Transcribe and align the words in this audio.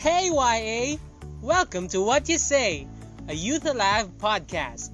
Hey 0.00 0.30
YA! 0.32 0.96
Welcome 1.42 1.86
to 1.88 2.00
What 2.00 2.26
You 2.30 2.38
Say, 2.38 2.88
a 3.28 3.34
Youth 3.34 3.66
Alive 3.66 4.08
podcast. 4.16 4.88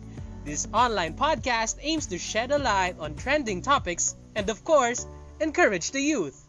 This 0.44 0.66
online 0.74 1.14
podcast 1.14 1.76
aims 1.80 2.08
to 2.08 2.18
shed 2.18 2.50
a 2.50 2.58
light 2.58 2.96
on 2.98 3.14
trending 3.14 3.62
topics 3.62 4.16
and, 4.34 4.50
of 4.50 4.64
course, 4.64 5.06
encourage 5.40 5.92
the 5.92 6.00
youth. 6.00 6.48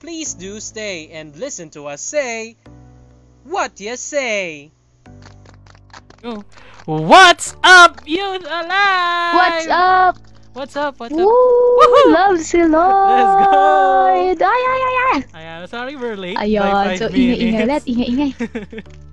Please 0.00 0.34
do 0.34 0.58
stay 0.58 1.10
and 1.10 1.36
listen 1.36 1.70
to 1.70 1.86
us 1.86 2.00
say, 2.00 2.56
What 3.44 3.78
You 3.80 3.94
Say! 3.94 4.72
Go. 6.20 6.44
What's 6.86 7.54
up, 7.62 8.00
Youth 8.06 8.42
Alive? 8.42 9.34
What's 9.36 9.68
up? 9.68 10.18
What's 10.52 10.74
up? 10.74 10.98
What's 10.98 11.14
up? 11.14 11.20
Woo! 11.20 11.78
Woohoo! 11.78 12.12
Love 12.12 12.40
si 12.40 12.58
Lord! 12.58 14.42
Ay, 14.42 14.42
ay, 14.42 14.82
ay, 14.82 15.22
ay! 15.32 15.33
Ayan, 15.64 15.72
sorry 15.72 15.96
we're 15.96 16.12
late 16.20 16.36
Ayun, 16.36 16.60
by 16.60 16.92
5 16.92 17.00
so 17.00 17.06
minutes. 17.08 17.16
ingay-ingay 17.16 17.62
ulit, 17.64 17.82
ingay-ingay. 17.88 18.30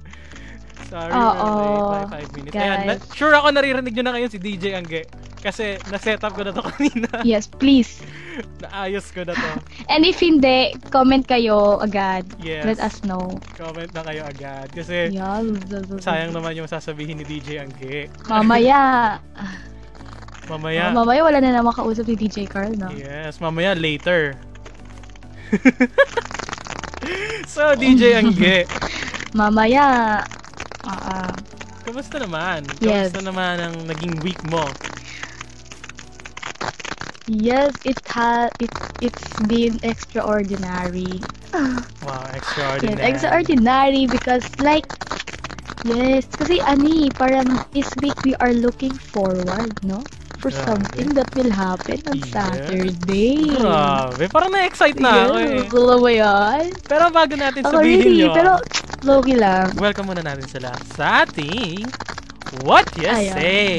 sorry 0.91 1.11
Oo, 1.15 1.47
we're 1.47 1.63
late 1.63 1.87
by 1.87 2.03
5 2.27 2.35
minutes. 2.35 2.55
Ayan, 2.59 2.77
guys. 2.77 2.87
na- 2.91 3.15
sure 3.15 3.31
ako 3.31 3.47
naririnig 3.55 3.93
nyo 3.95 4.03
na 4.03 4.11
ngayon 4.11 4.29
si 4.29 4.35
DJ 4.37 4.75
Angge. 4.75 5.07
Kasi 5.39 5.79
na-set 5.87 6.19
up 6.21 6.35
ko 6.35 6.43
na 6.43 6.51
to 6.51 6.59
kanina. 6.75 7.07
Yes, 7.23 7.47
please. 7.47 8.03
Naayos 8.61 9.09
ko 9.09 9.23
na 9.23 9.31
to. 9.31 9.49
And 9.87 10.03
if 10.03 10.19
hindi, 10.19 10.75
comment 10.91 11.23
kayo 11.23 11.79
agad. 11.79 12.27
Yes. 12.37 12.67
Let 12.67 12.83
us 12.83 12.99
know. 13.01 13.31
Comment 13.55 13.87
na 13.89 14.03
kayo 14.03 14.21
agad. 14.27 14.67
Kasi 14.69 15.07
Yeah. 15.09 15.39
sayang 16.03 16.35
naman 16.35 16.53
yung 16.53 16.67
sasabihin 16.67 17.15
ni 17.15 17.25
DJ 17.25 17.63
Angge. 17.63 18.11
Mamaya. 18.27 19.17
Mamaya. 20.51 20.91
Oh, 20.91 20.99
mamaya 20.99 21.23
wala 21.23 21.39
na 21.39 21.55
naman 21.55 21.71
kausap 21.71 22.05
ni 22.05 22.19
DJ 22.19 22.43
Carl, 22.43 22.75
no? 22.75 22.91
Yes, 22.91 23.39
mamaya 23.39 23.71
later. 23.71 24.35
so, 27.47 27.75
DJ 27.75 28.15
Angge, 28.19 28.63
Mamaya. 29.35 30.23
Ah, 30.81 31.01
ah. 31.05 31.31
kamusta 31.83 32.17
naman? 32.17 32.65
Yes. 32.79 33.11
Kamusta 33.11 33.21
naman 33.21 33.55
ang 33.59 33.75
naging 33.87 34.15
week 34.23 34.39
mo? 34.47 34.65
yes, 37.31 37.71
it 37.87 37.95
ha 38.11 38.51
it 38.59 38.71
it's 38.99 39.27
been 39.47 39.79
extraordinary. 39.83 41.19
Wow, 42.03 42.27
Yes, 42.31 42.43
extraordinary. 42.43 43.01
extraordinary 43.07 44.03
because 44.07 44.43
like 44.59 44.87
Yes, 45.81 46.29
kasi 46.29 46.61
ani, 46.61 47.09
parang 47.09 47.57
this 47.73 47.89
week 48.05 48.13
we 48.21 48.37
are 48.37 48.53
looking 48.53 48.93
forward, 48.93 49.73
no? 49.81 50.05
For 50.41 50.49
Grabe. 50.49 50.65
something 50.65 51.13
that 51.13 51.29
will 51.37 51.53
happen 51.53 52.01
on 52.09 52.17
Yes. 52.17 52.33
Saturday. 52.33 53.53
Grabe, 53.53 54.25
parang 54.27 54.49
na-excite 54.49 54.97
na 54.97 55.29
ako 55.29 55.33
eh. 55.37 55.53
Yes, 55.61 55.69
alam 55.71 55.99
mo 56.01 56.09
yan? 56.09 56.63
Pero 56.83 57.03
bago 57.13 57.33
natin 57.37 57.61
Ako 57.61 57.77
sabihin 57.77 58.09
really, 58.09 58.25
yun, 58.25 58.33
pero 58.33 58.57
low-key 59.05 59.37
lang. 59.37 59.69
welcome 59.77 60.09
muna 60.09 60.25
natin 60.25 60.49
sila 60.49 60.73
sa 60.97 61.23
ating 61.23 61.85
What 62.65 62.89
You 62.97 63.07
Ayan. 63.07 63.37
Say. 63.37 63.75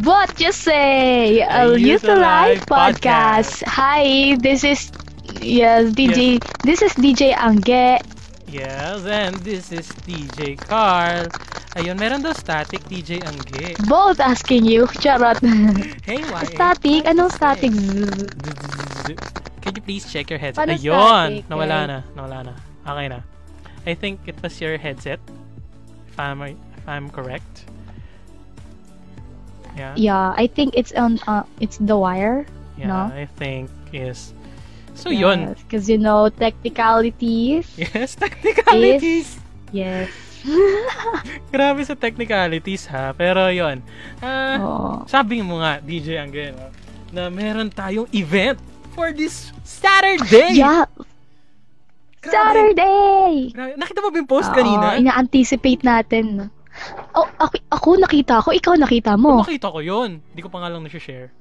What 0.00 0.38
you 0.40 0.54
say? 0.54 1.42
A 1.42 1.68
Youth 1.76 2.06
Alive 2.08 2.64
podcast. 2.64 3.60
podcast. 3.60 3.68
Hi, 3.68 4.38
this 4.40 4.64
is 4.64 4.88
yes, 5.36 5.92
DJ. 5.92 6.40
This 6.64 6.80
is 6.80 6.94
DJ 6.96 7.36
Angge. 7.36 8.00
Yes, 8.46 9.04
and 9.04 9.36
this 9.42 9.74
is 9.74 9.90
DJ 10.06 10.56
Carl. 10.56 11.28
Ayun, 11.76 12.00
meron 12.00 12.24
daw 12.24 12.32
static 12.32 12.80
DJ 12.88 13.20
Angge. 13.20 13.76
Both 13.84 14.16
asking 14.16 14.64
you. 14.64 14.88
Charot. 14.96 15.36
Hey, 16.08 16.24
why? 16.32 16.48
static? 16.48 17.04
Anong 17.04 17.28
static? 17.28 17.68
Can 19.60 19.72
you 19.76 19.82
please 19.84 20.08
check 20.08 20.32
your 20.32 20.40
headset? 20.40 20.64
Paano 20.64 20.72
Ayun! 20.72 21.44
static, 21.44 21.44
Nawala 21.52 21.76
eh? 21.76 21.84
na. 21.84 21.98
Nawala 22.16 22.38
na. 22.48 22.52
Okay 22.88 23.06
na. 23.12 23.20
I 23.84 23.92
think 23.92 24.24
it 24.24 24.40
was 24.40 24.56
your 24.56 24.80
headset. 24.80 25.20
If 26.08 26.16
I'm, 26.16 26.40
if 26.40 26.86
I'm 26.88 27.12
correct. 27.12 27.68
Yeah. 29.76 29.92
Yeah, 30.00 30.32
I 30.32 30.48
think 30.48 30.72
it's 30.72 30.96
on. 30.96 31.20
Uh, 31.28 31.44
it's 31.60 31.76
the 31.76 32.00
wire. 32.00 32.48
Yeah, 32.80 32.88
no? 32.88 33.00
I 33.12 33.28
think 33.36 33.68
is. 33.92 34.32
So 34.96 35.12
yun. 35.12 35.52
Because 35.60 35.92
you 35.92 36.00
know 36.00 36.32
technicalities. 36.32 37.68
Yes, 37.76 38.16
technicalities. 38.16 39.36
Yes. 39.76 40.08
Grabe 41.54 41.82
sa 41.82 41.94
technicalities 41.94 42.86
ha. 42.88 43.12
Pero 43.12 43.50
yun. 43.50 43.82
Ah, 44.18 44.58
Oo. 44.60 44.92
sabi 45.06 45.42
mo 45.42 45.60
nga, 45.60 45.78
DJ 45.80 46.22
Angge, 46.22 46.54
no, 46.54 46.70
na 47.10 47.28
meron 47.28 47.70
tayong 47.70 48.08
event 48.12 48.58
for 48.92 49.12
this 49.12 49.52
Saturday. 49.62 50.56
Yeah. 50.56 50.88
Grabe. 52.20 52.34
Saturday. 52.34 53.32
Grabe. 53.54 53.72
Nakita 53.78 53.98
mo 54.02 54.08
ba 54.10 54.18
yung 54.18 54.30
post 54.30 54.50
Oo, 54.50 54.56
kanina? 54.56 54.98
ina-anticipate 54.98 55.82
natin. 55.86 56.50
Oh, 57.16 57.24
ako, 57.38 57.56
ako 57.72 57.88
nakita 57.96 58.44
ko, 58.44 58.52
ikaw 58.52 58.76
nakita 58.76 59.16
Oh. 59.16 59.20
mo. 59.20 59.30
Makita 59.40 59.72
ko 59.72 59.80
yun. 59.80 60.20
Hindi 60.20 60.40
ko 60.40 60.52
pa 60.52 60.60
nga 60.60 60.68
lang 60.68 60.84
na-share. 60.84 61.32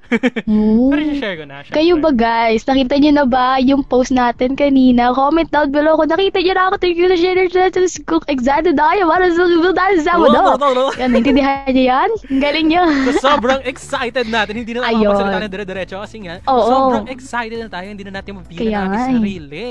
Oo. 0.47 0.87
Pero 0.91 1.01
share 1.13 1.35
ko 1.35 1.43
na. 1.43 1.61
syempre. 1.61 1.75
Kayo 1.75 1.93
ba 1.99 2.11
guys, 2.11 2.63
nakita 2.63 2.95
niyo 2.95 3.11
na 3.11 3.25
ba 3.25 3.59
yung 3.59 3.83
post 3.83 4.09
natin 4.09 4.55
kanina? 4.55 5.11
Comment 5.11 5.47
down 5.47 5.69
below 5.69 5.99
kung 5.99 6.07
nakita 6.07 6.39
niyo 6.39 6.53
na 6.55 6.71
ako. 6.71 6.75
Thank 6.79 6.95
you 6.95 7.07
na 7.11 7.17
share 7.19 7.35
natin. 7.35 7.83
Kung 8.03 8.23
excited 8.25 8.73
na 8.73 8.85
kayo 8.93 9.03
para 9.05 9.25
sa 9.27 9.43
dahil 9.73 9.97
sa 9.99 10.11
oo. 10.15 10.91
Yan, 10.95 11.09
naintindihan 11.11 11.67
niyo 11.67 11.83
yan? 11.91 12.09
Ang 12.31 12.41
galing 12.41 12.67
niyo. 12.71 12.83
So, 13.15 13.35
sobrang 13.35 13.61
excited 13.67 14.27
natin. 14.27 14.53
Hindi 14.55 14.71
na 14.71 14.87
Ayun. 14.87 15.11
nakakasalita 15.11 15.39
ng 15.41 15.51
dire-diretso 15.51 15.95
kasi 15.99 16.17
nga, 16.23 16.39
Oo. 16.45 16.63
sobrang 16.65 17.07
excited 17.11 17.59
na 17.59 17.67
tayo. 17.67 17.87
Hindi 17.91 18.03
na 18.07 18.21
natin 18.21 18.31
ang 18.33 18.45
ating 18.45 18.71
nga 18.71 18.83
eh. 18.87 19.03
sarili. 19.11 19.67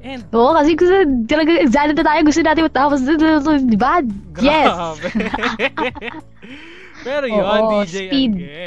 And, 0.00 0.24
Oo, 0.32 0.56
kasi 0.56 0.72
gusto, 0.72 0.96
talaga 1.28 1.50
excited 1.60 1.96
na 1.96 2.04
tayo. 2.08 2.20
Gusto 2.24 2.40
natin 2.40 2.64
matapos. 2.72 3.00
Di 3.68 3.76
ba? 3.76 4.00
Yes. 4.40 4.72
Pero 7.04 7.24
yun, 7.28 7.44
Oo, 7.44 7.84
DJ 7.84 8.08
speed. 8.08 8.32
Angge. 8.36 8.64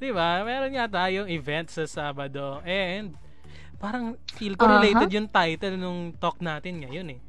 Di 0.00 0.10
ba? 0.12 0.40
Meron 0.40 0.72
nga 0.72 0.88
tayong 0.88 1.28
event 1.28 1.68
sa 1.68 1.84
Sabado. 1.84 2.64
And, 2.64 3.12
parang 3.76 4.16
feel 4.32 4.56
ko 4.56 4.64
related 4.64 5.12
yung 5.12 5.28
title 5.28 5.76
nung 5.76 6.16
talk 6.16 6.40
natin 6.40 6.80
ngayon 6.80 7.12
eh. 7.12 7.20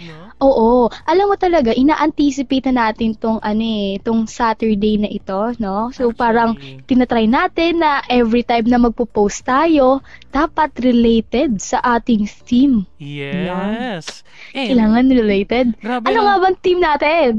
No? 0.00 0.32
Oo. 0.40 0.70
Alam 1.04 1.32
mo 1.32 1.36
talaga, 1.36 1.76
ina-anticipate 1.76 2.72
na 2.72 2.88
natin 2.88 3.12
tong, 3.12 3.36
ano 3.44 3.60
eh, 3.60 4.00
tong 4.00 4.24
Saturday 4.24 4.96
na 4.96 5.12
ito, 5.12 5.52
no? 5.60 5.92
So, 5.92 6.08
Actually. 6.08 6.16
parang 6.16 6.50
tinatry 6.88 7.28
natin 7.28 7.84
na 7.84 8.00
every 8.08 8.40
time 8.40 8.64
na 8.64 8.80
magpo-post 8.80 9.44
tayo, 9.44 10.00
dapat 10.32 10.72
related 10.80 11.60
sa 11.60 11.84
ating 11.84 12.24
theme. 12.24 12.88
Yes. 12.96 14.24
And, 14.56 14.72
Kailangan 14.72 15.06
related. 15.12 15.66
grabe 15.76 16.08
Ano 16.08 16.18
lang. 16.18 16.24
nga 16.24 16.36
bang 16.48 16.56
theme 16.64 16.80
natin? 16.80 17.30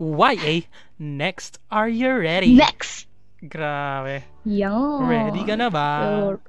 YA, 0.00 0.64
next, 0.96 1.60
are 1.68 1.88
you 1.88 2.16
ready? 2.16 2.56
Next! 2.56 3.04
Grabe. 3.44 4.24
Yan. 4.48 5.04
Ready 5.04 5.44
ka 5.44 5.54
na 5.60 5.68
ba? 5.68 5.88
So, 6.00 6.40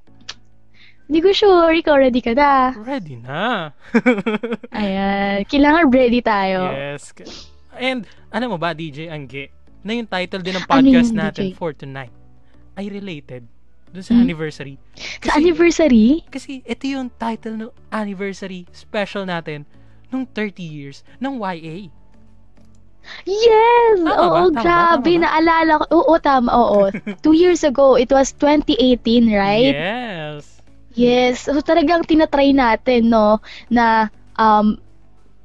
Hindi 1.07 1.19
ko 1.21 1.29
sure, 1.31 1.71
ikaw 1.73 1.95
ready 1.95 2.19
ka 2.19 2.31
na. 2.31 2.75
Ready 2.75 3.15
na. 3.15 3.71
Ayan, 4.75 5.47
kailangan 5.47 5.87
ready 5.87 6.19
tayo. 6.19 6.67
yes. 6.67 7.15
And, 7.73 8.03
ano 8.29 8.51
mo 8.51 8.57
ba, 8.57 8.71
DJ 8.71 9.07
Angge, 9.07 9.47
na 9.81 9.93
yung 9.93 10.05
title 10.05 10.41
din 10.41 10.53
ng 10.53 10.63
Ano 10.63 10.71
podcast 10.73 11.09
yun, 11.09 11.17
natin 11.17 11.43
DJ? 11.47 11.55
for 11.55 11.71
tonight 11.71 12.11
ay 12.75 12.89
related 12.89 13.47
dun 13.87 14.03
sa 14.03 14.13
Hmm? 14.13 14.21
anniversary. 14.21 14.75
Sa 15.23 15.31
anniversary? 15.33 16.27
Kasi 16.27 16.59
ito 16.61 16.83
yung 16.85 17.07
title 17.13 17.55
ng 17.57 17.71
anniversary 17.89 18.67
special 18.69 19.23
natin 19.23 19.63
nung 20.09 20.27
30 20.27 20.59
years 20.59 21.01
ng 21.17 21.39
YA. 21.39 21.87
Yes! 23.23 23.95
Tama 23.97 24.11
ba? 24.11 24.19
oo, 24.19 24.41
ba? 24.51 24.59
grabe. 24.59 25.15
Tama? 25.15 25.23
Naalala 25.23 25.71
ko. 25.79 25.85
Oo, 25.95 26.13
tama. 26.19 26.49
Oo. 26.51 26.81
Two 27.23 27.31
years 27.31 27.63
ago, 27.63 27.95
it 27.95 28.11
was 28.11 28.35
2018, 28.35 29.31
right? 29.31 29.71
Yes. 29.71 30.56
Yes. 30.97 31.45
So, 31.45 31.61
talagang 31.61 32.03
tinatry 32.09 32.51
natin, 32.57 33.13
no, 33.13 33.39
na 33.69 34.09
um, 34.35 34.81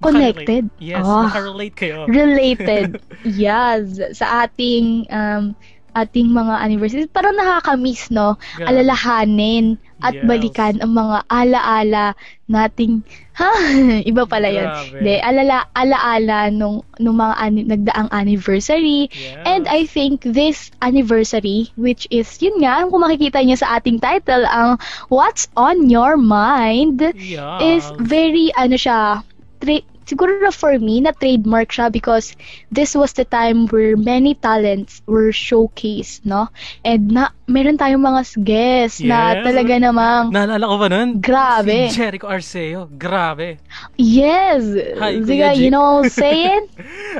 connected. 0.02 0.66
Yes, 0.80 1.04
Ah, 1.06 1.28
makarelate 1.30 1.76
kayo. 1.76 2.08
related. 2.10 2.98
yes. 3.22 4.00
Sa 4.16 4.48
ating 4.48 5.06
um, 5.12 5.54
ating 5.92 6.32
mga 6.32 6.54
anniversaries. 6.58 7.12
Parang 7.12 7.36
nakakamiss, 7.36 8.08
no? 8.10 8.40
Grabe. 8.56 8.68
Alalahanin 8.68 9.76
at 10.02 10.12
Yes. 10.12 10.26
balikan 10.26 10.74
ang 10.82 10.92
mga 10.92 11.24
alaala 11.30 12.12
nating 12.46 13.00
ha 13.32 13.48
iba 14.10 14.28
pala 14.28 14.50
yun. 14.50 14.68
De, 15.00 15.16
alala 15.18 15.64
alaala 15.72 16.52
nung 16.52 16.84
nung 16.98 17.16
mga 17.16 17.34
ani- 17.38 17.64
nagdaang 17.64 18.10
anniversary 18.12 19.08
Yes. 19.08 19.40
And 19.46 19.64
I 19.66 19.86
think 19.86 20.22
this 20.22 20.68
anniversary, 20.78 21.70
which 21.76 22.06
is, 22.10 22.28
yun 22.40 22.60
nga, 22.60 22.84
kung 22.86 23.00
makikita 23.00 23.40
niyo 23.40 23.56
sa 23.56 23.78
ating 23.78 24.02
title, 24.02 24.44
ang 24.44 24.76
What's 25.08 25.48
on 25.54 25.88
Your 25.88 26.16
Mind, 26.16 27.00
yeah. 27.16 27.62
is 27.62 27.86
very, 27.98 28.50
ano 28.52 28.76
siya, 28.76 29.22
tri- 29.60 29.86
siguro 30.04 30.34
na 30.40 30.50
for 30.50 30.74
me, 30.78 31.00
na 31.00 31.12
trademark 31.12 31.70
siya 31.70 31.88
because 31.88 32.34
this 32.70 32.94
was 32.94 33.12
the 33.14 33.24
time 33.24 33.66
where 33.68 33.96
many 33.96 34.34
talents 34.34 35.00
were 35.06 35.30
showcased, 35.30 36.24
no? 36.24 36.48
And 36.84 37.10
na, 37.10 37.28
meron 37.46 37.76
tayong 37.76 38.00
mga 38.00 38.22
guests 38.42 39.00
na 39.00 39.36
Yes. 39.38 39.44
talaga 39.46 39.74
namang, 39.78 40.32
Naalala 40.32 40.64
ko 40.64 40.76
ba 40.78 40.88
nun? 40.88 41.08
Grabe. 41.20 41.88
Si 41.88 41.96
Jericho 41.96 42.26
Arceo. 42.26 42.88
Grabe. 42.96 43.58
yes! 43.98 44.62
Hi, 44.98 45.20
Jake. 45.20 45.58
you 45.58 45.70
know 45.70 46.00
what 46.00 46.04
I'm 46.04 46.10
saying? 46.24 46.62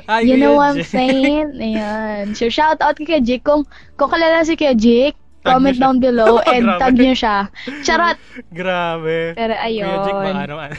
Ay, 0.09 0.21
you 0.25 0.37
know 0.37 0.57
what 0.57 0.77
I'm 0.77 0.83
saying? 0.83 1.57
Ayan. 1.63 2.35
So, 2.35 2.49
shout 2.49 2.81
out 2.81 2.97
kay 2.97 3.21
Jake. 3.21 3.45
Kung, 3.45 3.67
kung 3.97 4.11
kalala 4.11 4.45
si 4.45 4.57
Kuya 4.57 4.73
Jake, 4.75 5.17
Tag 5.43 5.59
comment 5.59 5.75
down 5.75 5.99
below 5.99 6.39
and 6.47 6.63
Grabe. 6.71 6.79
tag 6.79 6.95
niyo 6.95 7.15
siya. 7.19 7.37
Charot! 7.83 8.15
Grabe. 8.55 9.35
Pero 9.35 9.53
Kuya 9.53 9.99
Jake, 10.07 10.15
ayun. 10.15 10.23
baka 10.23 10.41
ano 10.47 10.55
ano. 10.57 10.77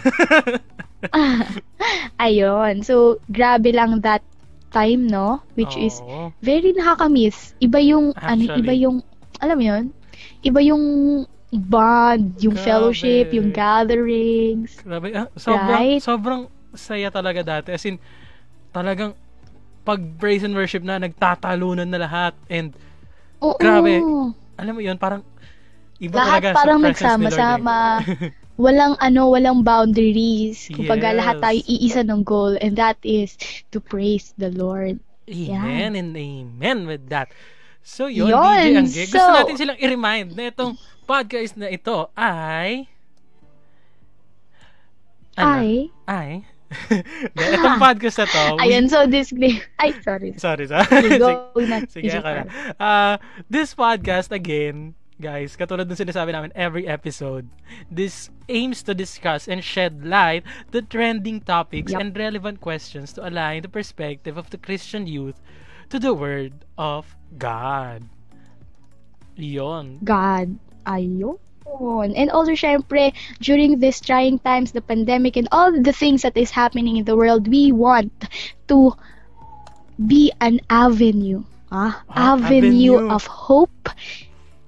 ayun. 2.24 2.84
So, 2.84 3.20
grabe 3.28 3.74
lang 3.74 4.00
that 4.02 4.24
time, 4.74 5.06
no? 5.06 5.42
Which 5.54 5.78
is 5.78 6.02
Oo. 6.02 6.34
very 6.42 6.74
nakakamiss. 6.74 7.54
Iba 7.62 7.78
yung, 7.80 8.16
ano, 8.18 8.42
Actually. 8.44 8.60
iba 8.62 8.74
yung, 8.74 8.96
alam 9.40 9.56
mo 9.60 9.66
yun? 9.66 9.84
Iba 10.42 10.60
yung 10.64 10.84
bond, 11.54 12.42
yung 12.42 12.58
Grabe. 12.58 12.66
fellowship, 12.66 13.30
yung 13.32 13.54
gatherings. 13.54 14.74
Grabe. 14.82 15.14
Ah, 15.14 15.30
sobrang, 15.38 15.78
Right? 15.78 16.02
sobrang 16.02 16.42
saya 16.74 17.14
talaga 17.14 17.46
dati. 17.46 17.70
As 17.70 17.86
in, 17.86 18.02
talagang 18.74 19.14
pag 19.86 20.00
praise 20.18 20.42
and 20.42 20.58
worship 20.58 20.82
na, 20.82 20.98
nagtatalunan 20.98 21.86
na 21.86 22.00
lahat. 22.02 22.34
And, 22.50 22.74
Oo. 23.44 23.60
Grabe. 23.62 24.02
alam 24.58 24.74
mo 24.74 24.82
yun, 24.82 24.98
parang 24.98 25.22
iba 26.02 26.18
Lahat 26.18 26.42
talaga 26.42 26.58
parang 26.58 26.80
Lord. 26.82 26.88
nagsama-sama. 26.98 27.78
walang 28.56 28.94
ano, 29.02 29.34
walang 29.34 29.66
boundaries. 29.66 30.70
Kumbaga 30.70 31.14
Yes. 31.14 31.18
lahat 31.20 31.36
tayo 31.42 31.60
iisa 31.66 32.02
ng 32.06 32.22
goal 32.22 32.54
and 32.62 32.78
that 32.78 32.98
is 33.02 33.34
to 33.74 33.82
praise 33.82 34.34
the 34.38 34.54
Lord. 34.54 35.00
Amen 35.26 35.96
and 35.96 36.12
amen 36.14 36.86
with 36.86 37.08
that. 37.10 37.32
So 37.84 38.08
yun, 38.08 38.32
Yun, 38.32 38.40
DJ 38.40 38.80
Angge, 38.80 39.04
gusto 39.12 39.20
so- 39.20 39.36
natin 39.36 39.56
silang 39.60 39.80
i-remind 39.80 40.36
na 40.36 40.48
itong 40.52 40.76
podcast 41.04 41.60
na 41.60 41.68
ito 41.68 42.08
ay... 42.16 42.88
Ay. 45.34 45.90
Ay? 46.06 46.46
Na 47.38 47.42
itong 47.54 47.78
podcast 47.82 48.22
na 48.22 48.28
to... 48.30 48.42
we- 48.58 48.62
Ayun, 48.70 48.86
so 48.86 49.06
this 49.10 49.34
Ay, 49.82 49.92
sorry. 50.06 50.34
Sorry, 50.38 50.66
sorry. 50.70 50.86
Sige, 50.94 51.18
go. 51.18 51.50
Sige, 51.58 51.90
Sige, 51.90 52.10
sorry. 52.22 52.46
Uh, 52.78 53.18
this 53.50 53.74
podcast, 53.74 54.30
again, 54.30 54.94
guys, 55.20 55.56
katulad 55.56 55.86
ng 55.90 55.98
sinasabi 55.98 56.32
namin 56.34 56.52
every 56.56 56.88
episode, 56.88 57.48
this 57.92 58.30
aims 58.50 58.82
to 58.84 58.94
discuss 58.94 59.48
and 59.48 59.64
shed 59.64 60.04
light 60.06 60.44
the 60.72 60.82
trending 60.82 61.40
topics 61.42 61.92
Yup. 61.92 62.02
and 62.02 62.18
relevant 62.18 62.60
questions 62.62 63.14
to 63.14 63.22
align 63.26 63.62
the 63.62 63.72
perspective 63.72 64.38
of 64.38 64.50
the 64.50 64.58
Christian 64.58 65.08
youth 65.08 65.40
to 65.90 66.00
the 66.00 66.14
Word 66.14 66.66
of 66.78 67.16
God. 67.38 68.04
Yon. 69.36 70.00
God. 70.04 70.58
Ayun. 70.86 71.40
And 72.14 72.30
also, 72.30 72.54
syempre, 72.54 73.14
during 73.42 73.80
these 73.80 73.98
trying 74.00 74.38
times, 74.40 74.74
the 74.74 74.82
pandemic 74.82 75.38
and 75.38 75.48
all 75.52 75.72
the 75.72 75.94
things 75.94 76.22
that 76.22 76.38
is 76.38 76.52
happening 76.52 76.98
in 76.98 77.06
the 77.06 77.16
world, 77.16 77.48
we 77.48 77.72
want 77.72 78.12
to 78.68 78.94
be 80.06 80.32
an 80.42 80.60
avenue. 80.70 81.42
Ah, 81.72 82.04
Ah, 82.10 82.36
avenue, 82.38 83.00
avenue. 83.00 83.10
of 83.10 83.26
hope. 83.26 83.90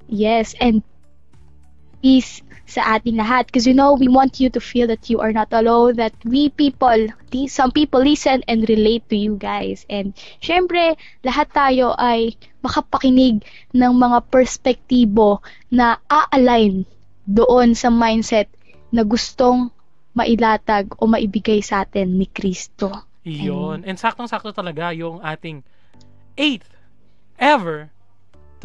Yes, 0.05 0.53
and 0.61 0.85
peace 2.01 2.45
sa 2.65 2.97
ating 2.97 3.17
lahat. 3.17 3.45
Because, 3.49 3.65
you 3.65 3.73
know, 3.73 3.93
we 3.93 4.09
want 4.09 4.41
you 4.41 4.49
to 4.49 4.61
feel 4.61 4.89
that 4.89 5.09
you 5.09 5.21
are 5.21 5.33
not 5.33 5.53
alone, 5.53 5.97
that 5.97 6.13
we 6.25 6.49
people, 6.49 7.09
some 7.49 7.69
people 7.69 8.01
listen 8.01 8.41
and 8.49 8.65
relate 8.69 9.05
to 9.09 9.17
you 9.17 9.37
guys. 9.37 9.85
And, 9.89 10.17
syempre, 10.41 10.97
lahat 11.21 11.53
tayo 11.53 11.93
ay 11.97 12.37
makapakinig 12.65 13.45
ng 13.73 13.93
mga 13.93 14.29
perspektibo 14.33 15.45
na 15.69 16.01
a-align 16.09 16.85
doon 17.25 17.73
sa 17.77 17.89
mindset 17.89 18.49
na 18.93 19.01
gustong 19.01 19.69
mailatag 20.13 20.93
o 21.01 21.09
maibigay 21.09 21.61
sa 21.61 21.85
atin 21.85 22.17
ni 22.17 22.29
Kristo. 22.29 22.93
Yon. 23.25 23.81
And 23.85 23.97
saktong-sakto 23.97 24.53
talaga 24.53 24.93
yung 24.93 25.21
ating 25.25 25.65
eighth 26.37 26.69
ever 27.41 27.89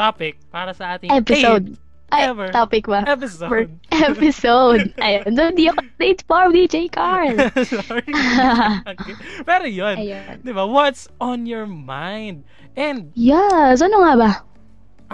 topic 0.00 0.40
para 0.48 0.72
sa 0.72 0.96
ating 0.96 1.12
Episode. 1.12 1.76
Ay, 2.10 2.26
ever 2.26 2.50
topic 2.50 2.90
ba? 2.90 3.06
episode. 3.06 3.46
For 3.46 3.62
episode. 4.10 4.90
Ayun, 4.98 5.30
doon 5.30 5.52
di 5.54 5.70
ako 5.70 5.78
late 6.02 6.24
for 6.26 6.50
DJ 6.50 6.90
Carl. 6.90 7.38
Sorry. 7.68 8.02
Okay. 8.90 9.14
Pero 9.46 9.64
yun. 9.68 9.94
Ayun. 9.94 10.42
Di 10.42 10.50
ba? 10.50 10.66
What's 10.66 11.06
on 11.22 11.46
your 11.46 11.70
mind? 11.70 12.42
And 12.74 13.14
Yes, 13.14 13.78
ano 13.78 14.02
nga 14.02 14.14
ba? 14.18 14.30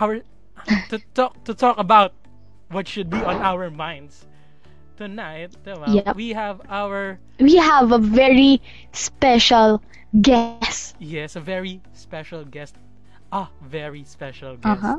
our 0.00 0.24
to 0.88 0.96
talk 1.12 1.36
to 1.44 1.52
talk 1.52 1.76
about 1.76 2.16
what 2.72 2.88
should 2.88 3.12
be 3.12 3.20
on 3.20 3.44
our 3.44 3.68
minds 3.68 4.24
tonight. 4.96 5.52
Di 5.68 5.76
ba? 5.76 5.84
Yep. 5.92 6.16
We 6.16 6.32
have 6.32 6.64
our 6.72 7.20
We 7.36 7.60
have 7.60 7.92
a 7.92 8.00
very 8.00 8.64
special 8.96 9.84
guest. 10.16 10.96
yes, 10.96 11.36
a 11.36 11.44
very 11.44 11.84
special 11.92 12.40
guest. 12.48 12.72
Ah, 13.28 13.50
very 13.58 14.06
special 14.06 14.54
guest. 14.54 14.78
Uh-huh. 14.78 14.98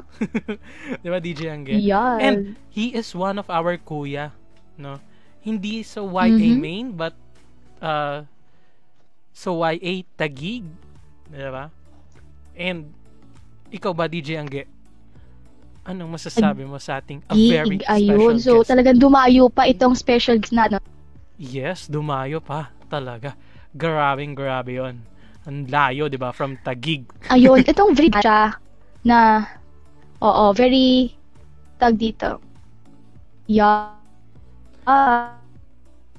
Di 1.03 1.07
ba, 1.07 1.19
DJ 1.23 1.47
Angge? 1.47 1.79
Yes. 1.79 2.19
And 2.19 2.35
he 2.67 2.91
is 2.91 3.15
one 3.15 3.39
of 3.39 3.47
our 3.47 3.79
kuya, 3.79 4.35
no? 4.75 4.99
Hindi 5.39 5.79
sa 5.81 6.03
YA 6.03 6.35
Mhm. 6.35 6.59
main, 6.59 6.85
but 6.91 7.15
uh, 7.79 8.27
sa 9.31 9.49
YA 9.71 10.03
Tagig. 10.19 10.67
Di 11.31 11.47
ba? 11.47 11.71
And, 12.51 12.91
ikaw 13.71 13.95
ba, 13.95 14.11
DJ 14.11 14.43
Angge? 14.43 14.67
Anong 15.87 16.19
masasabi 16.19 16.67
mo 16.67 16.75
sa 16.83 16.99
ating 16.99 17.23
a 17.31 17.33
very 17.33 17.79
special 17.79 17.95
ayun. 17.95 18.35
So, 18.43 18.53
guest? 18.59 18.75
talagang 18.75 18.99
dumayo 18.99 19.47
pa 19.47 19.71
itong 19.71 19.95
special 19.95 20.35
guest 20.35 20.51
na, 20.51 20.67
no? 20.67 20.83
Yes, 21.39 21.87
dumayo 21.87 22.43
pa. 22.43 22.75
Talaga. 22.91 23.39
Grabing 23.71 24.35
grabe 24.35 24.75
yon. 24.83 24.99
Ang 25.47 25.71
layo, 25.71 26.11
di 26.11 26.19
ba? 26.19 26.35
From 26.35 26.59
Tagig. 26.59 27.07
Ayun, 27.31 27.63
itong 27.63 27.95
very 27.95 28.11
siya 28.11 28.59
na, 29.07 29.47
oo, 30.19 30.51
very, 30.51 31.15
tag 31.79 31.95
dito. 31.95 32.43
Yeah. 33.47 33.95
Ah, 34.83 35.39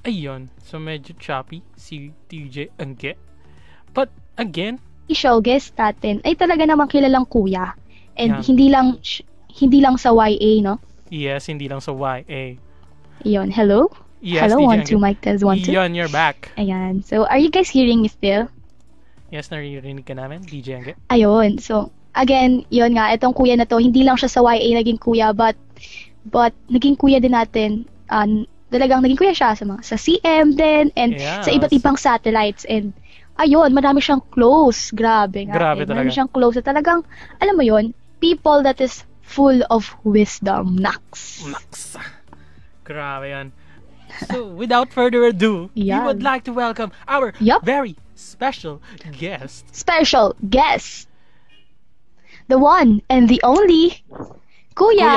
Ayun. 0.01 0.47
So, 0.63 0.79
medyo 0.79 1.13
choppy 1.19 1.61
si 1.75 2.15
TJ 2.31 2.71
Angge. 2.79 3.13
But, 3.91 4.09
again, 4.39 4.79
special 5.05 5.41
guest 5.43 5.75
natin 5.75 6.21
ay 6.23 6.33
talaga 6.33 6.63
namang 6.63 6.87
kilalang 6.87 7.27
kuya. 7.27 7.75
And 8.15 8.39
Yeah. 8.39 8.45
hindi 8.45 8.67
lang, 8.71 8.97
hindi 9.51 9.79
lang 9.83 9.99
sa 9.99 10.09
YA, 10.15 10.61
no? 10.63 10.79
yes, 11.09 11.49
hindi 11.49 11.65
lang 11.67 11.81
sa 11.81 11.91
YA. 11.91 12.57
Ayun, 13.25 13.49
hello? 13.51 13.89
Yes, 14.21 14.47
hello, 14.47 14.61
DJ 14.61 14.65
one, 14.69 14.79
Angge. 14.79 14.87
two, 14.87 14.99
mic 15.01 15.17
test, 15.21 15.41
one, 15.43 15.59
two. 15.59 15.73
Yun, 15.73 15.93
you're 15.97 16.11
back. 16.11 16.49
Ayan. 16.55 17.01
So, 17.03 17.25
are 17.27 17.37
you 17.41 17.49
guys 17.49 17.67
hearing 17.69 18.01
me 18.01 18.07
still? 18.07 18.47
Yes, 19.29 19.49
naririnig 19.53 20.05
ka 20.05 20.17
namin, 20.17 20.41
DJ 20.41 20.67
Angge. 20.81 20.93
Ayun. 21.09 21.61
So, 21.61 21.93
again, 22.17 22.65
yun 22.73 22.97
nga, 22.97 23.13
itong 23.13 23.37
kuya 23.37 23.53
na 23.57 23.65
to, 23.69 23.77
hindi 23.77 24.01
lang 24.01 24.17
siya 24.17 24.29
sa 24.29 24.41
YA 24.41 24.73
naging 24.81 24.97
kuya, 24.97 25.33
but, 25.33 25.53
but, 26.25 26.53
naging 26.67 26.97
kuya 26.97 27.21
din 27.21 27.37
natin, 27.37 27.85
uh, 28.09 28.25
talagang 28.73 29.05
naging 29.05 29.21
kuya 29.21 29.33
siya 29.37 29.53
sa 29.53 29.63
mga, 29.65 29.81
sa 29.85 29.95
CM 29.97 30.57
din, 30.57 30.89
and 30.97 31.13
Yes. 31.13 31.45
sa 31.45 31.53
iba't 31.53 31.69
ibang 31.69 31.97
satellites, 31.97 32.65
and, 32.65 32.93
ayun, 33.37 33.69
marami 33.71 34.01
siyang 34.01 34.25
close. 34.33 34.89
Grabe 34.91 35.45
nga. 35.45 35.55
Grabe 35.55 35.85
eh. 35.85 35.87
Marami 35.87 36.09
talaga. 36.09 36.15
siyang 36.17 36.31
close. 36.33 36.57
At 36.57 36.65
talagang, 36.65 37.05
alam 37.37 37.55
mo 37.55 37.63
yun, 37.63 37.93
people 38.19 38.65
that 38.65 38.81
is 38.81 39.05
full 39.21 39.61
of 39.69 39.87
wisdom. 40.01 40.75
Nax. 40.75 41.45
Max. 41.45 41.95
Grabe 42.83 43.29
yan. 43.29 43.47
So, 44.25 44.49
without 44.49 44.89
further 44.89 45.21
ado, 45.29 45.69
we 45.77 45.93
Yan. 45.93 46.01
would 46.03 46.25
like 46.25 46.43
to 46.43 46.51
welcome 46.51 46.89
our 47.05 47.31
Yup. 47.37 47.61
very 47.61 47.93
special 48.19 48.81
guest. 49.15 49.63
Special 49.71 50.35
guest. 50.43 51.07
The 52.47 52.59
one 52.59 53.01
and 53.09 53.29
the 53.29 53.39
only, 53.43 54.03
Kuya, 54.75 55.13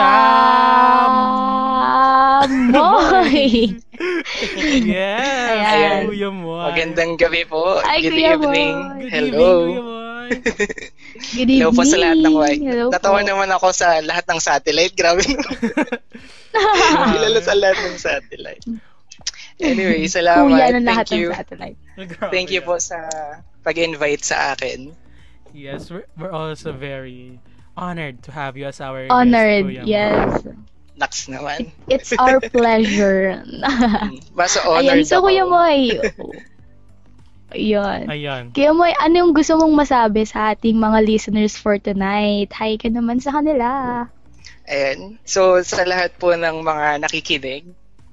Moy. 2.70 3.72
yes! 4.84 5.66
Ayan. 5.66 6.02
Kuya 6.08 6.30
Moy. 6.30 6.62
Magandang 6.70 7.16
gabi 7.18 7.42
po. 7.48 7.80
Ay, 7.82 8.04
Good 8.04 8.14
Kuya 8.14 8.30
evening. 8.36 8.74
Moy. 8.76 9.00
Good 9.00 9.12
Hello. 9.12 9.48
evening, 9.48 9.66
Kuya 9.66 9.82
Moy. 9.82 10.28
Good 11.32 11.50
evening. 11.50 11.60
Hello 11.60 11.72
po 11.72 11.82
sa 11.84 11.96
lahat 11.98 12.18
ng 12.20 12.34
Y. 12.36 12.54
Hello 12.62 12.84
Natawa 12.92 13.20
po. 13.20 13.28
naman 13.28 13.48
ako 13.52 13.66
sa 13.72 14.00
lahat 14.00 14.24
ng 14.28 14.40
satellite. 14.40 14.94
Grabe. 14.96 15.24
Kilala 17.12 17.40
sa 17.40 17.54
lahat 17.56 17.78
ng 17.80 17.96
satellite. 17.96 18.64
Anyway, 19.62 20.04
salamat. 20.10 20.50
Kuya 20.50 20.66
ng 20.74 20.84
lahat 20.84 21.06
Thank 21.06 21.18
you. 21.22 21.28
ng 21.30 21.38
satellite. 21.38 21.78
Grabe 21.96 22.32
Thank 22.34 22.50
you 22.50 22.60
yan. 22.60 22.68
po 22.68 22.74
sa 22.82 22.98
pag-invite 23.62 24.22
sa 24.26 24.52
akin. 24.52 24.90
Yes, 25.54 25.88
we're, 25.88 26.08
we're 26.18 26.32
also 26.34 26.72
very 26.72 27.38
honored 27.78 28.20
to 28.26 28.30
have 28.32 28.56
you 28.56 28.66
as 28.66 28.80
our 28.80 29.06
Honored, 29.08 29.68
guest, 29.68 29.84
Kuya 29.84 29.84
Moy. 29.84 29.88
yes. 29.88 30.30
Naks 30.92 31.20
naman. 31.28 31.72
It's 31.88 32.12
our 32.16 32.40
pleasure. 32.52 33.40
Basta 34.34 34.60
honored 34.68 35.04
Ayan, 35.04 35.08
so 35.08 35.20
ako. 35.20 35.28
Kuya 35.28 35.44
Moy, 35.48 35.76
Yun. 37.52 38.08
Ayan. 38.08 38.48
Kaya 38.56 38.72
mo, 38.72 38.88
ano 38.88 39.12
yung 39.14 39.36
gusto 39.36 39.60
mong 39.60 39.76
masabi 39.76 40.24
sa 40.24 40.56
ating 40.56 40.72
mga 40.80 41.04
listeners 41.04 41.52
for 41.52 41.76
tonight? 41.76 42.48
Hi 42.56 42.80
ka 42.80 42.88
naman 42.88 43.20
sa 43.20 43.36
kanila. 43.36 43.68
Ayan. 44.64 45.20
So, 45.28 45.60
sa 45.60 45.84
lahat 45.84 46.16
po 46.16 46.32
ng 46.32 46.64
mga 46.64 47.04
nakikinig, 47.04 47.68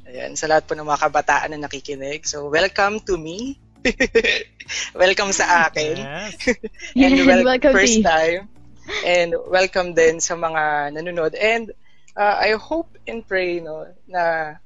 ayan, 0.10 0.34
sa 0.34 0.50
lahat 0.50 0.66
po 0.66 0.74
ng 0.74 0.86
mga 0.86 1.02
kabataan 1.06 1.54
na 1.54 1.70
nakikinig, 1.70 2.26
so 2.26 2.50
welcome 2.50 2.98
to 3.00 3.16
me. 3.16 3.62
welcome 4.98 5.32
sa 5.32 5.70
akin. 5.70 5.96
Yes. 5.96 6.36
And 7.00 7.14
wel- 7.30 7.46
Welcome 7.48 7.74
first 7.74 8.02
you. 8.02 8.04
time. 8.04 8.50
And 9.06 9.38
welcome 9.48 9.94
din 9.94 10.18
sa 10.20 10.34
mga 10.34 10.94
nanonood. 10.98 11.38
And 11.38 11.70
uh, 12.18 12.36
I 12.42 12.58
hope 12.58 12.90
and 13.06 13.22
pray 13.22 13.62
no 13.62 13.86
na 14.10 14.58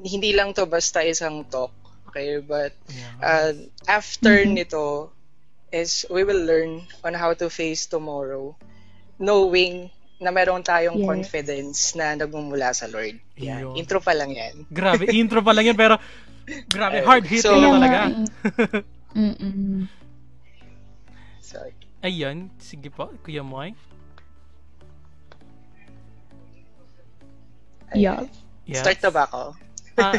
hindi 0.00 0.32
lang 0.32 0.56
to 0.56 0.64
basta 0.66 1.04
isang 1.04 1.44
talk. 1.46 1.70
Okay, 2.08 2.40
but 2.40 2.72
Yeah. 2.88 3.14
uh, 3.20 3.52
after 3.86 4.42
Mhm. 4.42 4.56
nito 4.56 5.10
is 5.68 6.06
we 6.08 6.22
will 6.22 6.42
learn 6.42 6.86
on 7.02 7.12
how 7.12 7.34
to 7.34 7.50
face 7.50 7.86
tomorrow 7.86 8.54
knowing 9.18 9.90
na 10.24 10.32
meron 10.32 10.60
tayong 10.60 10.96
Yes. 10.96 11.06
confidence 11.06 11.78
na 11.92 12.16
nagmumula 12.16 12.72
sa 12.72 12.88
Lord. 12.88 13.20
Yan. 13.36 13.60
Yun. 13.62 13.74
Intro 13.76 14.00
pa 14.00 14.10
lang 14.10 14.32
yan. 14.32 14.64
Grabe, 14.66 15.04
intro 15.12 15.38
pa 15.38 15.52
lang 15.52 15.66
yan, 15.66 15.76
pero 15.76 16.00
grabe, 16.66 17.00
hard 17.00 17.24
hitting 17.24 17.44
So- 17.44 17.60
na 17.60 17.68
talaga. 17.70 17.98
eh. 18.02 18.12
Mm-mm. 19.14 19.86
So, 21.38 21.60
Ayun, 22.00 22.52
sige 22.58 22.88
po, 22.88 23.08
Kuya 23.20 23.40
Moy. 23.40 23.72
Yeah. 27.94 28.26
Yes. 28.66 28.82
Start 28.82 29.00
na 29.00 29.10
ba 29.10 29.22
ako? 29.24 29.42
Ah, 29.94 30.12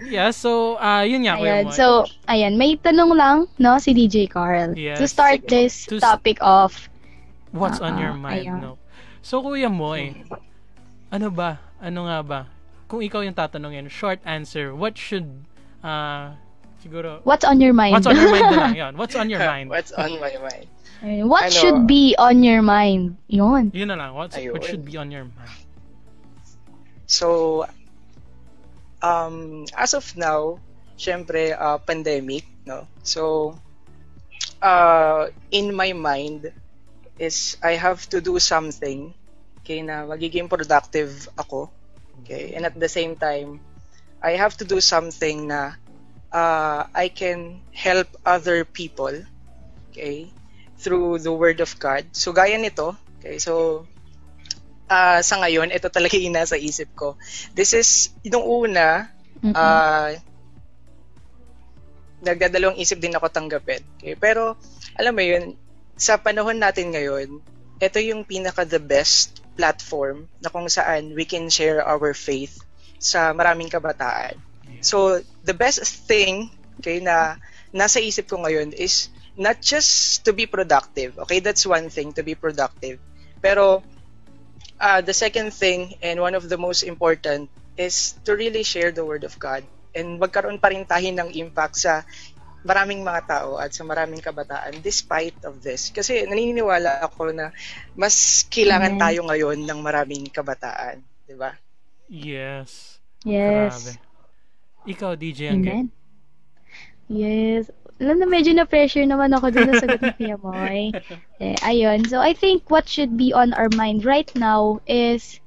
yeah, 0.00 0.30
so, 0.30 0.78
ah, 0.78 1.02
yun 1.02 1.26
nga, 1.26 1.36
Kuya 1.36 1.60
Ayan. 1.60 1.64
Moy. 1.66 1.74
So, 1.74 1.86
ayan, 2.24 2.54
may 2.54 2.72
tanong 2.74 3.12
lang, 3.12 3.38
no, 3.56 3.76
si 3.76 3.92
DJ 3.92 4.24
Carl. 4.26 4.72
Yes. 4.72 4.96
To 4.96 5.04
start 5.04 5.44
Sige. 5.44 5.50
this 5.50 5.84
To 5.86 5.98
s- 5.98 6.02
topic 6.02 6.40
off. 6.40 6.88
What's 7.50 7.82
on 7.82 7.98
Ah, 7.98 8.00
your 8.00 8.14
mind, 8.14 8.46
ayan. 8.46 8.60
no? 8.62 8.79
So, 9.20 9.42
Kuya 9.44 9.68
Moy, 9.68 10.16
ano 11.12 11.28
ba? 11.30 11.60
Ano 11.80 12.08
nga 12.08 12.18
ba? 12.24 12.40
Kung 12.88 13.04
ikaw 13.04 13.20
yung 13.22 13.36
tatanungin, 13.36 13.86
short 13.92 14.18
answer, 14.24 14.74
what 14.74 14.96
should, 14.96 15.28
ah, 15.84 16.34
siguro, 16.82 17.20
What's 17.22 17.44
on 17.44 17.60
your 17.60 17.72
mind? 17.76 17.94
what's 17.94 18.08
on 18.08 18.16
your 18.16 18.32
mind 18.32 18.48
na 18.50 18.56
lang, 18.58 18.76
yun. 18.82 18.92
What's 18.96 19.14
on 19.14 19.28
your 19.30 19.40
mind? 19.44 19.68
What's 19.74 19.92
on 19.92 20.10
my 20.18 20.32
mind? 20.40 20.66
What 21.00 21.48
Ano? 21.48 21.56
should 21.56 21.80
be 21.86 22.12
on 22.18 22.42
your 22.44 22.60
mind? 22.60 23.16
Yun. 23.28 23.72
Yun 23.72 23.88
na 23.88 23.96
lang, 23.96 24.12
what's, 24.12 24.36
what 24.36 24.64
should 24.64 24.84
be 24.84 24.96
on 25.00 25.08
your 25.12 25.24
mind? 25.24 25.64
So, 27.06 27.64
um, 29.02 29.64
as 29.76 29.94
of 29.94 30.04
now, 30.16 30.60
syempre, 30.98 31.56
uh, 31.56 31.78
pandemic, 31.78 32.44
no? 32.66 32.84
So, 33.02 33.56
uh, 34.60 35.28
in 35.50 35.72
my 35.74 35.92
mind 35.92 36.52
is 37.20 37.60
I 37.60 37.76
have 37.76 38.08
to 38.16 38.24
do 38.24 38.40
something 38.40 39.12
okay, 39.60 39.84
na 39.84 40.08
magiging 40.08 40.48
productive 40.48 41.28
ako. 41.36 41.68
Okay? 42.24 42.56
And 42.56 42.64
at 42.64 42.72
the 42.72 42.88
same 42.88 43.20
time, 43.20 43.60
I 44.24 44.40
have 44.40 44.56
to 44.58 44.64
do 44.64 44.80
something 44.80 45.52
na 45.52 45.76
uh, 46.32 46.88
I 46.96 47.12
can 47.12 47.60
help 47.76 48.08
other 48.24 48.64
people 48.64 49.12
okay, 49.92 50.32
through 50.80 51.20
the 51.20 51.32
Word 51.32 51.60
of 51.60 51.76
God. 51.76 52.08
So, 52.16 52.32
gaya 52.32 52.56
nito, 52.56 52.96
okay, 53.20 53.36
so, 53.36 53.84
ah 54.88 55.20
sa 55.20 55.38
ngayon, 55.44 55.70
ito 55.70 55.92
talaga 55.92 56.16
yung 56.16 56.34
nasa 56.34 56.56
isip 56.56 56.88
ko. 56.96 57.20
This 57.52 57.76
is, 57.76 58.16
yung 58.24 58.42
una, 58.42 59.12
Mm-mm. 59.44 59.54
ah 59.54 60.16
nagdadalawang 62.20 62.76
isip 62.76 63.00
din 63.00 63.16
ako 63.16 63.32
tanggapin. 63.32 63.80
Okay? 63.96 64.12
Pero, 64.16 64.56
alam 64.96 65.16
mo 65.16 65.24
yun, 65.24 65.56
sa 66.00 66.16
panahon 66.16 66.56
natin 66.56 66.96
ngayon, 66.96 67.44
ito 67.76 67.98
yung 68.00 68.24
pinaka 68.24 68.64
the 68.64 68.80
best 68.80 69.44
platform 69.52 70.24
na 70.40 70.48
kung 70.48 70.64
saan 70.64 71.12
we 71.12 71.28
can 71.28 71.52
share 71.52 71.84
our 71.84 72.16
faith 72.16 72.64
sa 72.96 73.36
maraming 73.36 73.68
kabataan. 73.68 74.40
So, 74.80 75.20
the 75.44 75.52
best 75.52 75.84
thing 76.08 76.48
okay, 76.80 77.04
na 77.04 77.36
nasa 77.68 78.00
isip 78.00 78.32
ko 78.32 78.40
ngayon 78.40 78.72
is 78.72 79.12
not 79.36 79.60
just 79.60 80.24
to 80.24 80.32
be 80.32 80.48
productive. 80.48 81.20
Okay, 81.28 81.44
that's 81.44 81.68
one 81.68 81.92
thing, 81.92 82.16
to 82.16 82.24
be 82.24 82.32
productive. 82.32 82.96
Pero, 83.44 83.84
uh, 84.80 85.00
the 85.04 85.12
second 85.12 85.52
thing 85.52 86.00
and 86.00 86.16
one 86.16 86.32
of 86.32 86.48
the 86.48 86.56
most 86.56 86.80
important 86.80 87.52
is 87.76 88.16
to 88.24 88.32
really 88.32 88.64
share 88.64 88.88
the 88.88 89.04
Word 89.04 89.28
of 89.28 89.36
God 89.36 89.68
and 89.92 90.16
magkaroon 90.16 90.56
pa 90.56 90.72
rin 90.72 90.88
tayo 90.88 91.08
ng 91.12 91.28
impact 91.36 91.76
sa 91.76 92.08
maraming 92.60 93.00
mga 93.00 93.22
tao 93.24 93.50
at 93.56 93.72
sa 93.72 93.84
maraming 93.84 94.20
kabataan 94.20 94.84
despite 94.84 95.36
of 95.48 95.64
this. 95.64 95.88
Kasi 95.88 96.28
naniniwala 96.28 97.00
ako 97.00 97.32
na 97.32 97.52
mas 97.96 98.44
kailangan 98.52 98.96
Amen. 98.96 99.02
tayo 99.02 99.20
ngayon 99.28 99.58
ng 99.64 99.80
maraming 99.80 100.28
kabataan. 100.28 101.00
Di 101.24 101.34
ba? 101.36 101.56
Yes. 102.10 103.00
Yes. 103.24 103.72
Grabe. 103.72 103.92
Ikaw, 104.88 105.10
DJ 105.16 105.40
Angge. 105.52 105.88
Yes. 107.08 107.68
Alam 108.00 108.16
na, 108.16 108.26
medyo 108.28 108.56
na-pressure 108.56 109.04
naman 109.04 109.36
ako 109.36 109.52
dun 109.52 109.68
sa 109.76 109.84
sagot 109.84 110.00
ni 110.00 110.12
Kuya 110.16 110.36
Moy. 110.40 110.92
Eh, 111.40 111.56
ayun. 111.64 112.04
So, 112.04 112.20
I 112.20 112.36
think 112.36 112.68
what 112.68 112.84
should 112.84 113.16
be 113.16 113.32
on 113.32 113.56
our 113.56 113.72
mind 113.72 114.04
right 114.04 114.28
now 114.36 114.84
is 114.84 115.40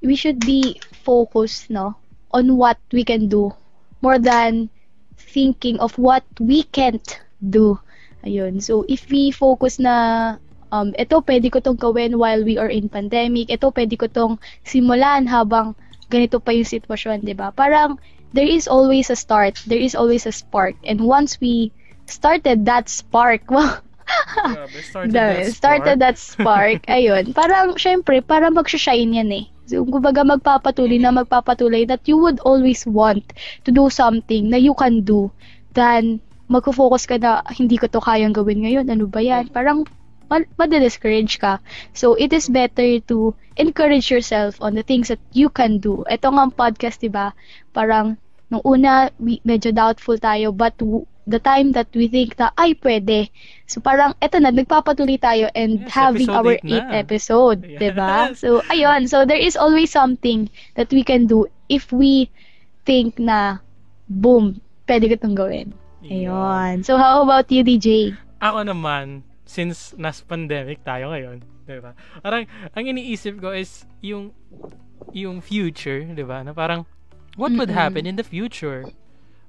we 0.00 0.16
should 0.16 0.40
be 0.40 0.80
focused, 1.04 1.68
no, 1.68 1.92
on 2.32 2.56
what 2.56 2.80
we 2.88 3.04
can 3.04 3.28
do 3.28 3.52
more 4.00 4.16
than 4.16 4.72
thinking 5.26 5.78
of 5.82 5.98
what 5.98 6.24
we 6.38 6.62
can't 6.62 7.20
do. 7.42 7.78
Ayun. 8.24 8.62
So, 8.62 8.86
if 8.88 9.06
we 9.10 9.30
focus 9.30 9.78
na 9.78 10.36
um, 10.72 10.94
ito 10.98 11.22
pwede 11.22 11.50
ko 11.52 11.62
tong 11.62 11.78
gawin 11.78 12.18
while 12.18 12.42
we 12.42 12.58
are 12.58 12.70
in 12.70 12.88
pandemic, 12.90 13.50
ito 13.50 13.70
pwede 13.70 13.94
ko 13.98 14.06
tong 14.10 14.38
simulan 14.66 15.26
habang 15.30 15.74
ganito 16.10 16.38
pa 16.38 16.54
yung 16.54 16.66
sitwasyon, 16.66 17.26
di 17.26 17.34
ba? 17.34 17.50
Parang 17.54 17.98
there 18.34 18.46
is 18.46 18.66
always 18.66 19.10
a 19.10 19.18
start, 19.18 19.58
there 19.66 19.80
is 19.80 19.94
always 19.94 20.26
a 20.26 20.34
spark. 20.34 20.74
And 20.82 21.02
once 21.02 21.38
we 21.40 21.72
started 22.06 22.66
that 22.66 22.88
spark, 22.88 23.50
wow, 23.54 23.82
Grabe, 24.54 24.80
started 24.82 25.12
that 25.14 25.50
started 25.50 25.98
spark. 25.98 26.02
that 26.02 26.16
spark, 26.18 26.80
ayun, 26.86 27.34
parang, 27.34 27.74
syempre, 27.78 28.22
parang 28.22 28.54
mag-shine 28.54 29.18
yan 29.18 29.30
eh. 29.34 29.46
Kumbaga 29.66 30.22
magpapatuloy 30.22 30.98
na 31.02 31.10
magpapatuloy 31.10 31.86
that 31.90 32.02
you 32.06 32.16
would 32.18 32.38
always 32.46 32.86
want 32.86 33.22
to 33.66 33.70
do 33.74 33.90
something 33.90 34.48
na 34.50 34.58
you 34.58 34.74
can 34.74 35.02
do 35.02 35.30
than 35.74 36.22
magfo-focus 36.46 37.04
ka 37.10 37.16
na 37.18 37.42
hindi 37.50 37.74
ko 37.76 37.90
to 37.90 37.98
kayang 37.98 38.34
gawin 38.34 38.62
ngayon, 38.62 38.86
ano 38.86 39.10
ba 39.10 39.18
yan? 39.18 39.50
Parang 39.50 39.82
ma- 40.30 40.46
madi-discourage 40.58 41.42
ka. 41.42 41.58
So, 41.94 42.14
it 42.14 42.30
is 42.32 42.46
better 42.48 43.02
to 43.10 43.34
encourage 43.58 44.10
yourself 44.10 44.58
on 44.62 44.74
the 44.78 44.86
things 44.86 45.10
that 45.10 45.22
you 45.34 45.50
can 45.50 45.78
do. 45.82 46.06
Ito 46.06 46.30
nga 46.30 46.42
ang 46.46 46.54
podcast, 46.54 47.02
di 47.02 47.10
ba? 47.10 47.34
Parang, 47.74 48.14
nung 48.46 48.62
una, 48.62 49.10
medyo 49.18 49.74
doubtful 49.74 50.22
tayo, 50.22 50.54
but 50.54 50.78
the 51.26 51.38
time 51.38 51.72
that 51.74 51.90
we 51.94 52.06
think 52.08 52.38
na, 52.38 52.50
ay, 52.56 52.74
pwede. 52.80 53.28
So, 53.66 53.82
parang, 53.82 54.14
eto 54.22 54.38
na, 54.38 54.54
nagpapatuloy 54.54 55.18
tayo 55.20 55.50
and 55.54 55.82
Yes, 55.82 55.92
having 55.92 56.30
episode 56.30 56.38
our 56.38 56.54
eight 56.54 56.62
na. 56.62 56.78
eighth 56.78 56.92
episode, 56.94 57.58
Yes. 57.66 57.80
di 57.82 57.90
ba? 57.92 58.30
So, 58.38 58.62
ayun. 58.70 59.10
So, 59.10 59.26
there 59.26 59.40
is 59.40 59.58
always 59.58 59.90
something 59.90 60.48
that 60.78 60.90
we 60.90 61.02
can 61.02 61.26
do 61.26 61.46
if 61.68 61.90
we 61.92 62.30
think 62.86 63.18
na, 63.18 63.58
boom, 64.08 64.62
pwede 64.86 65.10
ko 65.10 65.14
itong 65.18 65.36
gawin. 65.36 65.68
Ayun. 66.06 66.86
So, 66.86 66.96
how 66.96 67.22
about 67.26 67.50
you, 67.50 67.66
DJ? 67.66 68.14
Ako 68.38 68.62
naman, 68.68 69.24
since 69.46 69.94
nas 69.96 70.20
pandemic 70.22 70.82
tayo 70.84 71.10
ngayon, 71.10 71.40
'di 71.66 71.78
ba? 71.80 71.94
Parang 72.20 72.44
ang 72.74 72.84
iniisip 72.84 73.38
ko 73.40 73.54
is 73.54 73.86
yung 74.02 74.34
yung 75.14 75.40
future, 75.40 76.04
'di 76.04 76.24
ba? 76.26 76.42
Na 76.44 76.52
parang 76.52 76.84
what 77.34 77.54
would 77.56 77.70
Mm-mm. 77.70 77.74
happen 77.74 78.06
in 78.06 78.16
the 78.16 78.26
future? 78.26 78.90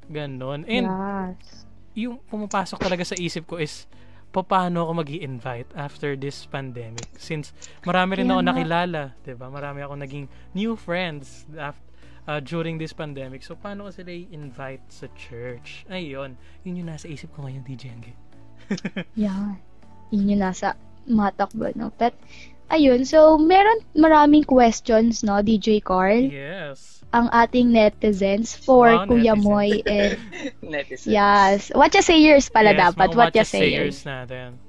Ganon. 0.09 0.63
And 0.67 0.95
yes. 1.37 1.66
Yung 1.97 2.21
pumapasok 2.29 2.77
talaga 2.77 3.01
sa 3.01 3.17
isip 3.17 3.49
ko 3.49 3.57
is 3.57 3.89
paano 4.29 4.85
ako 4.85 5.01
mag 5.01 5.09
invite 5.09 5.73
after 5.73 6.13
this 6.13 6.45
pandemic? 6.45 7.09
Since 7.17 7.57
marami 7.81 8.21
rin 8.21 8.29
ako 8.29 8.41
nakilala 8.45 9.17
'di 9.25 9.33
ba? 9.33 9.49
Marami 9.49 9.81
ako 9.81 9.97
naging 9.97 10.29
new 10.53 10.77
friends 10.77 11.49
after 11.57 11.81
during 12.45 12.77
this 12.77 12.93
pandemic. 12.93 13.41
So 13.41 13.57
paano 13.57 13.87
ko 13.87 13.97
sila 13.97 14.13
i-invite 14.13 14.85
sa 14.93 15.09
church? 15.17 15.89
Ayun 15.89 16.37
yun 16.61 16.85
yung 16.85 16.89
nasa 16.93 17.09
isip 17.09 17.33
ko 17.33 17.47
ngayon 17.47 17.65
DJ 17.65 17.89
Angge 17.89 18.13
Yan. 19.27 19.57
Yun 20.11 20.31
yung 20.35 20.43
nasa 20.43 20.75
matakbo, 21.07 21.71
no? 21.75 21.91
But, 21.95 22.15
ayun. 22.69 23.05
So, 23.05 23.37
meron 23.37 23.83
maraming 23.93 24.45
questions, 24.45 25.23
no, 25.23 25.39
DJ 25.41 25.79
Carl? 25.83 26.27
yes 26.27 26.99
Ang 27.15 27.31
ating 27.31 27.71
netizens 27.71 28.51
for 28.51 28.91
Wow, 28.91 29.07
Kuya 29.07 29.33
netizens. 29.33 29.43
Moy 29.47 29.69
and 29.87 30.19
Netizens. 30.59 31.07
yes. 31.07 31.71
What 31.71 31.95
you 31.95 32.03
sayers 32.03 32.51
pala 32.51 32.75
yes, 32.75 32.81
dapat. 32.91 33.15
What 33.15 33.31
you 33.31 33.47
sayers. 33.47 34.03
natin 34.03 34.59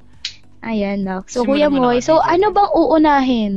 Ayan, 0.62 1.06
no. 1.06 1.22
So, 1.26 1.42
Simulan 1.42 1.46
Kuya 1.46 1.68
Moy, 1.70 1.98
so 1.98 2.18
DJ. 2.18 2.34
ano 2.34 2.46
bang 2.50 2.70
uunahin? 2.74 3.52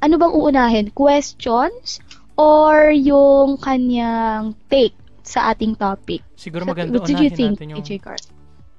Ano 0.00 0.14
bang 0.16 0.32
uunahin? 0.32 0.86
Questions 0.92 2.00
or 2.36 2.92
yung 2.92 3.56
kanyang 3.60 4.52
take 4.68 4.92
sa 5.24 5.52
ating 5.52 5.72
topic. 5.76 6.20
Siguro 6.36 6.64
So, 6.64 6.70
maganda 6.72 7.00
unahin 7.00 7.32
natin 7.32 7.72
yung 7.72 7.80
DJ 7.80 7.96
Carl? 8.00 8.20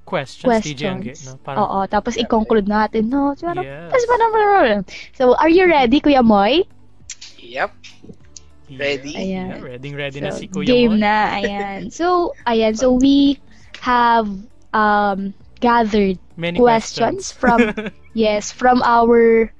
Questions, 0.06 0.62
DJ. 0.64 0.94
Questions. 1.02 1.26
No? 1.26 1.40
Parang, 1.44 1.60
Oo, 1.66 1.80
tapos 1.90 2.14
i-conclude 2.16 2.70
natin, 2.70 3.10
no? 3.10 3.34
So, 3.36 3.50
Yes. 3.52 3.90
Parang- 4.08 4.86
So, 5.18 5.34
are 5.36 5.50
you 5.52 5.66
ready, 5.66 6.00
Kuya 6.00 6.24
Moy? 6.24 6.64
Yep. 7.42 7.72
yeah, 8.70 8.80
ready? 8.80 9.14
Ayan. 9.14 9.48
Yeah, 9.50 9.62
ready, 9.62 9.90
ready 9.96 10.20
na 10.22 10.30
So, 10.32 10.38
si 10.40 10.48
Kuya 10.48 10.66
game 10.68 10.98
Moy. 10.98 11.04
na, 11.04 11.16
ayan. 11.38 11.80
So, 11.98 12.34
ayan, 12.46 12.78
so 12.78 12.94
we 12.98 13.40
have 13.82 14.28
um 14.74 15.34
gathered 15.62 16.18
Many 16.38 16.60
questions 16.60 17.32
from 17.32 17.74
yes, 18.14 18.52
from 18.52 18.82
our 18.84 19.52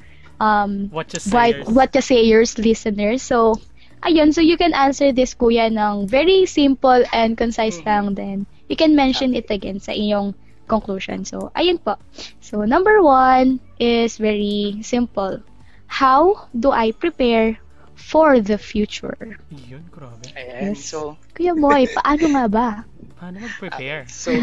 um 0.42 0.90
What 0.92 1.14
you 1.14 1.20
what, 1.32 1.54
say? 1.56 1.64
what 1.72 1.90
you 1.96 2.02
sayers 2.02 2.58
listeners. 2.60 3.24
So, 3.24 3.56
ayun, 4.04 4.34
so 4.34 4.42
you 4.42 4.58
can 4.58 4.74
answer 4.74 5.12
this 5.14 5.34
kuya 5.34 5.72
ng 5.72 6.08
very 6.08 6.46
simple 6.46 7.04
and 7.14 7.38
concise 7.38 7.80
Mhm. 7.82 7.86
lang 7.88 8.06
then 8.16 8.38
you 8.69 8.75
can 8.75 8.95
mention 8.95 9.36
it 9.36 9.50
again 9.50 9.79
sa 9.79 9.91
iyong 9.91 10.34
conclusion. 10.67 11.25
So, 11.25 11.51
ayun 11.55 11.81
po. 11.81 11.98
So, 12.41 12.65
number 12.65 13.01
one 13.01 13.60
is 13.79 14.17
very 14.17 14.81
simple. 14.81 15.41
How 15.86 16.50
do 16.51 16.72
I 16.74 16.91
prepare 16.91 17.57
for 17.93 18.41
the 18.41 18.57
future? 18.57 19.38
Yun, 19.50 19.86
grabe. 19.93 20.25
Ayan. 20.36 20.74
Yes. 20.75 20.89
So, 20.89 21.17
Kuya 21.34 21.53
Moy, 21.55 21.88
paano 21.89 22.25
nga 22.34 22.45
ba? 22.50 22.69
Paano 23.19 23.48
mag-prepare? 23.48 24.03
so, 24.12 24.36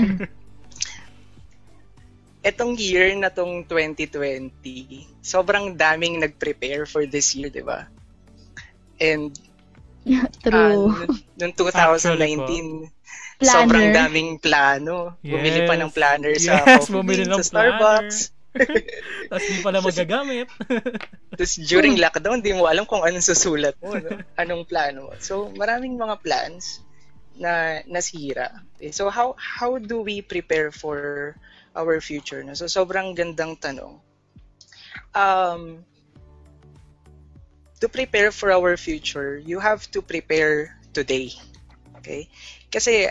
etong 2.42 2.74
year 2.74 3.14
na 3.14 3.30
tong 3.30 3.62
2020, 3.68 4.50
sobrang 5.22 5.78
daming 5.78 6.18
nag-prepare 6.18 6.86
for 6.86 7.06
this 7.06 7.34
year, 7.38 7.50
di 7.52 7.62
ba? 7.62 7.86
And 8.98 9.30
True. 10.42 10.90
ah, 10.90 11.06
noong 11.38 11.54
2019, 11.54 12.90
Planner. 13.42 13.58
sobrang 13.66 13.86
daming 13.90 14.30
plano. 14.38 15.18
Bumili 15.20 15.66
pa 15.66 15.74
ng 15.74 15.90
Yes. 15.90 15.96
planner 15.96 16.34
sa 16.38 16.52
Yes, 16.62 16.64
Coffee 16.86 16.94
bumili 16.94 17.22
Bean, 17.26 17.32
ng 17.34 17.38
sa 17.38 17.44
Starbucks. 17.44 18.16
Tapos 19.28 19.44
di 19.48 19.60
pala 19.60 19.78
magagamit. 19.88 20.46
Tapos 21.38 21.54
during 21.66 21.96
lockdown, 22.02 22.40
di 22.40 22.52
mo 22.52 22.68
alam 22.68 22.84
kung 22.84 23.02
anong 23.02 23.24
susulat 23.24 23.74
mo, 23.80 23.96
no? 23.96 24.20
anong 24.36 24.62
plano 24.64 25.08
mo. 25.08 25.12
So, 25.18 25.50
maraming 25.52 25.96
mga 25.96 26.20
plans 26.20 26.80
na 27.34 27.80
nasira. 27.88 28.52
Okay, 28.76 28.92
So, 28.92 29.08
how 29.08 29.32
how 29.40 29.80
do 29.80 30.04
we 30.04 30.20
prepare 30.20 30.68
for 30.70 31.32
our 31.72 31.96
future? 32.04 32.44
No? 32.44 32.52
So, 32.52 32.68
sobrang 32.68 33.16
gandang 33.16 33.56
tanong. 33.56 33.98
Um, 35.16 35.84
to 37.80 37.88
prepare 37.88 38.30
for 38.30 38.52
our 38.52 38.76
future, 38.76 39.40
you 39.40 39.58
have 39.58 39.88
to 39.90 40.04
prepare 40.04 40.76
today. 40.92 41.32
Okay? 41.98 42.28
Kasi 42.68 43.08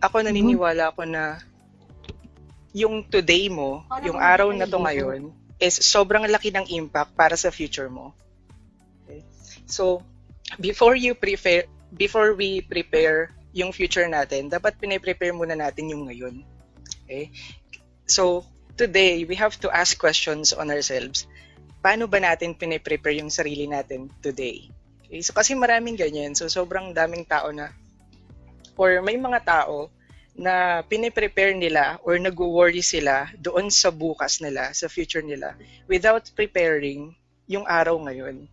ako 0.00 0.24
naniniwala 0.24 0.92
ako 0.92 1.08
na 1.08 1.40
yung 2.76 3.08
today 3.08 3.48
mo, 3.48 3.80
yung 4.04 4.20
araw 4.20 4.52
na 4.52 4.68
to 4.68 4.76
ngayon, 4.76 5.32
is 5.56 5.80
sobrang 5.80 6.28
laki 6.28 6.52
ng 6.52 6.68
impact 6.76 7.16
para 7.16 7.32
sa 7.32 7.48
future 7.48 7.88
mo. 7.88 8.12
Okay? 9.04 9.24
So, 9.64 10.04
before 10.60 10.92
you 10.92 11.16
prepare, 11.16 11.64
before 11.96 12.36
we 12.36 12.60
prepare 12.60 13.32
yung 13.56 13.72
future 13.72 14.04
natin, 14.04 14.52
dapat 14.52 14.76
pine-prepare 14.76 15.32
muna 15.32 15.56
natin 15.56 15.88
yung 15.88 16.04
ngayon. 16.04 16.44
Okay? 17.08 17.32
So, 18.04 18.44
today, 18.76 19.24
we 19.24 19.32
have 19.40 19.56
to 19.64 19.72
ask 19.72 19.96
questions 19.96 20.52
on 20.52 20.68
ourselves. 20.68 21.24
Paano 21.80 22.04
ba 22.04 22.20
natin 22.20 22.52
pine-prepare 22.52 23.24
yung 23.24 23.32
sarili 23.32 23.64
natin 23.64 24.12
today? 24.20 24.68
Okay? 25.08 25.24
So, 25.24 25.32
kasi 25.32 25.56
maraming 25.56 25.96
ganyan. 25.96 26.36
So, 26.36 26.52
sobrang 26.52 26.92
daming 26.92 27.24
tao 27.24 27.48
na, 27.48 27.72
or 28.76 29.00
may 29.00 29.16
mga 29.16 29.40
tao 29.44 29.88
na 30.36 30.84
pine-prepare 30.84 31.56
nila 31.56 31.96
or 32.04 32.20
nag-worry 32.20 32.84
sila 32.84 33.32
doon 33.40 33.72
sa 33.72 33.88
bukas 33.88 34.44
nila, 34.44 34.68
sa 34.76 34.86
future 34.86 35.24
nila, 35.24 35.56
without 35.88 36.28
preparing 36.36 37.16
yung 37.48 37.64
araw 37.64 37.96
ngayon. 38.04 38.44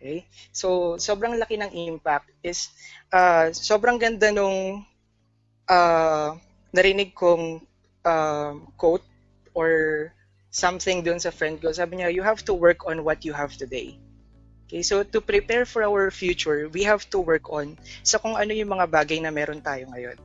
Okay? 0.00 0.24
So, 0.48 0.96
sobrang 0.96 1.36
laki 1.36 1.60
ng 1.60 1.72
impact 1.92 2.32
is, 2.40 2.72
uh, 3.12 3.52
sobrang 3.52 4.00
ganda 4.00 4.32
nung 4.32 4.80
uh, 5.68 6.28
narinig 6.72 7.12
kong 7.12 7.60
uh, 8.04 8.56
quote 8.80 9.04
or 9.52 10.08
something 10.48 11.04
doon 11.04 11.20
sa 11.20 11.28
friend 11.34 11.60
ko. 11.60 11.68
Sabi 11.68 12.00
niya, 12.00 12.12
you 12.12 12.24
have 12.24 12.40
to 12.48 12.56
work 12.56 12.88
on 12.88 13.04
what 13.04 13.24
you 13.28 13.36
have 13.36 13.52
today. 13.60 14.00
Okay, 14.74 14.82
so 14.82 15.06
to 15.06 15.22
prepare 15.22 15.62
for 15.62 15.86
our 15.86 16.10
future, 16.10 16.66
we 16.66 16.82
have 16.82 17.06
to 17.14 17.22
work 17.22 17.46
on 17.46 17.78
sa 18.02 18.18
kung 18.18 18.34
ano 18.34 18.50
yung 18.50 18.74
mga 18.74 18.90
bagay 18.90 19.22
na 19.22 19.30
meron 19.30 19.62
tayo 19.62 19.86
ngayon. 19.94 20.18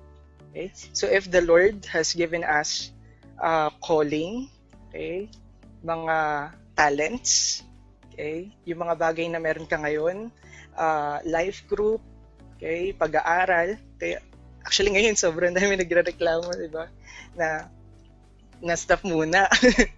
Okay? 0.49 0.73
So 0.89 1.05
if 1.05 1.29
the 1.29 1.45
Lord 1.45 1.85
has 1.85 2.17
given 2.17 2.41
us 2.41 2.89
uh, 3.37 3.69
calling, 3.77 4.49
okay, 4.89 5.29
mga 5.85 6.49
talents, 6.73 7.61
okay, 8.09 8.49
yung 8.65 8.89
mga 8.89 8.97
bagay 8.97 9.29
na 9.29 9.37
meron 9.37 9.69
ka 9.69 9.77
ngayon, 9.77 10.33
uh, 10.73 11.21
life 11.29 11.69
group, 11.69 12.01
okay, 12.57 12.89
pag-aaral, 12.89 13.77
okay, 14.01 14.17
actually 14.65 14.97
ngayon 14.97 15.13
sobrang 15.13 15.53
dami 15.53 15.77
nagre-reklamo, 15.77 16.49
di 16.57 16.73
ba, 16.73 16.89
na 17.37 17.69
na 18.65 18.73
stop 18.73 19.05
muna. 19.05 19.45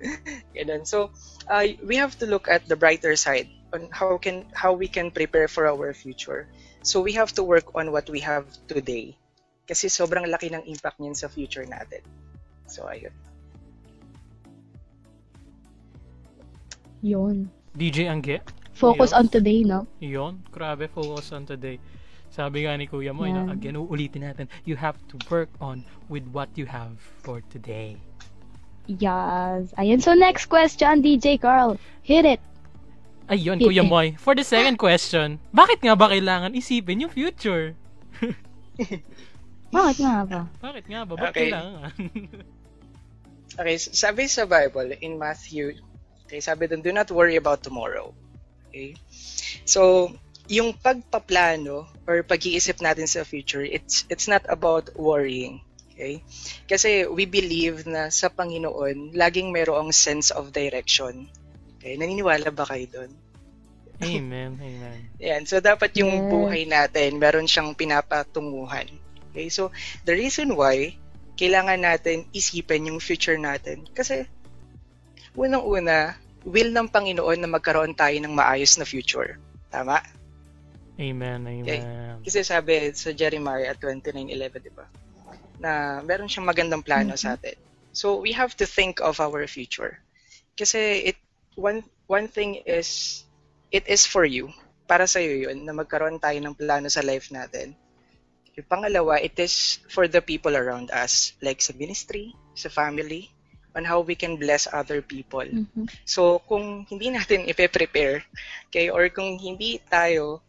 Ganun. 0.60 0.84
So, 0.84 1.16
uh, 1.48 1.64
we 1.88 2.04
have 2.04 2.20
to 2.20 2.28
look 2.28 2.52
at 2.52 2.68
the 2.68 2.76
brighter 2.76 3.16
side 3.16 3.61
on 3.74 3.88
how 3.92 4.18
can 4.18 4.46
how 4.54 4.74
we 4.74 4.88
can 4.88 5.12
prepare 5.12 5.48
for 5.48 5.68
our 5.68 5.94
future. 5.94 6.48
So 6.82 7.02
we 7.02 7.14
have 7.14 7.32
to 7.40 7.44
work 7.44 7.76
on 7.76 7.92
what 7.92 8.10
we 8.10 8.20
have 8.22 8.48
today 8.68 9.16
kasi 9.72 9.88
sobrang 9.88 10.28
laki 10.28 10.52
ng 10.52 10.68
impact 10.68 11.00
niyan 11.00 11.16
sa 11.16 11.32
future 11.32 11.64
natin. 11.64 12.04
So, 12.68 12.92
ayun. 12.92 13.16
Yun. 17.00 17.48
DJ 17.76 18.12
Angge. 18.12 18.44
Focus 18.76 19.16
Ayun. 19.16 19.20
on 19.20 19.26
today, 19.28 19.60
no? 19.64 19.88
Yun, 20.00 20.44
grabe, 20.52 20.92
focus 20.92 21.32
on 21.32 21.48
today. 21.48 21.80
Sabi 22.32 22.64
nga 22.64 22.76
ni 22.76 22.88
Kuya 22.88 23.12
Moy, 23.12 23.32
Yan. 23.32 23.48
no, 23.48 23.52
again, 23.52 23.76
uulitin 23.76 24.24
natin, 24.24 24.48
you 24.64 24.76
have 24.76 24.96
to 25.12 25.20
work 25.28 25.52
on 25.60 25.84
with 26.08 26.24
what 26.32 26.48
you 26.56 26.68
have 26.68 26.96
for 27.24 27.44
today. 27.52 27.96
Yes. 28.88 29.72
Ayun. 29.80 30.04
So, 30.04 30.16
next 30.16 30.52
question, 30.52 31.00
DJ 31.00 31.40
Carl. 31.40 31.80
Hit 32.04 32.28
it. 32.28 32.44
Ayun, 33.32 33.64
Kuya 33.64 33.84
Moy. 33.88 34.14
For 34.24 34.36
the 34.36 34.44
second 34.44 34.76
question, 34.76 35.40
bakit 35.56 35.80
nga 35.80 35.96
ba 35.96 36.12
kailangan 36.12 36.52
isipin 36.52 37.08
yung 37.08 37.14
future? 37.14 37.74
Bakit 39.72 39.98
nga 40.04 40.18
ba? 40.28 40.42
Bakit 40.60 40.86
nga 40.92 41.02
ba? 41.08 41.14
Bakit 41.16 41.32
Okay. 41.32 41.42
kailangan? 41.48 41.92
Okay, 43.52 43.76
sabi 43.76 44.32
sa 44.32 44.48
Bible 44.48 44.96
in 45.04 45.20
Matthew, 45.20 45.76
okay, 46.24 46.40
sabi 46.40 46.72
dun, 46.72 46.80
do 46.80 46.96
not 46.96 47.12
worry 47.12 47.36
about 47.36 47.60
tomorrow. 47.60 48.16
Okay? 48.72 48.96
So, 49.68 50.08
yung 50.48 50.72
pagpaplano 50.80 51.84
or 52.08 52.24
pag-iisip 52.24 52.80
natin 52.80 53.12
sa 53.12 53.28
future, 53.28 53.60
it's 53.60 54.08
it's 54.08 54.32
not 54.32 54.48
about 54.48 54.96
worrying. 54.96 55.60
Okay? 55.92 56.24
Kasi 56.64 57.04
we 57.12 57.28
believe 57.28 57.84
na 57.84 58.08
sa 58.08 58.32
Panginoon, 58.32 59.12
laging 59.20 59.52
merong 59.52 59.92
sense 59.92 60.32
of 60.32 60.56
direction. 60.56 61.28
Okay? 61.82 61.98
Naniniwala 61.98 62.54
ba 62.54 62.70
kayo 62.70 62.86
doon? 62.94 63.12
amen, 64.02 64.54
amen. 64.62 64.98
Yan. 65.26 65.50
So, 65.50 65.58
dapat 65.58 65.98
yung 65.98 66.14
Yes. 66.14 66.30
buhay 66.30 66.62
natin, 66.70 67.18
meron 67.18 67.50
siyang 67.50 67.74
pinapatunguhan. 67.74 68.86
Okay? 69.34 69.50
So, 69.50 69.74
the 70.06 70.14
reason 70.14 70.54
why 70.54 70.94
kailangan 71.42 71.82
natin 71.82 72.30
isipin 72.30 72.86
yung 72.86 73.02
future 73.02 73.42
natin. 73.42 73.90
Kasi, 73.98 74.30
unang-una, 75.34 76.14
will 76.46 76.70
ng 76.70 76.86
Panginoon 76.86 77.42
na 77.42 77.50
magkaroon 77.50 77.98
tayo 77.98 78.14
ng 78.22 78.30
maayos 78.30 78.78
na 78.78 78.86
future. 78.86 79.42
Tama? 79.74 80.06
Amen, 81.02 81.42
amen. 81.42 82.22
Kasi 82.22 82.46
sabi 82.46 82.94
sa 82.94 83.10
Jeremiah 83.10 83.74
29.11, 83.74 84.62
di 84.62 84.70
ba? 84.70 84.86
Na 85.58 86.02
meron 86.06 86.30
siyang 86.30 86.46
magandang 86.46 86.86
plano 86.86 87.18
sa 87.18 87.34
atin. 87.34 87.58
So, 87.90 88.22
we 88.22 88.38
have 88.38 88.54
to 88.62 88.70
think 88.70 89.02
of 89.02 89.18
our 89.18 89.50
future. 89.50 89.98
Kasi 90.54 91.10
it 91.10 91.18
one 91.56 91.84
one 92.08 92.28
thing 92.28 92.60
is 92.64 93.22
it 93.72 93.88
is 93.88 94.04
for 94.08 94.28
you. 94.28 94.52
Para 94.88 95.08
sa 95.08 95.24
iyo 95.24 95.48
'yun 95.48 95.64
na 95.64 95.72
magkaroon 95.72 96.20
tayo 96.20 96.38
ng 96.40 96.56
plano 96.58 96.92
sa 96.92 97.04
life 97.04 97.32
natin. 97.32 97.76
Yung 98.60 98.68
pangalawa, 98.68 99.16
it 99.24 99.40
is 99.40 99.80
for 99.88 100.12
the 100.12 100.20
people 100.20 100.60
around 100.60 100.92
us, 100.92 101.32
like 101.40 101.64
sa 101.64 101.72
ministry, 101.80 102.36
sa 102.52 102.68
family, 102.68 103.32
on 103.76 103.88
how 103.88 104.04
we 104.04 104.16
can 104.16 104.36
bless 104.36 104.68
other 104.68 105.00
people. 105.00 105.48
Mhm. 105.48 105.88
So, 106.04 106.44
kung 106.44 106.84
hindi 106.92 107.08
natin 107.16 107.48
ipe-prepare, 107.48 108.28
okay, 108.68 108.92
or 108.92 109.08
kung 109.08 109.40
hindi 109.40 109.80
tayo, 109.88 110.44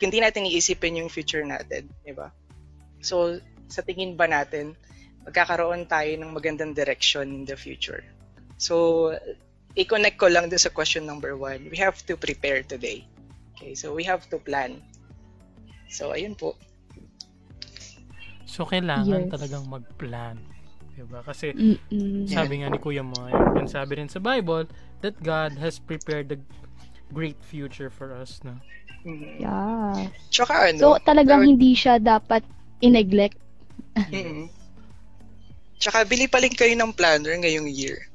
hindi 0.00 0.24
natin 0.24 0.48
iisipin 0.48 1.04
yung 1.04 1.12
future 1.12 1.44
natin, 1.44 1.92
di 2.00 2.16
ba? 2.16 2.32
So, 3.04 3.36
sa 3.68 3.84
tingin 3.84 4.16
ba 4.16 4.24
natin, 4.24 4.72
magkakaroon 5.28 5.84
tayo 5.84 6.08
ng 6.16 6.32
magandang 6.32 6.72
direction 6.72 7.28
in 7.28 7.44
the 7.44 7.58
future? 7.58 8.00
So, 8.56 9.12
i-connect 9.78 10.18
ko 10.18 10.26
lang 10.26 10.50
doon 10.50 10.58
sa 10.58 10.68
question 10.68 11.06
number 11.06 11.38
one. 11.38 11.70
We 11.70 11.78
have 11.78 12.02
to 12.10 12.18
prepare 12.18 12.66
today. 12.66 13.06
Okay, 13.54 13.78
so 13.78 13.94
we 13.94 14.02
have 14.02 14.26
to 14.30 14.42
plan. 14.42 14.82
So, 15.86 16.10
ayun 16.10 16.34
po. 16.34 16.58
So, 18.42 18.66
kailangan 18.66 19.30
Yes. 19.30 19.30
talagang 19.30 19.70
mag-plan. 19.70 20.36
Diba? 20.98 21.22
Kasi, 21.22 21.54
Mm-mm. 21.54 22.26
sabi 22.26 22.58
nga 22.58 22.68
ni 22.68 22.82
Kuya 22.82 23.06
mo, 23.06 23.14
and 23.30 23.70
sabi 23.70 24.02
rin 24.02 24.10
sa 24.10 24.18
Bible, 24.18 24.66
that 24.98 25.14
God 25.22 25.54
has 25.62 25.78
prepared 25.78 26.26
the 26.26 26.38
great 27.14 27.38
future 27.40 27.86
for 27.88 28.10
us 28.10 28.42
na. 28.42 28.58
Mhm. 29.06 29.38
Yeah. 29.38 30.10
Tsaka 30.28 30.74
ano, 30.74 30.80
So, 30.82 30.98
talagang 30.98 31.46
Lord- 31.46 31.50
hindi 31.54 31.78
siya 31.78 32.02
dapat 32.02 32.42
i-neglect. 32.82 33.38
Mhm. 33.94 34.50
Tsaka 35.78 36.02
bili 36.02 36.26
pa 36.26 36.42
rin 36.42 36.50
kayo 36.50 36.74
ng 36.74 36.90
planner 36.90 37.38
ngayong 37.38 37.70
year. 37.70 38.07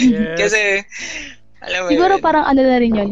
Yes. 0.00 0.38
Kasi, 0.40 0.60
alam 1.60 1.80
mo 1.84 1.88
Siguro 1.90 2.14
yun, 2.16 2.24
parang 2.24 2.44
ano 2.44 2.60
na 2.60 2.76
rin 2.76 2.92
yun. 2.94 3.10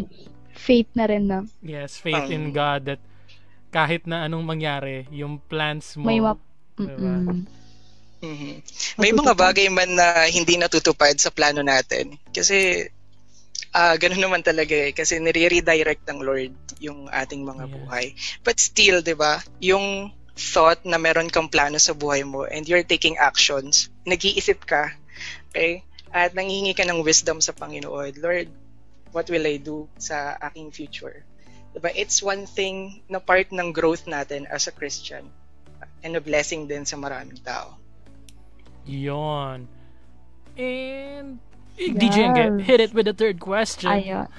Faith 0.54 0.90
na 0.94 1.04
rin 1.04 1.24
na. 1.26 1.38
yes, 1.60 1.98
faith 1.98 2.30
in 2.30 2.50
Um, 2.50 2.52
God 2.52 2.80
that 2.86 3.02
kahit 3.68 4.06
na 4.06 4.24
anong 4.24 4.46
mangyari, 4.46 5.04
yung 5.10 5.42
plans 5.42 5.98
mo, 5.98 6.06
May 6.06 6.22
map. 6.22 6.38
Diba? 6.74 7.20
Mm-mm. 7.20 7.46
Mhm. 8.18 8.54
May 8.96 9.12
mga 9.12 9.34
bagay 9.36 9.68
man 9.68 9.90
na 9.92 10.24
hindi 10.26 10.56
natutupad 10.56 11.12
sa 11.18 11.28
plano 11.28 11.60
natin. 11.60 12.16
Kasi, 12.30 12.88
ah 13.70 13.98
ganun 13.98 14.22
naman 14.22 14.40
talaga 14.40 14.72
eh. 14.72 14.94
Kasi 14.94 15.18
nire-redirect 15.18 16.06
ng 16.08 16.20
Lord 16.22 16.54
yung 16.80 17.10
ating 17.10 17.42
mga 17.42 17.66
Yes. 17.66 17.74
buhay. 17.74 18.04
But 18.40 18.56
still, 18.56 19.02
di 19.02 19.12
ba, 19.12 19.42
yung 19.60 20.08
thought 20.34 20.82
na 20.82 20.98
meron 20.98 21.30
kang 21.30 21.46
plano 21.46 21.78
sa 21.78 21.94
buhay 21.94 22.26
mo 22.26 22.42
and 22.42 22.66
you're 22.66 22.86
taking 22.86 23.18
actions, 23.18 23.90
nag-iisip 24.02 24.66
ka, 24.66 24.90
okay? 25.50 25.86
At 26.10 26.34
nangingi 26.34 26.74
ka 26.74 26.82
ng 26.86 27.06
wisdom 27.06 27.38
sa 27.38 27.54
Panginoon. 27.54 28.18
Lord, 28.18 28.50
what 29.14 29.30
will 29.30 29.46
I 29.46 29.62
do 29.62 29.86
sa 29.98 30.34
aking 30.42 30.74
future? 30.74 31.22
Diba? 31.74 31.90
It's 31.94 32.22
one 32.22 32.46
thing 32.46 33.02
na 33.10 33.18
part 33.18 33.50
ng 33.50 33.74
growth 33.74 34.06
natin 34.06 34.46
as 34.46 34.66
a 34.66 34.74
Christian 34.74 35.26
and 36.02 36.14
a 36.14 36.22
blessing 36.22 36.66
din 36.70 36.86
sa 36.86 36.94
maraming 36.98 37.38
tao. 37.42 37.78
Yon. 38.86 39.66
And 40.54 41.42
eh, 41.74 41.90
Yes. 41.90 42.62
hit 42.62 42.80
it 42.80 42.92
with 42.94 43.06
the 43.06 43.16
third 43.16 43.42
question. 43.42 43.90
Ayun. 43.90 44.30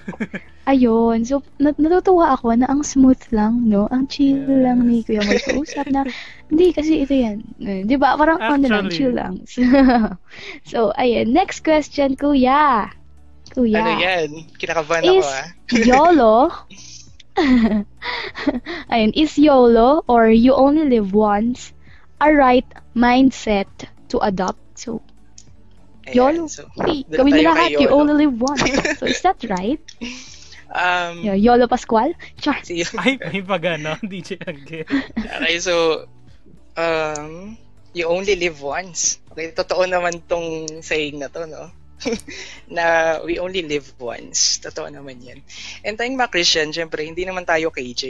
Ayun. 0.65 1.21
So, 1.27 1.43
nat- 1.59 1.77
natutuwa 1.77 2.33
ako 2.33 2.55
na 2.57 2.65
ang 2.65 2.81
smooth 2.81 3.19
lang, 3.29 3.67
no? 3.69 3.85
Ang 3.91 4.07
chill 4.07 4.39
Yes. 4.39 4.63
lang 4.65 4.87
ni 4.87 5.03
Kuya 5.03 5.21
Moy 5.21 5.37
kausap 5.37 5.85
na, 5.91 6.07
hindi 6.49 6.71
kasi 6.71 7.03
ito 7.03 7.13
yan. 7.13 7.43
Eh, 7.59 7.83
Di 7.83 7.99
ba? 7.99 8.15
Parang 8.15 8.39
ano 8.39 8.65
lang, 8.65 8.87
Actually. 8.87 8.95
chill 8.95 9.13
lang. 9.13 9.33
so, 10.71 10.89
ayun. 10.95 11.29
Next 11.35 11.61
question, 11.61 12.15
Kuya. 12.15 12.89
Kuya. 13.53 13.77
Ano 13.77 13.91
yan? 14.01 14.29
Kinakabahan 14.57 15.03
ako 15.05 15.13
Is 15.13 15.27
ah. 15.29 15.45
YOLO, 15.91 16.35
ayun, 18.89 19.11
is 19.13 19.37
YOLO 19.37 20.03
or 20.07 20.29
you 20.29 20.53
only 20.55 20.87
live 20.87 21.13
once 21.13 21.73
a 22.21 22.31
right 22.31 22.65
mindset 22.95 23.67
to 24.09 24.19
adopt? 24.19 24.59
So, 24.79 25.01
YOLO. 26.13 26.45
So, 26.45 26.69
hey, 26.85 27.01
gawin 27.09 27.33
mo 27.33 27.41
lahat, 27.49 27.69
you 27.73 27.89
only 27.89 28.27
live 28.27 28.35
once. 28.37 28.61
So, 29.01 29.09
is 29.09 29.21
that 29.25 29.41
right? 29.49 29.81
Um, 30.69 31.23
Yeah, 31.23 31.33
YOLO 31.37 31.65
Pascual? 31.65 32.13
Char. 32.37 32.61
si- 32.67 32.85
Ay, 32.99 33.17
may 33.31 33.41
pagano, 33.41 33.97
DJ 34.05 34.37
Angge. 34.45 34.85
okay, 35.17 35.57
so, 35.57 36.05
um, 36.77 37.57
you 37.95 38.05
only 38.05 38.35
live 38.35 38.61
once. 38.61 39.17
Okay, 39.33 39.49
totoo 39.55 39.87
naman 39.87 40.21
tong 40.27 40.67
saying 40.83 41.17
na 41.17 41.31
to, 41.31 41.47
no? 41.47 41.71
na 42.67 43.17
we 43.23 43.39
only 43.39 43.63
live 43.63 43.87
once. 43.97 44.59
Totoo 44.59 44.91
naman 44.91 45.23
yan. 45.23 45.39
And 45.81 45.95
tayong 45.95 46.19
mga 46.19 46.31
Christian, 46.31 46.69
syempre, 46.75 47.07
hindi 47.07 47.23
naman 47.23 47.47
tayo 47.47 47.71
KJ, 47.71 48.03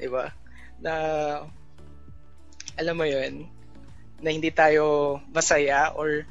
di 0.00 0.08
ba? 0.08 0.32
Na, 0.80 0.92
alam 2.80 2.96
mo 2.96 3.04
yun, 3.04 3.44
na 4.24 4.32
hindi 4.32 4.48
tayo 4.48 5.20
masaya 5.28 5.92
or 5.92 6.24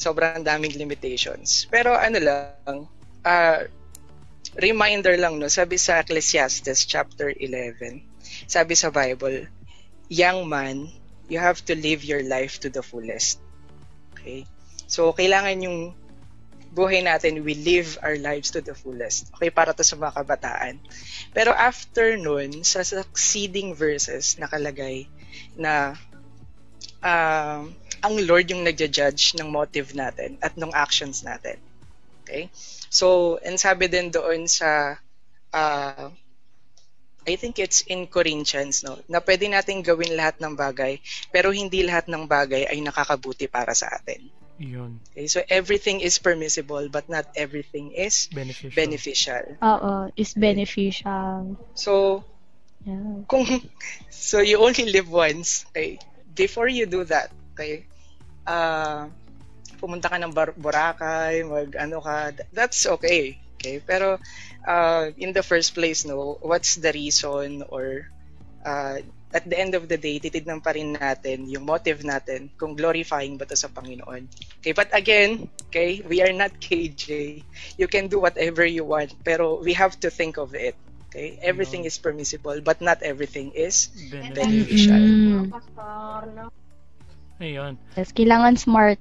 sobrang 0.00 0.40
daming 0.40 0.80
limitations. 0.80 1.68
Pero 1.68 1.92
ano 1.92 2.16
lang, 2.16 2.88
ah, 3.20 3.68
reminder 4.56 5.20
lang, 5.20 5.36
no? 5.36 5.52
Sabi 5.52 5.76
sa 5.76 6.00
Ecclesiastes 6.00 6.88
chapter 6.88 7.28
11, 7.28 8.00
sabi 8.48 8.72
sa 8.72 8.88
Bible, 8.88 9.44
young 10.08 10.48
man, 10.48 10.88
you 11.28 11.36
have 11.36 11.60
to 11.68 11.76
live 11.76 12.00
your 12.00 12.24
life 12.24 12.58
to 12.64 12.72
the 12.72 12.80
fullest. 12.80 13.38
Okay? 14.16 14.48
So, 14.88 15.12
kailangan 15.12 15.60
yung 15.60 15.78
buhay 16.70 17.02
natin, 17.02 17.42
we 17.42 17.54
live 17.54 17.98
our 18.02 18.16
lives 18.18 18.54
to 18.54 18.62
the 18.62 18.74
fullest. 18.74 19.30
Okay, 19.36 19.50
para 19.50 19.74
to 19.74 19.82
sa 19.82 19.98
mga 19.98 20.22
kabataan. 20.22 20.78
Pero 21.34 21.50
after 21.54 22.14
nun, 22.18 22.62
sa 22.62 22.82
succeeding 22.82 23.74
verses, 23.74 24.38
nakalagay 24.38 25.06
na 25.58 25.98
um, 27.02 27.74
ang 28.00 28.16
Lord 28.24 28.48
yung 28.50 28.64
nagja-judge 28.64 29.36
ng 29.40 29.48
motive 29.48 29.92
natin 29.94 30.36
at 30.40 30.56
ng 30.56 30.72
actions 30.72 31.22
natin. 31.22 31.56
Okay? 32.24 32.48
So, 32.88 33.38
and 33.44 33.58
sabi 33.60 33.86
din 33.88 34.10
doon 34.10 34.48
sa 34.50 34.98
uh, 35.54 36.08
I 37.28 37.36
think 37.36 37.60
it's 37.60 37.84
in 37.84 38.08
Corinthians, 38.08 38.80
no? 38.80 38.96
Na 39.04 39.20
pwede 39.20 39.44
nating 39.44 39.84
gawin 39.84 40.16
lahat 40.16 40.40
ng 40.40 40.56
bagay, 40.56 40.96
pero 41.28 41.52
hindi 41.52 41.84
lahat 41.84 42.08
ng 42.08 42.24
bagay 42.24 42.64
ay 42.64 42.80
nakakabuti 42.80 43.44
para 43.44 43.76
sa 43.76 43.92
atin. 43.92 44.24
Yun, 44.60 45.00
Okay? 45.12 45.24
So 45.28 45.40
everything 45.48 46.00
is 46.04 46.20
permissible, 46.20 46.88
but 46.92 47.08
not 47.08 47.28
everything 47.32 47.92
is 47.96 48.28
beneficial. 48.28 48.76
beneficial. 48.76 49.44
Oo, 49.60 49.92
is 50.16 50.32
beneficial. 50.36 51.56
So, 51.76 52.24
Yeah. 52.80 53.28
kung 53.28 53.44
so 54.08 54.40
you 54.40 54.56
only 54.56 54.88
live 54.88 55.12
once, 55.12 55.68
okay? 55.68 56.00
Before 56.32 56.64
you 56.64 56.88
do 56.88 57.04
that, 57.12 57.28
okay? 57.52 57.84
Uh, 58.46 59.08
pumunta 59.80 60.12
ka 60.12 60.20
ng 60.20 60.32
Bar- 60.36 60.56
Boracay, 60.56 61.44
mag 61.46 61.72
ano 61.76 62.04
ka, 62.04 62.36
th- 62.36 62.48
that's 62.52 62.84
okay. 62.86 63.40
Okay? 63.56 63.80
Pero 63.80 64.20
uh, 64.68 65.04
in 65.16 65.32
the 65.32 65.42
first 65.42 65.72
place, 65.72 66.04
no, 66.04 66.36
what's 66.40 66.76
the 66.76 66.92
reason 66.92 67.64
or 67.68 68.08
uh, 68.64 69.00
at 69.32 69.48
the 69.48 69.58
end 69.58 69.74
of 69.74 69.86
the 69.86 69.96
day, 69.96 70.18
titignan 70.18 70.62
pa 70.62 70.74
rin 70.74 70.98
natin 70.98 71.46
yung 71.46 71.62
motive 71.62 72.02
natin 72.02 72.50
kung 72.58 72.74
glorifying 72.74 73.38
ba 73.38 73.46
to 73.46 73.54
sa 73.54 73.70
Panginoon. 73.70 74.26
Okay, 74.58 74.74
but 74.74 74.90
again, 74.90 75.46
okay, 75.70 76.02
we 76.02 76.18
are 76.18 76.34
not 76.34 76.50
KJ. 76.58 77.38
You 77.78 77.86
can 77.86 78.10
do 78.10 78.18
whatever 78.18 78.66
you 78.66 78.82
want, 78.82 79.14
pero 79.22 79.62
we 79.62 79.72
have 79.78 79.94
to 80.02 80.10
think 80.10 80.36
of 80.36 80.58
it. 80.58 80.74
Okay, 81.10 81.38
everything 81.42 81.86
is 81.86 81.98
permissible, 81.98 82.58
but 82.62 82.78
not 82.78 83.02
everything 83.02 83.50
is 83.54 83.90
Beneficial. 84.10 85.02
beneficial. 85.02 86.50
Ayun. 87.40 87.80
Yes, 87.96 88.12
kailangan 88.12 88.54
smart. 88.60 89.00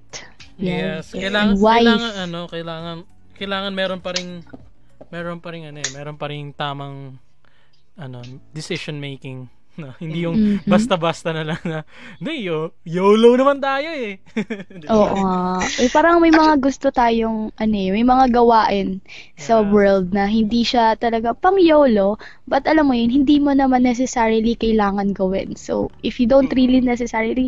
Yes, 0.56 1.12
Yeah. 1.12 1.28
kailangan 1.28 1.56
And 1.56 1.64
wise. 1.64 1.76
kailangan 1.84 2.14
ano, 2.16 2.40
kailangan 2.48 2.98
kailangan 3.36 3.72
meron 3.76 4.00
pa 4.00 4.12
ring 4.16 4.44
meron 5.12 5.40
pa 5.40 5.50
ring 5.52 5.64
ano 5.68 5.80
eh, 5.80 5.92
meron 5.92 6.16
pa 6.16 6.28
ring 6.32 6.56
tamang 6.56 7.20
ano, 8.00 8.18
decision 8.56 8.96
making. 8.98 9.52
No, 9.80 9.96
hindi 9.96 10.28
yung 10.28 10.36
Mhm. 10.36 10.68
basta-basta 10.68 11.32
na 11.32 11.48
lang 11.48 11.62
na, 11.64 11.88
"Hindi, 12.20 12.44
yo, 12.44 12.76
YOLO 12.84 13.40
naman 13.40 13.64
tayo 13.64 13.88
eh." 13.88 14.20
Oo 14.92 15.16
nga. 15.24 15.64
Eh, 15.80 15.88
parang 15.88 16.20
may 16.20 16.36
mga 16.36 16.60
gusto 16.60 16.92
tayong, 16.92 17.56
ano 17.56 17.76
eh, 17.80 17.88
may 17.96 18.04
mga 18.04 18.28
gawain 18.28 19.00
sa 19.40 19.64
Yeah. 19.64 19.72
world 19.72 20.12
na 20.12 20.28
hindi 20.28 20.68
siya 20.68 21.00
talaga 21.00 21.32
pang 21.32 21.56
YOLO, 21.56 22.20
but 22.44 22.68
alam 22.68 22.92
mo 22.92 22.94
yun, 22.94 23.08
hindi 23.24 23.40
mo 23.40 23.56
naman 23.56 23.88
necessarily 23.88 24.60
kailangan 24.60 25.16
gawin. 25.16 25.56
So, 25.56 25.88
if 26.04 26.20
you 26.20 26.28
don't 26.28 26.52
really 26.52 26.84
necessarily 26.84 27.48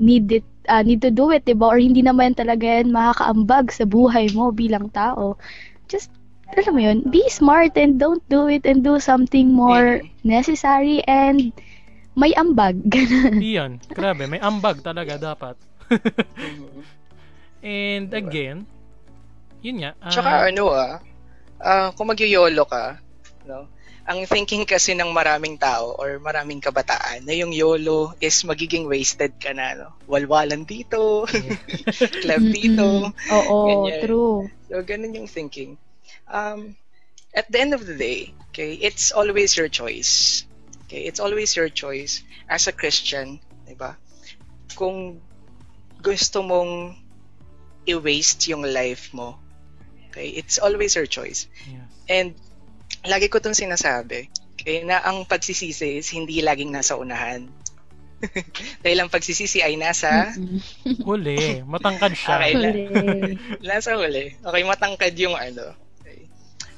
need 0.00 0.32
it, 0.32 0.46
ah, 0.66 0.80
need 0.80 1.04
to 1.04 1.12
do 1.12 1.28
it, 1.30 1.44
diba? 1.44 1.68
Or 1.68 1.76
hindi 1.76 2.00
naman 2.00 2.32
talaga 2.32 2.64
yan 2.64 2.90
makakaambag 2.90 3.70
sa 3.70 3.84
buhay 3.84 4.32
mo 4.32 4.50
bilang 4.50 4.88
tao. 4.90 5.36
Just, 5.86 6.08
alam 6.56 6.72
mo 6.72 6.80
yun, 6.80 6.98
be 7.12 7.22
smart 7.28 7.76
and 7.76 8.00
don't 8.00 8.24
do 8.32 8.48
it 8.48 8.64
and 8.64 8.82
do 8.82 8.96
something 8.98 9.52
more 9.52 10.00
necessary 10.24 11.04
and 11.04 11.52
may 12.16 12.32
ambag. 12.34 12.80
Iyon, 13.38 13.78
grabe, 13.92 14.26
may 14.26 14.40
ambag 14.42 14.82
talaga 14.82 15.20
dapat. 15.20 15.54
And 17.60 18.08
again, 18.08 18.64
yun 19.60 19.84
nga. 19.84 19.92
ah, 20.00 20.08
Tsaka 20.08 20.48
ano 20.48 20.64
ah, 20.72 20.96
ah, 21.60 21.88
kung 21.92 22.08
mag-yolo 22.08 22.64
ka, 22.64 22.96
no? 23.44 23.68
Ang 24.10 24.26
thinking 24.26 24.66
kasi 24.66 24.98
ng 24.98 25.14
maraming 25.14 25.54
tao 25.54 25.94
or 25.94 26.18
maraming 26.18 26.58
kabataan 26.58 27.22
na 27.22 27.30
yung 27.30 27.54
YOLO 27.54 28.18
is 28.18 28.42
magiging 28.42 28.90
wasted 28.90 29.38
ka 29.38 29.54
na, 29.54 29.78
no? 29.78 29.94
Walwalan 30.10 30.66
dito, 30.66 31.30
club 32.22 32.42
dito. 32.50 33.06
Oo, 33.30 33.58
Ganyan. 33.70 34.02
true. 34.02 34.50
So, 34.66 34.82
ganun 34.82 35.14
yung 35.14 35.30
thinking. 35.30 35.78
Um, 36.26 36.74
at 37.30 37.46
the 37.54 37.62
end 37.62 37.70
of 37.70 37.86
the 37.86 37.94
day, 37.94 38.34
okay, 38.50 38.74
it's 38.74 39.14
always 39.14 39.54
your 39.54 39.70
choice. 39.70 40.42
Okay, 40.90 41.06
it's 41.06 41.22
always 41.22 41.54
your 41.54 41.70
choice 41.70 42.26
as 42.50 42.66
a 42.66 42.74
Christian, 42.74 43.38
di 43.62 43.78
ba? 43.78 43.94
Kung 44.74 45.22
gusto 46.02 46.42
mong 46.42 46.98
i-waste 47.86 48.50
yung 48.50 48.66
life 48.66 49.14
mo, 49.14 49.38
okay, 50.10 50.34
it's 50.34 50.58
always 50.58 50.98
your 50.98 51.06
choice. 51.06 51.46
yes. 51.62 51.86
And 52.10 52.34
lagi 53.06 53.32
ko 53.32 53.40
itong 53.40 53.56
sinasabi, 53.56 54.28
okay, 54.56 54.84
na 54.84 55.00
ang 55.00 55.24
pagsisisi 55.24 56.00
is 56.00 56.08
hindi 56.12 56.44
laging 56.44 56.72
nasa 56.72 56.96
unahan. 57.00 57.48
Dahil 58.84 58.98
ang 59.00 59.08
pagsisisi 59.08 59.64
ay 59.64 59.80
nasa 59.80 60.36
Mm-mm. 60.36 60.60
Huli. 61.08 61.64
Matangkad 61.64 62.12
siya. 62.12 62.36
Okay. 62.36 62.52
Huli. 62.52 62.84
nasa 63.68 63.96
huli. 63.96 64.36
Okay, 64.36 64.62
matangkad 64.68 65.14
yung 65.16 65.32
ano. 65.32 65.72
Okay. 66.04 66.28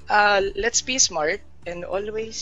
Uh, 0.06 0.38
let's 0.54 0.86
be 0.86 1.02
smart 1.02 1.42
and 1.66 1.82
always 1.82 2.38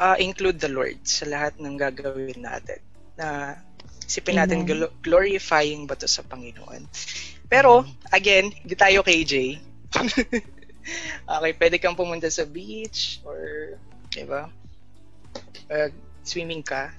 uh, 0.00 0.16
include 0.16 0.56
the 0.56 0.72
Lord 0.72 0.96
sa 1.04 1.28
lahat 1.28 1.60
ng 1.60 1.76
gagawin 1.76 2.40
natin. 2.40 2.80
Na 3.20 3.60
isipin 4.08 4.40
natin 4.40 4.64
Amen. 4.64 4.68
glo- 4.68 4.94
glorifying 5.04 5.84
ba 5.84 5.96
to 5.96 6.08
sa 6.08 6.24
Panginoon. 6.24 6.88
Pero, 7.48 7.84
again, 8.08 8.52
di 8.64 8.76
tayo 8.76 9.04
KJ. 9.04 9.60
okay, 11.26 11.52
pwede 11.56 11.76
kang 11.80 11.96
pumunta 11.96 12.28
sa 12.28 12.44
beach 12.44 13.20
or, 13.24 13.74
di 14.12 14.24
ba? 14.24 14.48
Uh, 15.68 15.88
swimming 16.22 16.62
ka. 16.62 16.92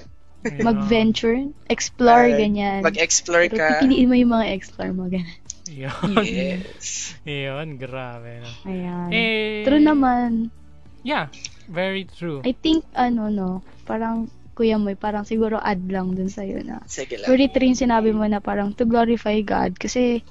Mag-venture, 0.45 1.49
explore, 1.73 2.29
Uh, 2.29 2.37
ganyan. 2.37 2.85
Mag-explore 2.85 3.49
Pero 3.49 3.57
ka. 3.57 3.67
pipiliin 3.81 4.05
mo 4.05 4.15
yung 4.17 4.33
mga 4.33 4.47
explore 4.53 4.93
mo, 4.93 5.09
ganyan. 5.09 5.41
Yun. 5.65 6.21
Yes. 6.21 7.17
Yun, 7.25 7.81
grabe. 7.81 8.45
no. 8.45 8.49
Ayan. 8.69 9.09
Eh, 9.09 9.65
True 9.65 9.81
naman. 9.81 10.53
Yeah, 11.01 11.33
very 11.65 12.05
true. 12.05 12.45
I 12.45 12.53
think, 12.53 12.85
ano, 12.93 13.33
no, 13.33 13.65
parang, 13.89 14.29
Kuya 14.53 14.77
Moy, 14.77 14.93
parang 14.95 15.25
siguro 15.25 15.57
add 15.57 15.81
lang 15.89 16.13
dun 16.13 16.29
sa'yo 16.29 16.61
na. 16.61 16.85
Sige 16.85 17.17
lang. 17.17 17.27
Very 17.27 17.49
true 17.49 17.65
yung 17.65 17.81
sinabi 17.81 18.13
mo 18.13 18.23
na 18.29 18.37
parang 18.39 18.71
to 18.77 18.85
glorify 18.85 19.41
God. 19.41 19.75
Kasi, 19.81 20.21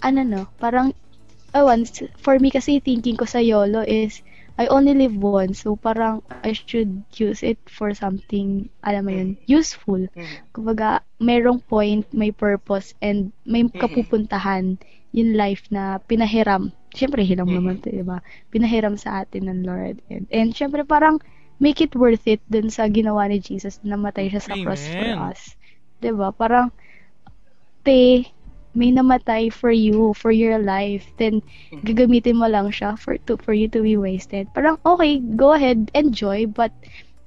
ano 0.00 0.24
no, 0.24 0.40
parang, 0.56 0.96
awan, 1.58 1.84
for 2.18 2.38
me 2.38 2.50
kasi 2.54 2.78
thinking 2.80 3.18
ko 3.18 3.26
sa 3.26 3.42
YOLO 3.42 3.82
is, 3.84 4.22
I 4.58 4.66
only 4.70 4.94
live 4.94 5.14
once. 5.18 5.62
So, 5.62 5.78
parang, 5.78 6.22
I 6.42 6.54
should 6.54 7.02
use 7.14 7.42
it 7.42 7.58
for 7.66 7.94
something, 7.94 8.70
alam 8.82 9.02
mo 9.06 9.12
yun, 9.14 9.30
useful. 9.46 10.06
Mhm. 10.14 10.38
Kumbaga, 10.54 11.02
merong 11.18 11.62
point, 11.66 12.06
may 12.14 12.30
purpose, 12.30 12.94
and 13.02 13.30
may 13.46 13.66
Mhm. 13.66 13.78
kapupuntahan 13.78 14.78
yung 15.14 15.34
life 15.34 15.66
na 15.70 15.98
pinahiram. 16.06 16.70
Siyempre, 16.94 17.22
hiram 17.22 17.50
naman 17.50 17.82
to, 17.82 17.90
di 17.90 18.02
ba? 18.02 18.22
Pinahiram 18.50 18.98
sa 18.98 19.22
atin 19.22 19.46
ng 19.50 19.62
Lord. 19.66 20.00
And, 20.10 20.26
and 20.30 20.50
siyempre, 20.54 20.82
parang, 20.86 21.20
make 21.58 21.82
it 21.82 21.94
worth 21.98 22.26
it 22.30 22.42
dun 22.46 22.70
sa 22.70 22.86
ginawa 22.86 23.26
ni 23.26 23.42
Jesus 23.42 23.82
na 23.82 23.98
namatay 23.98 24.30
siya 24.30 24.42
sa 24.42 24.54
cross 24.58 24.86
for 24.94 25.10
Amen. 25.10 25.18
us. 25.18 25.58
Di 25.98 26.14
ba? 26.14 26.30
Parang, 26.30 26.70
te, 27.82 28.26
may 28.78 28.94
namatay 28.94 29.50
for 29.50 29.74
you, 29.74 30.14
for 30.14 30.30
your 30.30 30.62
life, 30.62 31.10
then 31.18 31.42
Mhm. 31.74 31.82
gagamitin 31.82 32.38
mo 32.38 32.46
lang 32.46 32.70
siya 32.70 32.94
for 32.94 33.18
to 33.26 33.34
for 33.42 33.50
you 33.50 33.66
to 33.66 33.82
be 33.82 33.98
wasted. 33.98 34.46
Parang 34.54 34.78
okay, 34.86 35.18
go 35.18 35.50
ahead, 35.50 35.90
enjoy, 35.98 36.46
but 36.46 36.70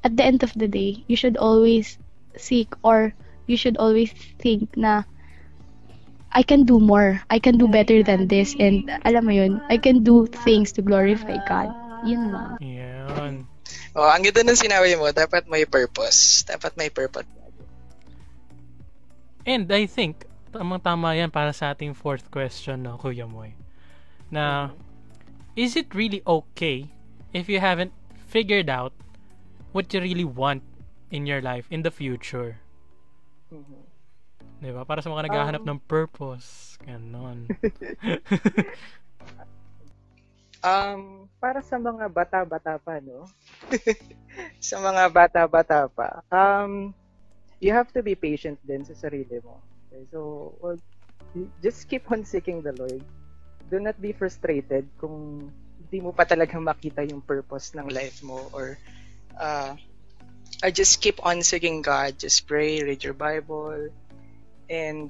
at 0.07 0.15
the 0.15 0.23
end 0.23 0.41
of 0.47 0.55
the 0.55 0.71
day, 0.71 1.03
you 1.11 1.19
should 1.19 1.35
always 1.35 1.99
seek 2.39 2.71
or 2.81 3.11
you 3.45 3.59
should 3.59 3.75
always 3.75 4.15
think 4.39 4.71
na 4.79 5.03
I 6.31 6.47
can 6.47 6.63
do 6.63 6.79
more. 6.79 7.19
I 7.27 7.43
can 7.43 7.59
do 7.59 7.67
better 7.67 7.99
than 8.07 8.31
this 8.31 8.55
and 8.55 8.87
alam 9.03 9.27
mo 9.27 9.35
yun, 9.35 9.59
I 9.67 9.75
can 9.75 10.07
do 10.07 10.31
things 10.31 10.71
to 10.79 10.81
glorify 10.81 11.43
God. 11.43 11.67
Yun 12.07 12.31
lang. 12.31 12.55
Yun. 12.63 13.33
Oh, 13.91 14.07
ang 14.07 14.23
ganda 14.23 14.47
ng 14.47 14.55
sinabi 14.55 14.95
mo, 14.95 15.11
dapat 15.11 15.51
may 15.51 15.67
purpose. 15.67 16.47
Dapat 16.47 16.79
may 16.79 16.87
purpose. 16.87 17.27
And 19.43 19.67
I 19.67 19.85
think, 19.91 20.23
tamang-tama 20.51 21.15
yan 21.15 21.31
para 21.31 21.55
sa 21.55 21.71
ating 21.71 21.95
fourth 21.95 22.27
question, 22.29 22.83
no, 22.83 22.99
Kuya 22.99 23.25
Moy. 23.25 23.55
Na, 24.31 24.71
is 25.55 25.75
it 25.75 25.91
really 25.95 26.23
okay 26.23 26.91
if 27.31 27.47
you 27.47 27.59
haven't 27.59 27.91
figured 28.27 28.71
out 28.71 28.95
what 29.71 29.91
you 29.91 29.99
really 29.99 30.27
want 30.27 30.63
in 31.11 31.27
your 31.27 31.39
life 31.39 31.67
in 31.71 31.83
the 31.83 31.91
future? 31.91 32.59
Di 34.61 34.69
ba? 34.69 34.85
Para 34.85 35.01
sa 35.01 35.09
mga 35.09 35.27
naghahanap 35.27 35.63
Um, 35.65 35.69
ng 35.75 35.79
purpose. 35.89 36.77
Ganon. 36.85 37.49
Um, 40.61 41.25
para 41.41 41.65
sa 41.65 41.81
mga 41.81 42.05
bata-bata 42.05 42.77
pa, 42.77 43.01
no? 43.01 43.25
sa 44.61 44.77
mga 44.77 45.09
bata-bata 45.09 45.89
pa, 45.89 46.21
um, 46.29 46.93
you 47.57 47.73
have 47.73 47.89
to 47.89 48.05
be 48.05 48.13
patient 48.13 48.61
din 48.61 48.85
sa 48.85 48.93
sarili 48.93 49.41
mo. 49.41 49.57
Okay? 49.91 50.07
So, 50.11 50.55
just 51.61 51.91
keep 51.91 52.07
on 52.11 52.23
seeking 52.23 52.63
the 52.63 52.71
Lord. 52.71 53.03
Do 53.69 53.79
not 53.79 53.99
be 53.99 54.15
frustrated 54.15 54.87
kung 54.99 55.51
hindi 55.87 55.99
mo 55.99 56.15
pa 56.15 56.23
talaga 56.23 56.55
makita 56.55 57.03
yung 57.03 57.19
purpose 57.19 57.75
ng 57.75 57.91
life 57.91 58.23
mo 58.23 58.47
or 58.55 58.79
uh, 59.35 59.75
I 60.63 60.71
just 60.71 61.03
keep 61.03 61.19
on 61.23 61.43
seeking 61.43 61.83
God. 61.83 62.15
Just 62.19 62.47
pray, 62.47 62.83
read 62.83 63.03
your 63.03 63.15
Bible, 63.15 63.91
and 64.69 65.09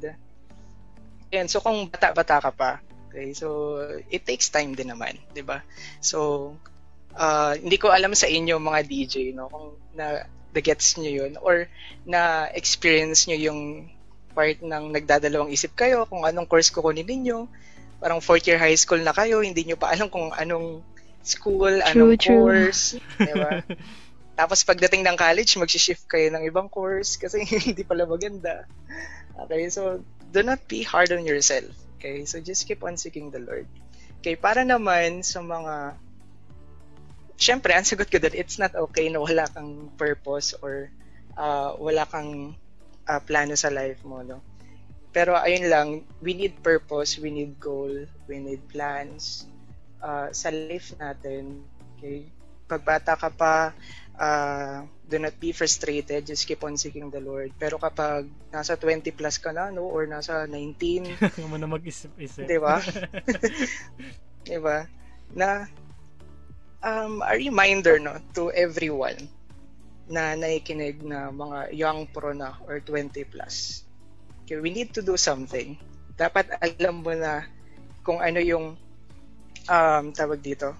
and 1.34 1.46
so 1.50 1.60
kung 1.60 1.90
bata-bata 1.90 2.42
ka 2.42 2.52
pa, 2.54 2.72
Okay, 3.12 3.36
so 3.36 3.76
it 4.08 4.24
takes 4.24 4.48
time 4.48 4.72
din 4.72 4.88
naman, 4.88 5.20
'di 5.36 5.44
ba? 5.44 5.60
So 6.00 6.56
uh, 7.20 7.60
hindi 7.60 7.76
ko 7.76 7.92
alam 7.92 8.16
sa 8.16 8.32
inyo 8.32 8.56
mga 8.56 8.88
DJ 8.88 9.36
no 9.36 9.52
kung 9.52 9.76
na 9.92 10.24
gets 10.56 10.96
nyo 10.96 11.12
yun 11.12 11.36
or 11.44 11.68
na 12.08 12.48
experience 12.56 13.28
nyo 13.28 13.36
yung 13.36 13.92
part 14.32 14.58
ng 14.64 14.84
nagdadalawang 14.96 15.52
isip 15.52 15.76
kayo 15.76 16.08
kung 16.08 16.24
anong 16.24 16.48
course 16.48 16.72
kukunin 16.72 17.06
ninyo. 17.06 17.46
Parang 18.02 18.24
fourth 18.24 18.48
year 18.50 18.58
high 18.58 18.76
school 18.80 19.00
na 19.04 19.14
kayo, 19.14 19.46
hindi 19.46 19.62
nyo 19.68 19.78
pa 19.78 19.94
alam 19.94 20.10
kung 20.10 20.34
anong 20.34 20.82
school, 21.22 21.84
anong 21.86 22.18
True, 22.18 22.18
true. 22.18 22.42
course, 22.42 22.98
'di 22.98 23.34
ba? 23.38 23.62
Tapos 24.40 24.66
pagdating 24.66 25.06
ng 25.06 25.20
college, 25.20 25.54
mag-shift 25.62 26.10
kayo 26.10 26.34
ng 26.34 26.48
ibang 26.50 26.66
course 26.66 27.20
kasi 27.22 27.46
hindi 27.68 27.86
pala 27.86 28.10
maganda. 28.10 28.66
Okay, 29.46 29.70
so 29.70 30.02
do 30.34 30.42
not 30.42 30.64
be 30.66 30.82
hard 30.82 31.14
on 31.14 31.28
yourself. 31.28 31.70
Okay, 32.02 32.26
so 32.26 32.42
just 32.42 32.66
keep 32.66 32.82
on 32.82 32.98
seeking 32.98 33.30
the 33.30 33.38
Lord. 33.38 33.70
Okay, 34.24 34.34
para 34.34 34.66
naman 34.66 35.22
sa 35.22 35.46
mga 35.46 35.94
Siyempre, 37.42 37.74
ang 37.74 37.82
sagot 37.82 38.06
ko 38.06 38.22
doon, 38.22 38.38
it's 38.38 38.62
not 38.62 38.70
okay 38.78 39.10
na 39.10 39.18
wala 39.18 39.50
kang 39.50 39.90
purpose 39.98 40.54
or 40.62 40.94
uh, 41.34 41.74
wala 41.82 42.06
kang 42.06 42.54
uh, 43.12 43.20
plano 43.20 43.60
sa 43.60 43.68
life 43.68 44.00
mo, 44.08 44.24
no? 44.24 44.40
Pero 45.12 45.36
ayun 45.36 45.68
lang, 45.68 45.88
we 46.24 46.32
need 46.32 46.56
purpose, 46.64 47.20
we 47.20 47.28
need 47.28 47.60
goal, 47.60 47.92
we 48.32 48.40
need 48.40 48.64
plans 48.72 49.44
uh, 50.00 50.32
sa 50.32 50.48
life 50.48 50.96
natin. 50.96 51.68
Okay? 52.00 52.32
Pagbata 52.64 53.20
ka 53.20 53.28
pa, 53.28 53.76
uh, 54.16 54.88
do 55.12 55.20
not 55.20 55.36
be 55.44 55.52
frustrated, 55.52 56.24
just 56.24 56.48
keep 56.48 56.64
on 56.64 56.80
seeking 56.80 57.12
the 57.12 57.20
Lord. 57.20 57.52
Pero 57.60 57.76
kapag 57.76 58.32
nasa 58.56 58.80
20 58.80 59.12
plus 59.12 59.36
ka 59.36 59.52
na, 59.52 59.68
no, 59.68 59.84
or 59.84 60.08
nasa 60.08 60.48
19, 60.48 61.12
Huwag 61.20 61.52
mo 61.52 61.60
na 61.60 61.68
mag-isip-isip. 61.68 62.48
Di 62.48 62.56
ba? 62.56 62.80
di 64.48 64.58
ba? 64.64 64.88
Na 65.36 65.68
um, 66.80 67.20
a 67.20 67.36
reminder 67.36 68.00
no 68.00 68.16
to 68.34 68.52
everyone 68.56 69.18
na 70.12 70.36
nakikinig 70.36 71.00
na 71.02 71.32
mga 71.32 71.72
young 71.72 72.06
pro 72.12 72.36
na 72.36 72.60
or 72.68 72.84
20 72.84 73.16
plus. 73.32 73.88
Okay, 74.44 74.60
we 74.60 74.70
need 74.70 74.92
to 74.92 75.00
do 75.00 75.16
something. 75.16 75.80
Dapat 76.20 76.52
alam 76.60 77.00
mo 77.00 77.16
na 77.16 77.48
kung 78.04 78.20
ano 78.20 78.44
yung 78.44 78.76
um, 79.72 80.06
tawag 80.12 80.44
dito. 80.44 80.76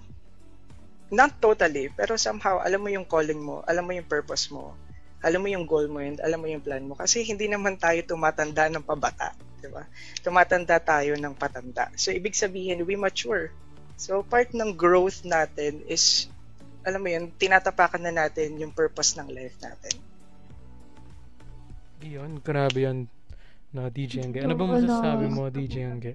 Not 1.12 1.40
totally, 1.40 1.92
pero 1.92 2.16
somehow 2.20 2.60
alam 2.60 2.84
mo 2.84 2.92
yung 2.92 3.08
calling 3.08 3.40
mo, 3.40 3.64
alam 3.68 3.84
mo 3.84 3.92
yung 3.96 4.08
purpose 4.08 4.52
mo, 4.52 4.76
alam 5.22 5.44
mo 5.44 5.48
yung 5.52 5.68
goal 5.68 5.86
mo 5.92 6.02
and 6.02 6.18
alam 6.24 6.42
mo 6.42 6.48
yung 6.50 6.64
plan 6.66 6.82
mo 6.82 6.98
kasi 6.98 7.22
hindi 7.22 7.46
naman 7.46 7.78
tayo 7.78 8.02
tumatanda 8.02 8.72
ng 8.72 8.82
pabata, 8.82 9.38
'di 9.62 9.70
ba? 9.70 9.86
Tumatanda 10.26 10.82
tayo 10.82 11.14
ng 11.14 11.38
patanda. 11.38 11.94
So 11.94 12.10
ibig 12.10 12.34
sabihin 12.34 12.82
we 12.88 12.98
mature. 12.98 13.54
So 14.02 14.26
part 14.26 14.50
ng 14.56 14.74
growth 14.74 15.22
natin 15.22 15.86
is 15.86 16.26
alam 16.82 17.02
mo 17.02 17.10
yun, 17.10 17.30
tinatapakan 17.38 18.02
na 18.02 18.14
natin 18.26 18.58
yung 18.58 18.74
purpose 18.74 19.18
ng 19.18 19.30
life 19.30 19.58
natin. 19.62 19.94
Yun, 22.02 22.42
grabe 22.42 22.82
yun. 22.82 23.06
No, 23.72 23.88
DJ 23.88 24.26
Angge. 24.26 24.42
Ano 24.44 24.58
ba 24.58 24.66
Oo, 24.68 24.74
masasabi 24.76 25.26
mo, 25.32 25.48
DJ 25.48 25.76
Angge? 25.88 26.14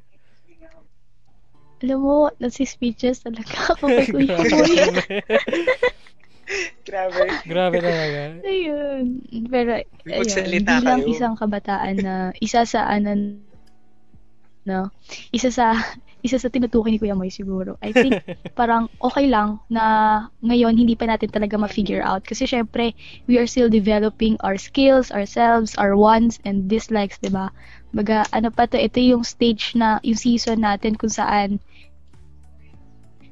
Alam 1.85 1.99
mo, 2.03 2.17
nasi-speeches 2.41 3.23
talaga 3.23 3.77
ako 3.77 3.89
kay 3.97 4.07
Kuya 4.09 4.37
Moy. 4.41 4.75
Grabe. 6.87 7.27
grabe 7.43 7.77
talaga. 7.83 8.39
Ayun. 8.47 9.19
Pero, 9.51 9.71
ayun, 10.07 10.63
bilang 10.63 11.03
kayo. 11.03 11.11
isang 11.11 11.35
kabataan 11.35 11.97
na 12.01 12.15
isa 12.39 12.63
sa 12.63 12.87
ano, 12.87 13.43
no, 14.63 14.91
isa 15.35 15.51
sa 15.51 15.75
isa 16.27 16.43
sa 16.43 16.51
tinutukoy 16.51 16.91
ni 16.91 16.99
Kuya 16.99 17.15
Moy 17.15 17.31
siguro. 17.31 17.79
I 17.81 17.95
think 17.95 18.19
parang 18.59 18.91
okay 18.99 19.31
lang 19.31 19.63
na 19.71 19.85
ngayon 20.43 20.75
hindi 20.75 20.99
pa 20.99 21.07
natin 21.07 21.31
talaga 21.31 21.55
ma-figure 21.55 22.03
out 22.03 22.27
kasi 22.27 22.45
syempre 22.45 22.93
we 23.31 23.39
are 23.39 23.47
still 23.47 23.71
developing 23.71 24.35
our 24.43 24.59
skills, 24.59 25.15
ourselves, 25.15 25.79
our 25.79 25.95
wants 25.95 26.43
and 26.43 26.67
dislikes, 26.67 27.17
'di 27.23 27.31
ba? 27.31 27.55
Baga 27.95 28.27
ano 28.35 28.51
pa 28.51 28.67
to, 28.67 28.77
ito 28.77 28.99
yung 28.99 29.23
stage 29.23 29.79
na 29.79 30.03
yung 30.03 30.19
season 30.19 30.67
natin 30.67 30.99
kung 30.99 31.11
saan 31.11 31.63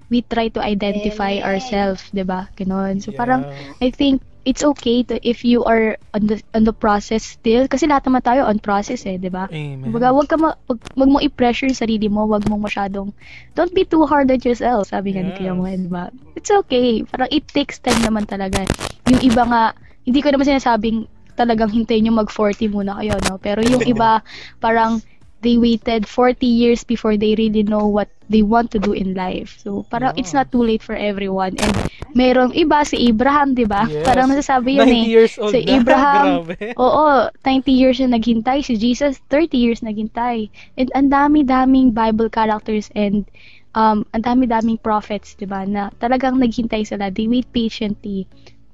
we 0.08 0.22
try 0.22 0.46
to 0.46 0.62
identify 0.62 1.42
ourselves, 1.42 2.06
'di 2.14 2.22
ba? 2.22 2.46
Ganon. 2.54 3.02
So 3.02 3.10
parang 3.10 3.42
Yeah. 3.44 3.84
I 3.84 3.88
think 3.90 4.22
it's 4.44 4.62
okay 4.62 5.02
to 5.02 5.16
if 5.24 5.42
you 5.44 5.64
are 5.64 5.96
on 6.12 6.28
the 6.28 6.36
on 6.52 6.68
the 6.68 6.72
process 6.72 7.24
still 7.24 7.64
kasi 7.66 7.88
lahat 7.88 8.04
naman 8.08 8.20
tayo 8.20 8.44
on 8.44 8.60
process 8.60 9.08
eh, 9.08 9.16
'di 9.16 9.32
ba? 9.32 9.48
Kumbaga, 9.88 10.12
wag 10.12 10.28
ka 10.28 10.36
ma- 10.36 10.58
wag, 10.68 10.78
wag 10.96 11.08
mong 11.08 11.24
i-pressure 11.24 11.68
yung 11.68 11.80
sarili 11.80 12.06
mo, 12.12 12.28
wag 12.28 12.44
mong 12.48 12.64
masyadong 12.64 13.10
don't 13.56 13.72
be 13.72 13.88
too 13.88 14.04
hard 14.04 14.28
on 14.28 14.40
yourself, 14.44 14.88
sabi 14.92 15.16
nga 15.16 15.24
ni 15.24 15.32
Yes. 15.32 15.38
Kuya 15.40 15.52
Mo, 15.56 15.64
'di 15.66 15.90
ba? 15.90 16.12
It's 16.36 16.52
okay. 16.52 17.02
Parang 17.08 17.32
it 17.32 17.48
takes 17.50 17.80
time 17.80 18.00
naman 18.04 18.28
talaga. 18.28 18.68
Yung 19.08 19.20
iba 19.24 19.42
nga, 19.48 19.62
hindi 20.04 20.20
ko 20.20 20.28
naman 20.28 20.44
sinasabing 20.46 21.08
talagang 21.34 21.70
hintayin 21.70 22.06
yung 22.06 22.20
mag-40 22.20 22.70
muna 22.70 22.94
kayo, 23.02 23.18
no? 23.26 23.42
Pero 23.42 23.60
yung 23.64 23.82
iba, 23.92 24.22
parang 24.62 25.02
they 25.44 25.60
waited 25.60 26.08
40 26.08 26.40
years 26.40 26.82
before 26.82 27.20
they 27.20 27.36
really 27.36 27.62
know 27.62 27.86
what 27.86 28.08
they 28.32 28.40
want 28.40 28.72
to 28.72 28.80
do 28.80 28.96
in 28.96 29.12
life. 29.12 29.60
So, 29.60 29.84
parang 29.92 30.16
it's 30.16 30.32
not 30.32 30.48
too 30.48 30.64
late 30.64 30.80
for 30.80 30.96
everyone. 30.96 31.60
And 31.60 31.74
merong 32.16 32.56
iba, 32.56 32.80
si 32.88 33.12
Abraham, 33.12 33.52
di 33.52 33.68
ba? 33.68 33.84
Yes. 33.84 34.08
Parang 34.08 34.32
nasasabi 34.32 34.80
yun 34.80 34.88
90 34.88 34.96
eh. 34.96 35.04
years 35.04 35.32
old 35.36 35.52
Si 35.52 35.60
na. 35.60 35.68
Abraham. 35.76 36.48
Oo, 36.80 37.28
90 37.44 37.68
years 37.68 38.00
na 38.00 38.16
naghintay. 38.16 38.64
Si 38.64 38.80
Jesus, 38.80 39.20
30 39.28 39.60
years 39.60 39.80
naghintay. 39.84 40.48
And 40.80 40.88
ang 40.96 41.12
dami-daming 41.12 41.92
Bible 41.92 42.32
characters 42.32 42.88
and 42.96 43.28
um, 43.76 44.08
ang 44.16 44.24
dami-daming 44.24 44.80
prophets, 44.80 45.36
di 45.36 45.44
ba, 45.44 45.68
na 45.68 45.92
talagang 46.00 46.40
naghintay 46.40 46.88
sila. 46.88 47.12
They 47.12 47.28
wait 47.28 47.52
patiently 47.52 48.24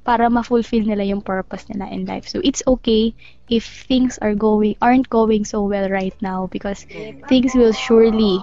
para 0.04 0.30
ma-fulfill 0.30 0.88
nila 0.88 1.04
yung 1.04 1.20
purpose 1.20 1.68
nila 1.68 1.88
in 1.92 2.08
life. 2.08 2.26
So, 2.26 2.40
it's 2.42 2.62
okay 2.66 3.12
if 3.52 3.84
things 3.86 4.16
are 4.18 4.34
going, 4.34 4.76
aren't 4.80 5.10
going 5.10 5.44
so 5.44 5.62
well 5.64 5.88
right 5.88 6.16
now 6.24 6.48
because 6.48 6.86
things 7.28 7.54
will 7.54 7.72
surely 7.72 8.40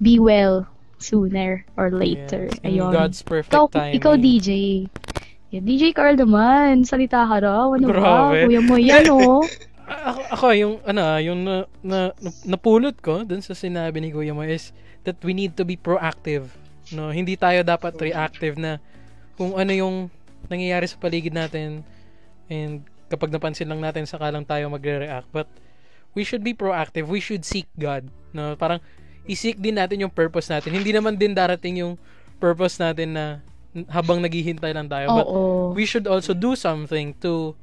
be 0.00 0.18
well 0.18 0.68
sooner 1.00 1.64
or 1.76 1.90
later. 1.90 2.48
Yes, 2.52 2.60
in 2.62 2.70
Ayun. 2.76 2.92
God's 2.92 3.20
perfect 3.24 3.56
ikaw, 3.56 3.66
timing. 3.72 3.96
ikaw 3.96 4.14
DJ. 4.20 4.50
Yeah, 5.50 5.64
DJ 5.64 5.96
Carl 5.96 6.14
naman, 6.14 6.86
salita 6.86 7.26
ka 7.26 7.42
raw. 7.42 7.72
Ano 7.74 7.90
ba? 7.90 7.96
Grabe. 7.96 8.46
Kuya 8.46 8.60
mo 8.62 8.76
yan, 8.78 9.04
oh. 9.16 9.42
Ako 10.30 10.54
yung 10.54 10.78
ano 10.86 11.00
ah, 11.02 11.18
yung 11.18 11.42
na, 11.42 11.66
na, 11.82 12.14
napulot 12.46 12.94
ko 13.02 13.26
dun 13.26 13.42
sa 13.42 13.58
sinabi 13.58 13.98
ni 13.98 14.14
Kuya 14.14 14.30
mo 14.30 14.46
is 14.46 14.70
that 15.02 15.18
we 15.26 15.34
need 15.34 15.58
to 15.58 15.66
be 15.66 15.74
proactive 15.74 16.54
no 16.94 17.10
hindi 17.10 17.34
tayo 17.34 17.66
dapat 17.66 17.98
reactive 17.98 18.54
na 18.54 18.78
kung 19.34 19.58
ano 19.58 19.72
yung 19.74 19.96
nangyayari 20.48 20.86
sa 20.88 20.96
paligid 20.96 21.34
natin 21.34 21.84
and 22.48 22.86
kapag 23.10 23.34
napansin 23.34 23.68
lang 23.68 23.82
natin 23.82 24.06
saka 24.06 24.30
lang 24.30 24.46
tayo 24.46 24.70
magre-react. 24.70 25.28
But 25.34 25.50
we 26.14 26.22
should 26.22 26.46
be 26.46 26.54
proactive. 26.54 27.10
We 27.10 27.18
should 27.18 27.42
seek 27.42 27.66
God 27.76 28.08
no? 28.32 28.54
Parang 28.54 28.80
i-seek 29.26 29.60
din 29.60 29.76
natin 29.76 30.02
yung 30.06 30.12
purpose 30.12 30.48
natin. 30.48 30.74
Hindi 30.74 30.94
naman 30.94 31.18
din 31.18 31.34
darating 31.36 31.82
yung 31.82 31.94
purpose 32.40 32.80
natin 32.80 33.14
na 33.14 33.24
habang 33.90 34.18
naghihintay 34.18 34.74
lang 34.74 34.90
tayo. 34.90 35.06
But 35.14 35.26
Oo. 35.28 35.70
we 35.76 35.86
should 35.86 36.10
also 36.10 36.34
do 36.34 36.58
something 36.58 37.14
to 37.22 37.54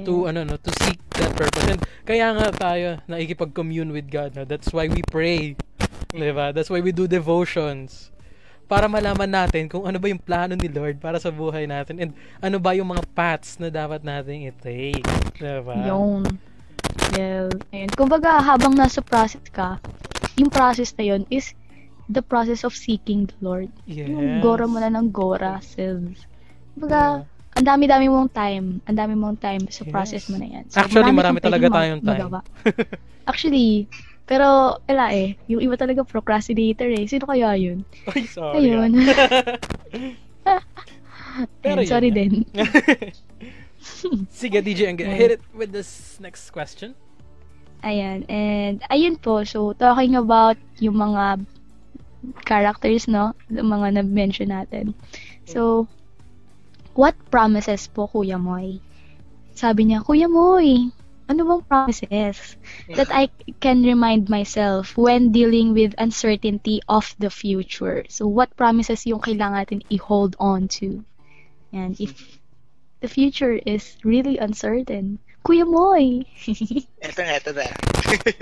to 0.00 0.26
ano 0.26 0.42
no? 0.42 0.56
To 0.56 0.70
seek 0.82 0.98
that 1.20 1.36
purpose. 1.36 1.66
And 1.68 1.80
kaya 2.08 2.32
nga 2.34 2.48
tayo 2.50 2.98
nakikipag-commune 3.06 3.92
with 3.92 4.08
God 4.08 4.34
no? 4.34 4.42
That's 4.48 4.72
why 4.72 4.88
we 4.88 5.04
pray 5.06 5.54
di 6.12 6.32
ba? 6.32 6.50
That's 6.50 6.68
why 6.68 6.80
we 6.80 6.92
do 6.92 7.06
devotions 7.08 8.12
para 8.72 8.88
malaman 8.88 9.28
natin 9.28 9.68
kung 9.68 9.84
ano 9.84 10.00
ba 10.00 10.08
yung 10.08 10.16
plano 10.16 10.56
ni 10.56 10.64
Lord 10.64 10.96
para 10.96 11.20
sa 11.20 11.28
buhay 11.28 11.68
natin 11.68 12.00
and 12.00 12.10
ano 12.40 12.56
ba 12.56 12.72
yung 12.72 12.88
mga 12.88 13.04
paths 13.12 13.60
na 13.60 13.68
dapat 13.68 14.00
nating 14.00 14.48
i-take 14.48 15.04
di 15.36 15.56
ba 15.60 15.76
Yun. 15.92 16.24
Well, 17.12 17.52
ayun. 17.76 17.92
Kumbaga, 17.92 18.40
habang 18.40 18.72
nasa 18.72 19.04
process 19.04 19.44
ka, 19.52 19.76
yung 20.40 20.48
process 20.48 20.96
na 20.96 21.04
yun 21.04 21.28
is 21.28 21.52
the 22.08 22.24
process 22.24 22.64
of 22.64 22.72
seeking 22.72 23.28
the 23.28 23.36
Lord. 23.44 23.68
Yung 23.84 24.40
yes 24.40 24.40
gora 24.40 24.64
mo 24.64 24.80
na 24.80 24.88
ng 24.88 25.12
gora, 25.12 25.60
sis. 25.60 26.24
Kumbaga, 26.72 27.28
ang 27.52 27.66
dami-dami 27.68 28.08
mong 28.08 28.32
time. 28.32 28.80
Ang 28.88 28.96
dami 28.96 29.12
mong 29.12 29.36
time 29.36 29.68
sa 29.68 29.84
Yes. 29.84 29.92
process 29.92 30.22
mo 30.32 30.40
na 30.40 30.48
yan. 30.48 30.64
Actually, 30.72 31.12
marami 31.12 31.20
marami 31.20 31.38
talaga 31.44 31.66
tayong 31.68 32.00
time. 32.00 32.40
Actually, 33.30 33.68
pero, 34.26 34.78
wala 34.86 35.06
eh. 35.12 35.34
Yung 35.50 35.62
iba 35.62 35.74
talaga 35.74 36.06
procrastinator 36.06 36.88
eh. 36.88 37.04
Sino 37.10 37.26
kaya 37.26 37.54
yun? 37.58 37.82
Ay, 38.10 38.24
sorry 38.30 38.70
Ayun. 38.70 38.92
ah. 40.46 40.62
Pero 41.64 41.80
yun 41.80 41.88
sorry 41.88 42.12
nga. 42.12 42.18
din. 42.20 42.32
sige 44.30 44.60
DJ 44.62 44.92
Angge 44.92 45.08
hit 45.08 45.40
it 45.40 45.42
with 45.56 45.72
this 45.72 46.20
next 46.20 46.52
question 46.52 46.92
Ayan. 47.82 48.22
And, 48.30 48.78
ayun 48.94 49.18
po. 49.18 49.42
So, 49.42 49.74
talking 49.74 50.14
about 50.14 50.54
yung 50.78 51.02
mga 51.02 51.42
characters, 52.46 53.10
no? 53.10 53.34
Yung 53.50 53.74
mga 53.74 53.98
na-mention 53.98 54.54
natin. 54.54 54.94
So, 55.50 55.90
what 56.94 57.18
promises 57.34 57.90
po, 57.90 58.06
Kuya 58.06 58.38
Moy? 58.38 58.78
Sabi 59.58 59.90
niya, 59.90 60.06
Kuya 60.06 60.30
Moy, 60.30 60.94
ano 61.28 61.42
bang 61.46 61.62
promises 61.66 62.56
that 62.94 63.08
I 63.10 63.30
can 63.60 63.82
remind 63.82 64.28
myself 64.28 64.96
when 64.96 65.32
dealing 65.32 65.74
with 65.74 65.94
uncertainty 65.98 66.82
of 66.88 67.14
the 67.18 67.30
future? 67.30 68.04
So, 68.08 68.26
what 68.26 68.56
promises 68.56 69.06
yung 69.06 69.20
kailangan 69.20 69.66
natin 69.66 69.80
i-hold 69.90 70.36
on 70.38 70.68
to? 70.82 71.04
And 71.72 71.96
if 72.00 72.14
the 73.00 73.08
future 73.08 73.54
is 73.54 73.96
really 74.04 74.38
uncertain, 74.38 75.18
Kuya 75.42 75.66
Moy! 75.66 76.22
Eto 77.06 77.20
na, 77.26 77.32
eto 77.34 77.50
na. 77.50 77.66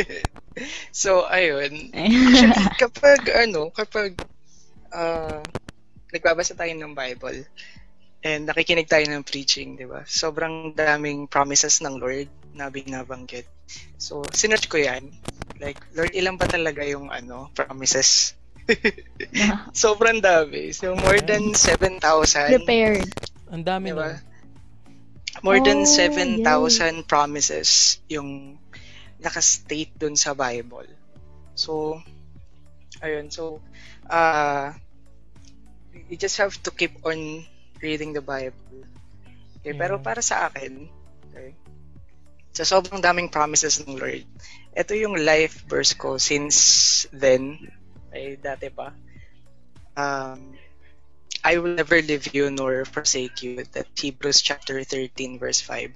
so, 0.93 1.25
ayun. 1.33 1.88
Actually, 1.97 2.69
kapag, 2.85 3.21
ano, 3.33 3.73
kapag 3.73 4.21
uh, 4.93 5.40
nagbabasa 6.12 6.53
tayo 6.53 6.75
ng 6.77 6.93
Bible 6.93 7.49
and 8.21 8.49
nakikinig 8.49 8.89
tayo 8.89 9.05
ng 9.09 9.25
preaching, 9.25 9.81
di 9.81 9.89
ba? 9.89 10.05
Sobrang 10.05 10.77
daming 10.77 11.25
promises 11.25 11.81
ng 11.81 11.97
Lord 11.97 12.29
na 12.53 12.69
binabanggit. 12.69 13.49
So, 13.97 14.25
sinerch 14.29 14.69
ko 14.69 14.77
yan. 14.77 15.09
Like, 15.61 15.81
Lord, 15.97 16.13
ilan 16.13 16.37
ba 16.37 16.45
talaga 16.49 16.85
yung, 16.85 17.09
ano, 17.09 17.49
promises? 17.57 18.37
Sobrang 19.73 20.21
dami. 20.21 20.73
So, 20.77 20.93
more 20.97 21.21
than 21.25 21.57
7,000. 21.57 22.01
Prepared. 22.61 23.09
ang 23.51 23.67
dami 23.67 23.91
Diba? 23.91 24.15
na 24.15 25.43
More 25.43 25.63
than 25.63 25.87
Oh, 25.87 25.89
7,000 25.89 27.07
promises 27.07 27.99
yung 28.11 28.61
nakastate 29.23 29.95
dun 29.97 30.19
sa 30.19 30.35
Bible. 30.37 30.91
So, 31.55 32.03
ayun. 33.01 33.31
So, 33.33 33.63
uh, 34.11 34.75
you 36.11 36.17
just 36.19 36.37
have 36.43 36.55
to 36.67 36.71
keep 36.75 36.99
on 37.07 37.47
reading 37.81 38.12
the 38.12 38.25
Bible. 38.25 38.85
Okay, 39.61 39.77
Pero 39.77 40.01
Yeah. 40.01 40.05
para 40.05 40.21
sa 40.25 40.49
akin, 40.49 40.88
okay, 41.29 41.53
sa 42.57 42.64
sobrang 42.64 43.01
daming 43.01 43.29
promises 43.29 43.81
ng 43.81 43.97
Lord, 43.97 44.25
ito 44.73 44.93
yung 44.97 45.21
life 45.21 45.64
verse 45.69 45.93
ko 45.93 46.16
since 46.16 47.05
then, 47.12 47.61
ay 48.11 48.40
dati 48.40 48.73
pa. 48.73 48.93
Um, 49.95 50.57
I 51.40 51.57
will 51.57 51.73
never 51.73 52.01
leave 52.05 52.37
you 52.37 52.53
nor 52.53 52.85
forsake 52.85 53.40
you. 53.40 53.64
That 53.73 53.88
Hebrews 53.97 54.45
chapter 54.45 54.85
13 54.85 55.40
verse 55.40 55.61
5. 55.64 55.93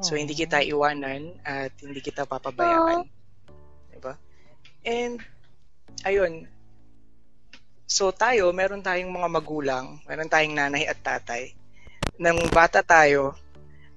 So, 0.00 0.16
hindi 0.16 0.32
kita 0.36 0.64
iwanan 0.64 1.36
at 1.44 1.72
hindi 1.80 2.00
kita 2.00 2.24
papabayaan. 2.28 3.08
Diba? 3.92 4.16
And, 4.84 5.20
ayun. 6.04 6.48
So, 7.92 8.08
tayo, 8.08 8.48
meron 8.56 8.80
tayong 8.80 9.12
mga 9.12 9.28
magulang, 9.28 10.00
meron 10.08 10.32
tayong 10.32 10.56
nanay 10.56 10.88
at 10.88 10.96
tatay. 11.04 11.52
Nang 12.16 12.40
bata 12.48 12.80
tayo, 12.80 13.36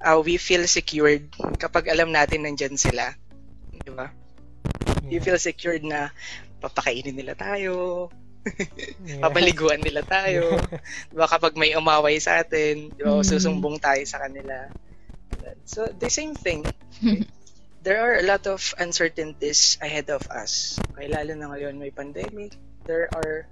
uh, 0.03 0.19
we 0.19 0.35
feel 0.35 0.67
secured 0.67 1.31
kapag 1.55 1.87
alam 1.87 2.11
natin 2.11 2.43
nandyan 2.43 2.75
sila. 2.75 3.15
Diba? 3.87 4.11
We 5.07 5.23
feel 5.23 5.39
secured 5.39 5.87
na 5.87 6.11
papakainin 6.59 7.15
nila 7.15 7.39
tayo, 7.39 8.11
Yeah. 9.01 9.25
papaliguan 9.25 9.81
nila 9.81 10.05
tayo. 10.05 10.53
diba 11.09 11.25
kapag 11.25 11.57
may 11.57 11.73
umaway 11.73 12.21
sa 12.21 12.45
atin, 12.45 12.93
diba, 12.93 13.17
Mm. 13.17 13.25
susumbong 13.25 13.81
tayo 13.81 14.05
sa 14.05 14.21
kanila. 14.21 14.69
So, 15.65 15.89
the 15.89 16.13
same 16.13 16.37
thing. 16.37 16.61
okay? 16.99 17.25
There 17.85 18.01
are 18.01 18.17
a 18.17 18.25
lot 18.25 18.45
of 18.49 18.61
uncertainties 18.81 19.77
ahead 19.77 20.09
of 20.09 20.25
us. 20.33 20.81
Okay, 20.93 21.05
lalo 21.05 21.37
na 21.37 21.53
ngayon 21.53 21.77
may 21.77 21.93
pandemic. 21.93 22.57
There 22.85 23.09
are 23.13 23.45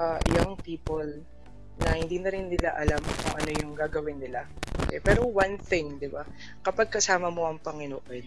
uh, 0.00 0.18
young 0.32 0.56
people 0.64 1.06
na 1.80 1.96
hindi 1.96 2.16
na 2.20 2.32
rin 2.32 2.48
nila 2.48 2.72
alam 2.76 3.00
kung 3.00 3.34
ano 3.36 3.50
yung 3.60 3.72
gagawin 3.76 4.20
nila. 4.20 4.48
Okay, 4.88 5.00
pero 5.00 5.28
one 5.28 5.60
thing, 5.60 6.00
di 6.00 6.08
ba? 6.08 6.24
Kapag 6.64 6.88
kasama 6.88 7.28
mo 7.28 7.44
ang 7.44 7.60
Panginoon, 7.60 8.26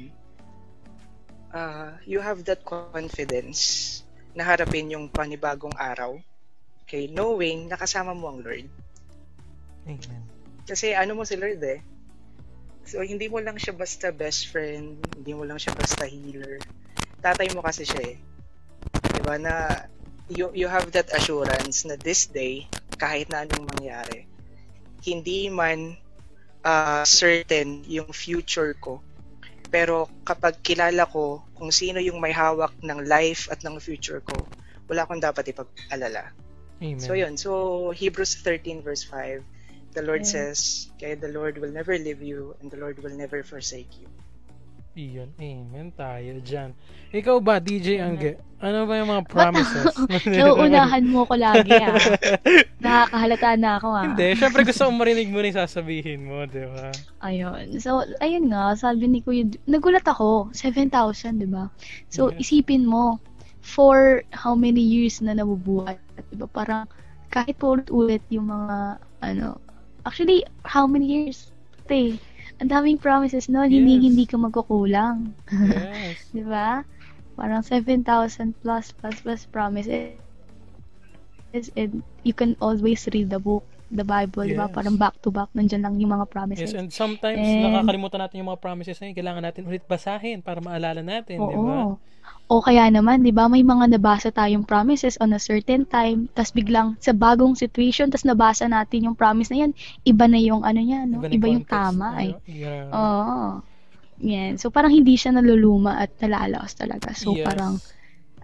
uh, 1.54 1.98
you 2.06 2.22
have 2.22 2.46
that 2.46 2.62
confidence 2.66 4.02
na 4.34 4.46
harapin 4.46 4.90
yung 4.90 5.10
panibagong 5.10 5.74
araw. 5.78 6.18
Okay, 6.86 7.10
knowing 7.10 7.70
nakasama 7.70 8.14
mo 8.18 8.34
ang 8.34 8.42
Lord. 8.42 8.68
Amen. 9.86 10.22
Kasi 10.64 10.96
ano 10.96 11.14
mo 11.14 11.24
si 11.28 11.38
Lord 11.38 11.62
eh. 11.62 11.82
So, 12.84 13.00
hindi 13.00 13.32
mo 13.32 13.40
lang 13.40 13.56
siya 13.56 13.72
basta 13.72 14.12
best 14.12 14.52
friend, 14.52 15.00
hindi 15.16 15.32
mo 15.32 15.48
lang 15.48 15.56
siya 15.56 15.72
basta 15.72 16.04
healer. 16.04 16.60
Tatay 17.24 17.56
mo 17.56 17.64
kasi 17.64 17.88
siya 17.88 18.02
eh. 18.04 18.18
Diba 19.16 19.40
na 19.40 19.88
you, 20.30 20.52
you 20.54 20.68
have 20.68 20.92
that 20.94 21.12
assurance 21.12 21.84
na 21.84 21.96
this 22.00 22.28
day, 22.28 22.68
kahit 22.96 23.28
na 23.32 23.44
anong 23.44 23.68
mangyari, 23.76 24.26
hindi 25.04 25.52
man 25.52 26.00
uh, 26.64 27.04
certain 27.04 27.84
yung 27.88 28.12
future 28.16 28.74
ko. 28.80 29.04
Pero 29.74 30.08
kapag 30.24 30.62
kilala 30.62 31.10
ko 31.10 31.44
kung 31.58 31.74
sino 31.74 32.00
yung 32.00 32.22
may 32.22 32.32
hawak 32.32 32.72
ng 32.80 33.04
life 33.04 33.50
at 33.52 33.66
ng 33.66 33.82
future 33.82 34.22
ko, 34.24 34.46
wala 34.88 35.04
akong 35.04 35.20
dapat 35.20 35.52
ipag-alala. 35.52 36.32
Amen. 36.84 37.00
So 37.00 37.16
yun, 37.16 37.36
so 37.40 37.90
Hebrews 37.92 38.40
13 38.44 38.84
verse 38.84 39.04
5, 39.08 39.44
the 39.94 40.04
Lord 40.04 40.26
says, 40.26 40.90
kaya 41.00 41.16
the 41.16 41.32
Lord 41.32 41.58
will 41.58 41.72
never 41.72 41.98
leave 41.98 42.22
you 42.22 42.56
and 42.62 42.70
the 42.70 42.78
Lord 42.78 43.02
will 43.02 43.14
never 43.14 43.42
forsake 43.42 43.90
you. 44.00 44.08
Iyon. 44.94 45.34
Amen 45.42 45.90
tayo 45.98 46.38
dyan. 46.46 46.70
Ikaw 47.10 47.42
ba, 47.42 47.58
DJ 47.58 47.98
Angge? 47.98 48.38
Ano 48.62 48.86
ba 48.86 49.02
yung 49.02 49.10
mga 49.10 49.26
promises? 49.26 49.90
Nauunahan 50.30 51.02
mo 51.10 51.26
ko 51.26 51.34
lagi 51.34 51.74
ah. 51.82 51.98
Nakakahalata 52.78 53.58
na 53.58 53.82
ako 53.82 53.90
ah. 53.90 54.06
Hindi. 54.06 54.38
Syempre 54.38 54.62
gusto 54.62 54.86
kong 54.86 55.02
marinig 55.02 55.34
mo 55.34 55.42
na 55.42 55.50
yung 55.50 55.60
sasabihin 55.66 56.22
mo, 56.30 56.46
di 56.46 56.62
ba? 56.70 56.94
Ayun. 57.26 57.82
So, 57.82 58.06
ayun 58.22 58.54
nga, 58.54 58.78
sabi 58.78 59.10
ni 59.10 59.26
Kuya, 59.26 59.50
nagulat 59.66 60.06
ako, 60.06 60.54
7,000, 60.54 61.42
di 61.42 61.50
ba? 61.50 61.74
So, 62.14 62.30
Yeah. 62.30 62.40
isipin 62.40 62.86
mo, 62.86 63.18
for 63.66 64.22
how 64.30 64.54
many 64.54 64.84
years 64.84 65.24
na 65.26 65.34
nabubuhay. 65.34 65.98
Di 66.30 66.38
ba? 66.38 66.46
Parang, 66.46 66.86
kahit 67.34 67.58
po 67.58 67.82
ulit 67.90 68.22
yung 68.30 68.52
mga, 68.52 69.02
ano, 69.26 69.58
actually, 70.06 70.46
how 70.70 70.86
many 70.86 71.10
years? 71.10 71.50
Te, 71.90 72.16
ang 72.64 72.72
daming 72.72 73.00
promises 73.04 73.52
noon, 73.52 73.68
hindi 73.76 74.00
Yes. 74.00 74.08
hindi 74.08 74.24
ka 74.24 74.40
magkukulang. 74.40 75.36
Yes. 75.60 76.32
Di 76.36 76.44
ba? 76.48 76.88
Parang 77.36 77.60
7,000 77.66 78.56
plus 78.64 78.96
plus 78.96 79.20
plus 79.20 79.44
promises. 79.52 80.16
And 81.76 82.04
you 82.24 82.34
can 82.34 82.56
always 82.64 83.08
read 83.14 83.30
the 83.30 83.40
book, 83.40 83.68
the 83.94 84.04
Bible, 84.04 84.44
di 84.44 84.58
ba? 84.58 84.66
Yes. 84.68 84.74
Parang 84.74 84.96
back 84.98 85.22
to 85.22 85.30
back, 85.30 85.54
nandyan 85.54 85.86
lang 85.86 85.96
yung 86.02 86.12
mga 86.12 86.26
promises. 86.28 86.74
Yes, 86.74 86.76
and 86.76 86.90
sometimes 86.90 87.40
And- 87.40 87.64
nakakalimutan 87.64 88.20
natin 88.20 88.36
yung 88.42 88.50
mga 88.50 88.62
promises 88.62 88.98
na 88.98 89.08
yun. 89.08 89.16
Kailangan 89.16 89.44
natin 89.46 89.64
ulit 89.64 89.86
basahin 89.86 90.42
para 90.42 90.60
maalala 90.60 91.06
natin, 91.06 91.38
di 91.38 91.56
ba? 91.56 91.94
O 92.48 92.60
kaya 92.60 92.88
naman, 92.88 93.24
di 93.24 93.32
ba, 93.32 93.48
may 93.48 93.64
mga 93.64 93.96
nabasa 93.96 94.32
tayong 94.32 94.64
promises 94.64 95.16
on 95.20 95.32
a 95.32 95.40
certain 95.40 95.84
time, 95.84 96.28
tas 96.32 96.52
biglang 96.52 96.96
sa 97.00 97.12
bagong 97.12 97.56
situation, 97.56 98.12
tas 98.12 98.24
nabasa 98.24 98.68
natin 98.68 99.08
yung 99.12 99.16
promise 99.16 99.52
na 99.52 99.68
yan, 99.68 99.72
iba 100.04 100.26
na 100.28 100.40
yung 100.40 100.64
ano 100.64 100.80
niya, 100.80 101.04
no? 101.08 101.24
na 101.24 101.32
Iba, 101.32 101.48
yung 101.52 101.64
context, 101.64 101.72
tama, 101.72 102.08
ay. 102.16 102.30
ano? 102.36 102.40
Yeah. 102.48 102.84
Oo. 102.92 103.40
Yan. 104.24 104.56
So, 104.56 104.72
parang 104.72 104.92
hindi 104.92 105.20
siya 105.20 105.36
naluluma 105.36 106.00
at 106.00 106.16
nalalaos 106.20 106.72
talaga. 106.76 107.12
So, 107.12 107.36
Yes. 107.36 107.44
parang, 107.44 107.80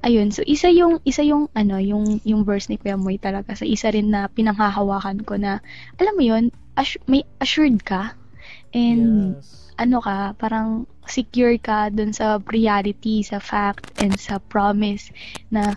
ayun. 0.05 0.31
So, 0.31 0.43
isa 0.45 0.69
yung, 0.71 1.03
isa 1.03 1.23
yung, 1.23 1.51
ano, 1.53 1.77
yung, 1.77 2.23
yung 2.23 2.43
verse 2.47 2.67
ni 2.67 2.77
Kuya 2.79 2.95
Moy 2.95 3.19
talaga. 3.19 3.55
Sa 3.55 3.65
isa 3.67 3.91
rin 3.91 4.11
na 4.13 4.27
pinanghahawakan 4.31 5.23
ko 5.23 5.35
na, 5.35 5.59
alam 5.99 6.13
mo 6.15 6.23
yun, 6.23 6.51
assu- 6.75 7.03
may 7.09 7.25
assured 7.39 7.83
ka. 7.83 8.15
And, 8.71 9.35
yes. 9.39 9.73
ano 9.79 10.03
ka, 10.03 10.35
parang 10.37 10.85
secure 11.09 11.57
ka 11.57 11.89
dun 11.89 12.13
sa 12.13 12.37
reality, 12.51 13.25
sa 13.25 13.41
fact, 13.41 13.89
and 13.97 14.13
sa 14.15 14.37
promise 14.37 15.09
na 15.49 15.73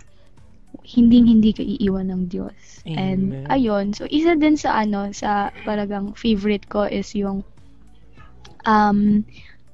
hindi 0.83 1.23
hindi 1.23 1.51
ka 1.55 1.63
iiwan 1.63 2.11
ng 2.11 2.23
Diyos. 2.27 2.83
Amen. 2.83 2.97
And 2.99 3.21
ayun, 3.47 3.85
so 3.95 4.03
isa 4.11 4.35
din 4.35 4.59
sa 4.59 4.83
ano, 4.83 5.09
sa 5.15 5.55
talagang 5.63 6.13
favorite 6.19 6.67
ko 6.67 6.83
is 6.83 7.15
yung 7.15 7.47
um 8.67 9.23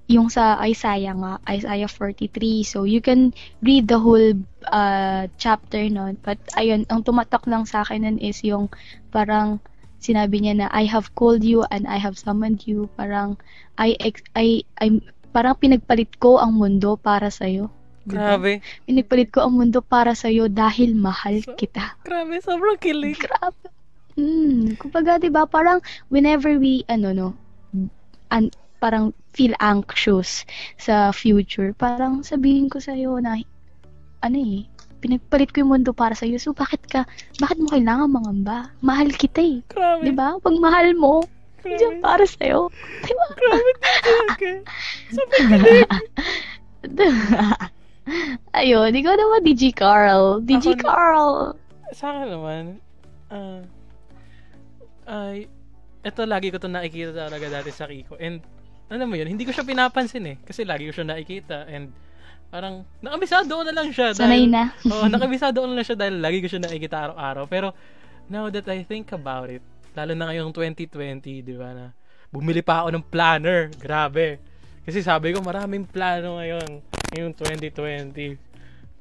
yung 0.10 0.34
sa 0.34 0.58
Isaiah 0.66 1.14
nga, 1.14 1.38
Isaiah 1.46 1.86
43. 1.86 2.66
So 2.66 2.90
you 2.90 2.98
can 2.98 3.30
read 3.62 3.86
the 3.86 4.02
whole 4.02 4.34
uh, 4.66 5.30
chapter 5.38 5.86
nun. 5.86 6.18
But 6.26 6.42
ayun, 6.58 6.90
ang 6.90 7.06
tumatak 7.06 7.46
lang 7.46 7.70
sa 7.70 7.86
akin 7.86 8.02
nun 8.02 8.18
is 8.18 8.42
yung 8.42 8.74
parang 9.14 9.62
sinabi 10.02 10.42
niya 10.42 10.66
na 10.66 10.68
I 10.74 10.90
have 10.90 11.14
called 11.14 11.46
you 11.46 11.62
and 11.70 11.86
I 11.86 12.02
have 12.02 12.18
summoned 12.18 12.66
you. 12.66 12.90
Parang 12.98 13.38
I 13.78 13.94
ex- 14.02 14.26
I 14.34 14.66
I'm 14.82 15.06
parang 15.30 15.62
pinagpalit 15.62 16.18
ko 16.18 16.42
ang 16.42 16.58
mundo 16.58 16.98
para 16.98 17.30
sa 17.30 17.46
iyo. 17.46 17.70
Grabe. 18.10 18.66
Pinagpalit 18.90 19.30
ko 19.30 19.46
ang 19.46 19.62
mundo 19.62 19.86
para 19.86 20.18
sa 20.18 20.34
iyo 20.34 20.50
dahil 20.50 20.98
mahal 20.98 21.46
So- 21.46 21.54
kita. 21.54 22.02
Grabe, 22.02 22.42
sobrang 22.42 22.82
kilig. 22.82 23.22
Grabe. 23.22 23.62
Hmm, 24.18 24.74
kumbaga 24.82 25.22
'di 25.22 25.30
ba, 25.30 25.46
parang 25.46 25.80
whenever 26.10 26.58
we 26.58 26.82
ano 26.90 27.14
no, 27.14 27.28
an, 28.34 28.50
parang 28.82 29.14
feel 29.34 29.54
anxious 29.60 30.44
sa 30.76 31.14
future, 31.14 31.72
parang 31.78 32.26
sabihin 32.26 32.68
ko 32.68 32.82
sa 32.82 32.94
iyo 32.94 33.18
na 33.22 33.38
ano 34.20 34.38
eh, 34.38 34.66
pinagpalit 35.00 35.54
ko 35.56 35.64
yung 35.64 35.72
mundo 35.80 35.96
para 35.96 36.14
sa 36.14 36.28
iyo. 36.28 36.42
So 36.42 36.52
bakit 36.52 36.84
ka 36.90 37.08
bakit 37.40 37.62
mo 37.62 37.72
kailangan 37.72 38.10
mangamba? 38.12 38.74
Mahal 38.84 39.14
kita 39.14 39.40
eh. 39.40 39.60
Grabe. 39.70 40.04
'Di 40.04 40.12
ba? 40.12 40.36
Pag 40.42 40.56
mahal 40.60 40.92
mo, 40.98 41.24
diyan 41.64 42.04
para 42.04 42.28
sa 42.28 42.42
iyo. 42.44 42.68
'Di 43.06 43.14
ba? 43.16 43.26
Grabe, 43.38 43.72
kilig. 43.80 44.64
Ayun, 48.60 48.92
ikaw 48.92 49.14
naman, 49.14 49.46
DJ 49.46 49.76
Carl. 49.76 50.42
DJ 50.42 50.74
Ako 50.74 50.76
na- 50.76 50.84
Carl. 50.84 51.30
Sa 51.94 52.06
akin 52.14 52.30
naman, 52.30 52.64
ah, 53.30 53.62
ay, 55.10 55.50
eto 56.06 56.26
lagi 56.26 56.54
ko 56.54 56.58
to 56.62 56.70
nakikita 56.70 57.14
talaga 57.14 57.50
dati 57.50 57.70
sa 57.74 57.90
Kiko. 57.90 58.18
And, 58.18 58.42
alam 58.90 59.06
mo 59.06 59.16
yun, 59.16 59.30
hindi 59.30 59.46
ko 59.46 59.54
siya 59.54 59.62
pinapansin 59.64 60.26
eh. 60.26 60.38
Kasi 60.42 60.66
lagi 60.66 60.90
ko 60.90 60.94
siya 60.94 61.06
nakikita. 61.06 61.70
And, 61.70 61.94
parang, 62.50 62.90
nakabisado 63.06 63.62
na 63.62 63.74
lang 63.74 63.94
siya. 63.94 64.18
Sanay 64.18 64.50
na. 64.50 64.74
Oo, 64.92 65.06
nakabisado 65.06 65.62
ko 65.62 65.68
na 65.70 65.78
lang 65.78 65.86
siya 65.86 65.98
dahil 65.98 66.18
lagi 66.18 66.42
ko 66.42 66.50
siya 66.50 66.66
nakikita 66.66 66.98
araw-araw. 66.98 67.46
Pero, 67.46 67.78
now 68.34 68.50
that 68.50 68.66
I 68.66 68.82
think 68.82 69.14
about 69.14 69.54
it, 69.54 69.62
lalo 69.94 70.18
na 70.18 70.34
ngayong 70.34 70.50
2020, 70.52 71.46
di 71.46 71.54
ba 71.54 71.70
na, 71.72 71.86
bumili 72.34 72.66
pa 72.66 72.82
ako 72.82 72.98
ng 72.98 73.06
planner. 73.06 73.70
Grabe. 73.78 74.42
Kasi 74.82 75.06
sabi 75.06 75.38
ko, 75.38 75.46
maraming 75.46 75.86
plano 75.86 76.42
ngayon. 76.42 76.82
Ngayong 77.14 77.34
2020. 77.38 78.42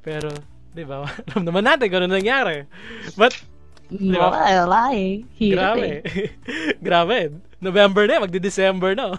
Pero, 0.04 0.28
di 0.76 0.84
ba, 0.84 1.08
alam 1.32 1.48
naman 1.48 1.64
natin 1.64 1.88
kung 1.88 2.04
ano 2.04 2.12
nangyari. 2.12 2.68
But, 3.16 3.32
Di 3.88 4.12
ba? 4.12 4.28
Wala 4.68 4.92
eh. 4.92 5.24
Grabe. 5.40 6.04
eh. 6.04 6.28
grabe. 6.84 7.40
November 7.56 8.04
na, 8.04 8.20
magdi-December 8.20 8.92
na. 8.92 9.16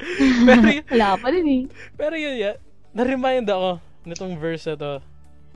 pero, 0.48 0.66
yun- 0.68 0.88
Wala 0.90 1.08
pa 1.20 1.28
din 1.30 1.46
eh. 1.48 1.62
pero 1.96 2.14
yun, 2.16 2.36
ya, 2.36 2.52
na-remind 2.96 3.46
ako 3.46 3.78
nitong 4.08 4.34
verse 4.40 4.66
na 4.72 4.76
to, 4.76 4.92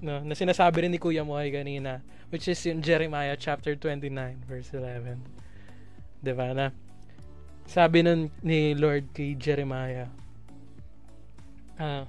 no, 0.05 0.21
na 0.21 0.35
sinasabi 0.37 0.85
rin 0.85 0.93
ni 0.93 1.01
Kuya 1.01 1.25
Moy 1.25 1.51
kanina, 1.51 2.05
which 2.29 2.47
is 2.49 2.61
in 2.67 2.85
Jeremiah 2.85 3.37
chapter 3.39 3.75
29, 3.75 4.13
verse 4.45 4.71
11. 4.73 5.19
Diba 6.25 6.53
na? 6.57 6.73
Sabi 7.65 8.05
nun 8.05 8.29
ni 8.45 8.77
Lord 8.77 9.09
kay 9.17 9.33
Jeremiah, 9.37 10.09
ah, 11.81 12.05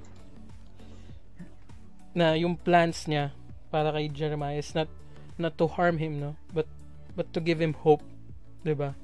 na 2.15 2.35
yung 2.35 2.55
plans 2.55 3.07
niya 3.07 3.31
para 3.71 3.91
kay 3.91 4.07
Jeremiah 4.11 4.59
is 4.59 4.71
not 4.75 4.87
not 5.35 5.59
to 5.59 5.67
harm 5.67 5.99
him, 5.99 6.19
no? 6.19 6.35
But 6.55 6.67
but 7.15 7.31
to 7.35 7.39
give 7.43 7.59
him 7.59 7.75
hope, 7.75 8.03
'di 8.63 8.75
ba? 8.75 8.95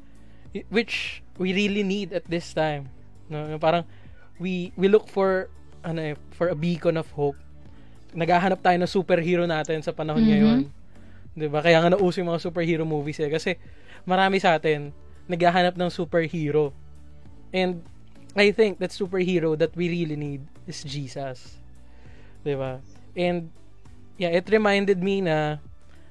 Which 0.71 1.23
we 1.39 1.51
really 1.55 1.83
need 1.83 2.11
at 2.11 2.27
this 2.27 2.51
time. 2.51 2.91
No, 3.31 3.55
parang 3.55 3.87
we 4.43 4.75
we 4.75 4.91
look 4.91 5.07
for 5.07 5.47
ano 5.81 6.13
eh, 6.13 6.15
for 6.35 6.51
a 6.51 6.57
beacon 6.57 6.99
of 6.99 7.07
hope. 7.15 7.39
Naghahanap 8.11 8.59
tayo 8.59 8.75
ng 8.75 8.91
superhero 8.91 9.47
natin 9.47 9.79
sa 9.79 9.95
panahon 9.95 10.19
Mhm. 10.19 10.29
ngayon. 10.35 10.59
'Di 11.31 11.47
ba? 11.47 11.63
Kaya 11.63 11.79
nga 11.79 11.95
nauso 11.95 12.19
yung 12.19 12.27
mga 12.27 12.43
superhero 12.43 12.83
movies 12.83 13.23
eh 13.23 13.31
kasi 13.31 13.55
marami 14.03 14.35
sa 14.43 14.59
atin 14.59 14.91
naghahanap 15.31 15.79
ng 15.79 15.87
superhero. 15.87 16.75
And 17.55 17.79
I 18.35 18.51
think 18.51 18.83
that 18.83 18.91
superhero 18.91 19.55
that 19.55 19.71
we 19.79 19.87
really 19.87 20.19
need 20.19 20.43
is 20.67 20.83
Jesus. 20.83 21.55
'Di 22.43 22.59
ba? 22.59 22.83
And 23.15 23.47
yeah, 24.19 24.35
it 24.35 24.51
reminded 24.51 24.99
me 24.99 25.23
na 25.23 25.63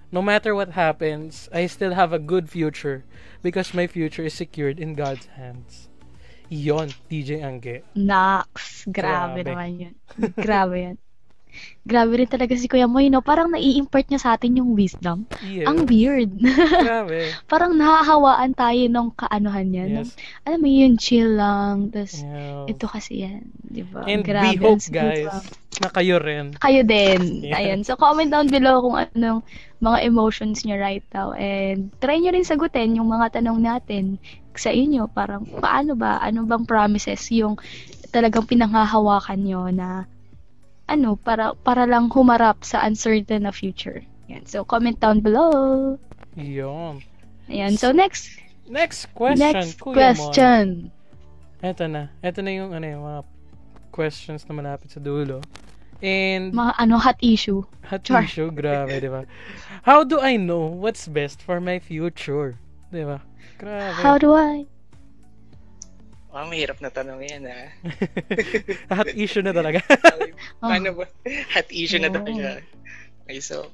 no 0.08 0.24
matter 0.24 0.56
what 0.56 0.72
happens, 0.72 1.52
I 1.52 1.68
still 1.68 1.92
have 1.92 2.16
a 2.16 2.18
good 2.22 2.48
future 2.48 3.04
because 3.44 3.76
my 3.76 3.84
future 3.84 4.24
is 4.24 4.32
secured 4.32 4.80
in 4.80 4.96
God's 4.96 5.28
hands. 5.36 5.89
Yon, 6.50 6.90
DJ 7.06 7.40
Angge. 7.40 7.86
Nax. 7.94 8.84
Grabe, 8.84 9.40
Grabe. 9.40 9.48
naman 9.48 9.70
yun. 9.78 9.94
Grabe 10.36 10.76
yan. 10.76 10.96
Grabe 11.82 12.14
rin 12.14 12.30
talaga 12.30 12.54
si 12.54 12.70
Kuya 12.70 12.86
Moy, 12.86 13.10
no? 13.10 13.26
Parang 13.26 13.50
nai-impart 13.50 14.06
niya 14.06 14.22
sa 14.22 14.38
atin 14.38 14.54
yung 14.54 14.78
wisdom. 14.78 15.26
Yeah. 15.42 15.66
Ang 15.66 15.82
weird. 15.84 16.30
Grabe. 16.86 17.34
Parang 17.46 17.74
nahahawaan 17.74 18.54
tayo 18.54 18.78
nung 18.86 19.10
kaanuhan 19.10 19.66
niya. 19.66 19.84
nung- 19.88 20.06
Yes. 20.06 20.14
alam 20.42 20.60
mo 20.60 20.70
yun, 20.70 20.94
chill 20.94 21.34
lang. 21.34 21.90
Tapos, 21.90 22.22
Yeah. 22.22 22.70
ito 22.70 22.86
kasi 22.86 23.26
yan. 23.26 23.50
Di 23.60 23.82
ba? 23.82 24.06
And 24.06 24.22
Grabe, 24.22 24.46
we 24.46 24.62
hope, 24.62 24.78
guys, 24.90 25.26
lang. 25.26 25.42
na 25.80 25.88
kayo 25.90 26.22
rin. 26.22 26.54
Kayo 26.54 26.86
din. 26.86 27.42
Yeah. 27.42 27.58
Ayan. 27.58 27.82
So, 27.82 27.98
comment 27.98 28.30
down 28.30 28.46
below 28.46 28.78
kung 28.80 28.96
anong 29.00 29.42
mga 29.82 29.98
emotions 30.04 30.62
niyo 30.62 30.78
right 30.78 31.02
now. 31.10 31.34
And 31.34 31.90
try 31.98 32.22
nyo 32.22 32.30
rin 32.30 32.46
sagutin 32.46 32.94
yung 32.94 33.10
mga 33.10 33.42
tanong 33.42 33.58
natin 33.58 34.22
sa 34.60 34.68
inyo. 34.68 35.08
Parang, 35.08 35.48
paano 35.48 35.96
ba? 35.96 36.20
Ano 36.20 36.44
bang 36.44 36.68
promises 36.68 37.24
yung 37.32 37.56
talagang 38.12 38.44
pinanghahawakan 38.44 39.40
nyo 39.40 39.72
na 39.72 40.04
ano, 40.90 41.14
para, 41.16 41.54
para 41.54 41.86
lang 41.86 42.10
humarap 42.10 42.66
sa 42.66 42.82
uncertain 42.84 43.46
na 43.46 43.54
future. 43.54 44.02
Yan. 44.28 44.42
So, 44.44 44.66
comment 44.66 44.98
down 44.98 45.22
below. 45.22 45.96
Yon. 46.34 47.00
Ayan. 47.46 47.78
So, 47.78 47.94
next. 47.94 48.28
Next 48.70 49.10
question, 49.18 49.50
Next 49.50 49.82
Kuya 49.82 50.14
Mon. 50.14 50.30
question. 50.30 50.64
Eto 51.58 51.90
na. 51.90 52.06
Eto 52.22 52.38
na 52.38 52.54
yung, 52.54 52.70
ano, 52.70 52.86
yung 52.86 53.02
mga 53.02 53.22
questions 53.90 54.46
na 54.46 54.54
malapit 54.54 54.94
sa 54.94 55.02
dulo. 55.02 55.42
And, 55.98 56.54
Mga 56.54 56.72
ano, 56.78 56.94
hot 56.96 57.18
issue. 57.18 57.66
hot 57.84 58.06
Char. 58.06 58.22
issue, 58.24 58.48
grabe, 58.54 59.02
di 59.02 59.10
ba? 59.10 59.26
How 59.82 60.06
do 60.06 60.22
I 60.22 60.38
know 60.38 60.70
what's 60.70 61.10
best 61.10 61.42
for 61.42 61.58
my 61.58 61.82
future? 61.82 62.56
Di 62.90 63.06
ba? 63.06 63.18
Grabe. 63.54 64.02
How 64.02 64.18
do 64.18 64.34
I? 64.34 64.66
Ah, 66.30 66.46
mahirap 66.46 66.78
na 66.78 66.90
tanong 66.90 67.22
yan, 67.26 67.42
ah. 67.46 67.70
hot 68.98 69.10
issue 69.14 69.42
na 69.42 69.50
talaga. 69.50 69.82
paano 70.62 70.94
ba? 70.94 71.06
Hot 71.54 71.68
issue 71.70 71.98
na 71.98 72.10
Oh. 72.10 72.14
talaga. 72.18 72.62
Okay, 73.26 73.38
so, 73.42 73.70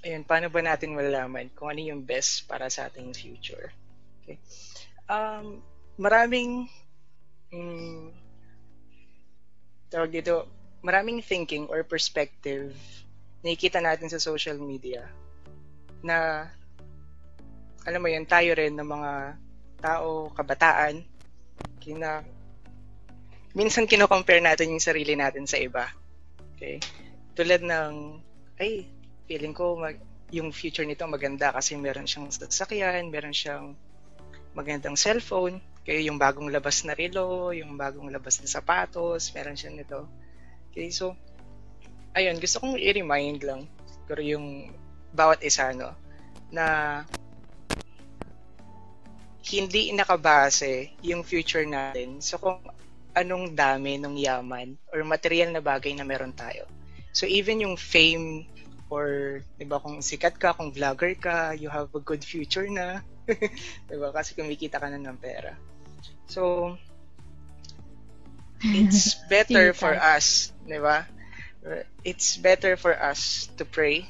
ayun, 0.00 0.24
paano 0.24 0.48
ba 0.48 0.60
natin 0.64 0.96
malalaman 0.96 1.52
kung 1.52 1.68
ano 1.72 1.80
yung 1.80 2.00
best 2.04 2.48
para 2.48 2.68
sa 2.72 2.88
ating 2.88 3.12
future? 3.12 3.72
Okay. 4.24 4.40
Um, 5.08 5.60
maraming, 6.00 6.68
mm, 7.52 8.12
tawag 9.92 10.12
dito, 10.12 10.48
maraming 10.80 11.20
thinking 11.20 11.68
or 11.68 11.84
perspective 11.84 12.72
nakikita 13.44 13.78
natin 13.84 14.10
sa 14.10 14.18
social 14.18 14.56
media 14.58 15.06
na 16.02 16.48
alam 17.86 18.02
mo 18.02 18.10
yun, 18.10 18.26
tayo 18.26 18.50
rin 18.58 18.74
ng 18.74 18.88
mga 18.90 19.12
tao, 19.78 20.34
kabataan, 20.34 21.06
kina 21.78 22.26
minsan 23.56 23.88
kino-compare 23.88 24.44
natin 24.44 24.74
yung 24.74 24.84
sarili 24.84 25.16
natin 25.16 25.48
sa 25.48 25.56
iba. 25.56 25.88
Okay? 26.54 26.82
Tulad 27.32 27.64
ng, 27.64 28.20
ay, 28.60 28.84
feeling 29.24 29.56
ko 29.56 29.80
mag, 29.80 29.96
yung 30.34 30.50
future 30.50 30.84
nito 30.84 31.06
maganda 31.06 31.54
kasi 31.54 31.78
meron 31.78 32.04
siyang 32.04 32.28
sasakyan, 32.28 33.08
meron 33.08 33.32
siyang 33.32 33.78
magandang 34.52 34.98
cellphone, 34.98 35.62
kaya 35.86 36.02
yung 36.02 36.18
bagong 36.18 36.50
labas 36.50 36.82
na 36.82 36.98
relo, 36.98 37.54
yung 37.54 37.78
bagong 37.78 38.10
labas 38.10 38.42
na 38.42 38.48
sapatos, 38.50 39.30
meron 39.32 39.54
siyang 39.54 39.78
nito. 39.78 40.10
Okay, 40.72 40.90
so, 40.90 41.14
ayun, 42.12 42.42
gusto 42.42 42.58
kong 42.58 42.76
i-remind 42.76 43.46
lang, 43.46 43.70
pero 44.10 44.20
yung 44.20 44.74
bawat 45.14 45.40
isa, 45.46 45.70
no, 45.72 45.94
na 46.50 47.04
hindi 49.46 49.94
nakabase 49.94 50.90
yung 51.06 51.22
future 51.22 51.62
natin 51.62 52.18
sa 52.18 52.34
kung 52.34 52.58
anong 53.14 53.54
dami 53.54 53.96
ng 53.96 54.18
yaman 54.18 54.74
or 54.90 55.06
material 55.06 55.54
na 55.54 55.62
bagay 55.62 55.94
na 55.94 56.02
meron 56.02 56.34
tayo. 56.34 56.66
So 57.14 57.24
even 57.24 57.62
yung 57.62 57.78
fame 57.78 58.44
or 58.90 59.40
'di 59.56 59.66
ba 59.66 59.80
kung 59.80 60.02
sikat 60.02 60.36
ka, 60.36 60.52
kung 60.52 60.74
vlogger 60.74 61.14
ka, 61.16 61.56
you 61.56 61.70
have 61.70 61.88
a 61.94 62.02
good 62.02 62.20
future 62.20 62.68
na. 62.68 63.00
'Di 63.86 63.96
ba? 63.96 64.12
Kasi 64.12 64.36
kumikita 64.36 64.82
ka 64.82 64.90
na 64.90 65.00
ng 65.00 65.18
pera. 65.18 65.56
So 66.28 66.74
it's 68.60 69.16
better 69.32 69.72
for 69.72 69.96
us, 69.96 70.52
'di 70.66 70.78
ba? 70.82 71.08
It's 72.06 72.38
better 72.38 72.78
for 72.78 72.94
us 72.94 73.50
to 73.58 73.66
pray, 73.66 74.06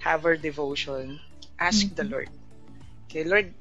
have 0.00 0.24
our 0.24 0.38
devotion, 0.40 1.20
ask 1.60 1.92
the 1.92 2.08
Lord. 2.08 2.32
Okay, 3.08 3.24
Lord, 3.28 3.52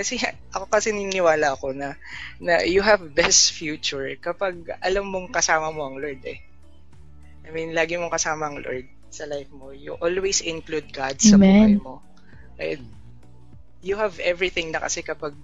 kasi 0.00 0.16
ako 0.56 0.64
kasi 0.72 0.96
niniwala 0.96 1.52
ako 1.52 1.76
na 1.76 2.00
na 2.40 2.64
you 2.64 2.80
have 2.80 3.04
best 3.12 3.52
future 3.52 4.08
kapag 4.16 4.72
alam 4.80 5.04
mong 5.04 5.28
kasama 5.28 5.68
mo 5.68 5.84
ang 5.84 6.00
Lord 6.00 6.24
eh. 6.24 6.40
I 7.44 7.52
mean, 7.52 7.76
lagi 7.76 8.00
mong 8.00 8.14
kasama 8.14 8.48
ang 8.48 8.64
Lord 8.64 8.88
sa 9.12 9.28
life 9.28 9.50
mo. 9.52 9.74
You 9.74 10.00
always 10.00 10.40
include 10.40 10.88
God 10.94 11.18
sa 11.20 11.36
buhay 11.36 11.76
Amen. 11.76 11.82
mo. 11.82 12.00
Right? 12.56 12.80
You 13.84 13.98
have 14.00 14.16
everything 14.22 14.72
na 14.72 14.80
kasi 14.80 15.04
kapag 15.04 15.34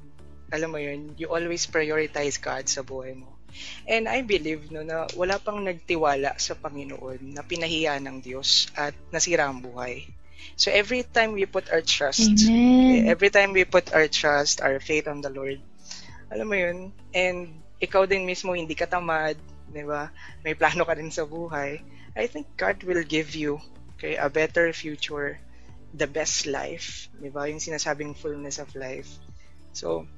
alam 0.54 0.70
mo 0.70 0.78
yun, 0.78 1.18
you 1.18 1.26
always 1.26 1.66
prioritize 1.66 2.38
God 2.38 2.70
sa 2.70 2.86
buhay 2.86 3.18
mo. 3.18 3.34
And 3.88 4.06
I 4.06 4.22
believe 4.22 4.70
no, 4.70 4.86
na 4.86 5.10
wala 5.18 5.40
pang 5.42 5.64
nagtiwala 5.64 6.38
sa 6.38 6.54
Panginoon 6.54 7.34
na 7.34 7.42
pinahiya 7.42 7.98
ng 7.98 8.22
Diyos 8.22 8.70
at 8.76 8.94
nasira 9.10 9.48
ang 9.48 9.64
buhay. 9.64 10.06
So 10.54 10.70
every 10.70 11.02
time 11.02 11.34
we 11.34 11.44
put 11.50 11.68
our 11.74 11.82
trust 11.82 12.46
Amen. 12.46 12.76
every 13.06 13.30
time 13.30 13.52
we 13.52 13.64
put 13.64 13.92
our 13.92 14.08
trust, 14.08 14.60
our 14.60 14.80
faith 14.80 15.08
on 15.08 15.20
the 15.20 15.30
Lord, 15.30 15.60
alam 16.30 16.46
mo 16.46 16.56
yun, 16.58 16.90
and 17.14 17.62
ikaw 17.78 18.06
din 18.08 18.26
mismo 18.26 18.54
hindi 18.54 18.74
ka 18.74 18.86
tamad, 18.86 19.38
di 19.70 19.82
ba? 19.86 20.10
May 20.42 20.58
plano 20.58 20.82
ka 20.86 20.94
din 20.94 21.10
sa 21.10 21.26
buhay. 21.26 21.78
I 22.16 22.26
think 22.26 22.48
God 22.56 22.82
will 22.82 23.04
give 23.04 23.36
you 23.36 23.60
okay, 23.96 24.16
a 24.16 24.30
better 24.32 24.72
future, 24.72 25.38
the 25.94 26.08
best 26.08 26.48
life, 26.48 27.06
di 27.18 27.30
ba? 27.30 27.46
Yung 27.46 27.62
sinasabing 27.62 28.16
fullness 28.18 28.58
of 28.58 28.72
life. 28.74 29.08
So, 29.76 30.08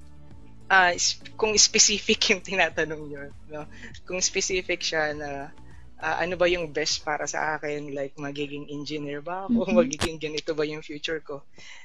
ah 0.69 0.93
is- 0.93 1.21
kung 1.37 1.57
specific 1.57 2.21
yung 2.33 2.45
tinatanong 2.45 3.03
nyo, 3.09 3.23
no? 3.53 3.65
kung 4.05 4.21
specific 4.21 4.81
siya 4.85 5.13
na 5.17 5.53
ah, 6.01 6.19
ano 6.23 6.35
ba 6.39 6.47
yung 6.51 6.71
best 6.73 7.03
para 7.05 7.27
sa 7.27 7.59
akin, 7.59 7.93
like 7.95 8.15
magiging 8.19 8.71
engineer 8.71 9.21
ba 9.23 9.47
ako, 9.51 9.67
Mhm. 9.67 9.75
magiging 9.75 10.17
ganito 10.23 10.55
ba 10.55 10.65
yung 10.67 10.83
future 10.83 11.21
ko. 11.23 11.43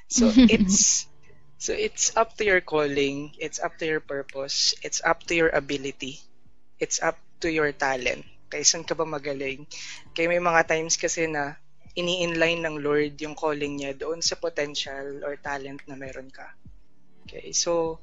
So, 0.08 0.30
it's 0.48 1.06
So 1.58 1.72
it's 1.72 2.12
up 2.16 2.36
to 2.36 2.44
your 2.44 2.60
calling, 2.60 3.32
it's 3.40 3.56
up 3.62 3.78
to 3.80 3.86
your 3.88 4.02
purpose, 4.04 4.74
it's 4.84 5.00
up 5.00 5.24
to 5.30 5.34
your 5.34 5.48
ability, 5.48 6.20
it's 6.80 7.00
up 7.00 7.16
to 7.40 7.48
your 7.48 7.72
talent. 7.72 8.26
Kaya 8.50 8.64
saan 8.66 8.84
ka 8.84 8.92
ba 8.92 9.06
magaling? 9.08 9.64
Kaya 10.12 10.28
may 10.28 10.42
mga 10.42 10.68
times 10.68 11.00
kasi 11.00 11.24
na 11.30 11.56
ini-inline 11.94 12.60
ng 12.66 12.76
Lord 12.82 13.14
yung 13.22 13.38
calling 13.38 13.80
niya 13.80 13.94
doon 13.96 14.20
sa 14.20 14.36
potential 14.36 15.22
or 15.22 15.38
talent 15.40 15.80
na 15.86 15.96
meron 15.96 16.28
ka. 16.28 16.52
Okay, 17.24 17.54
so 17.54 17.98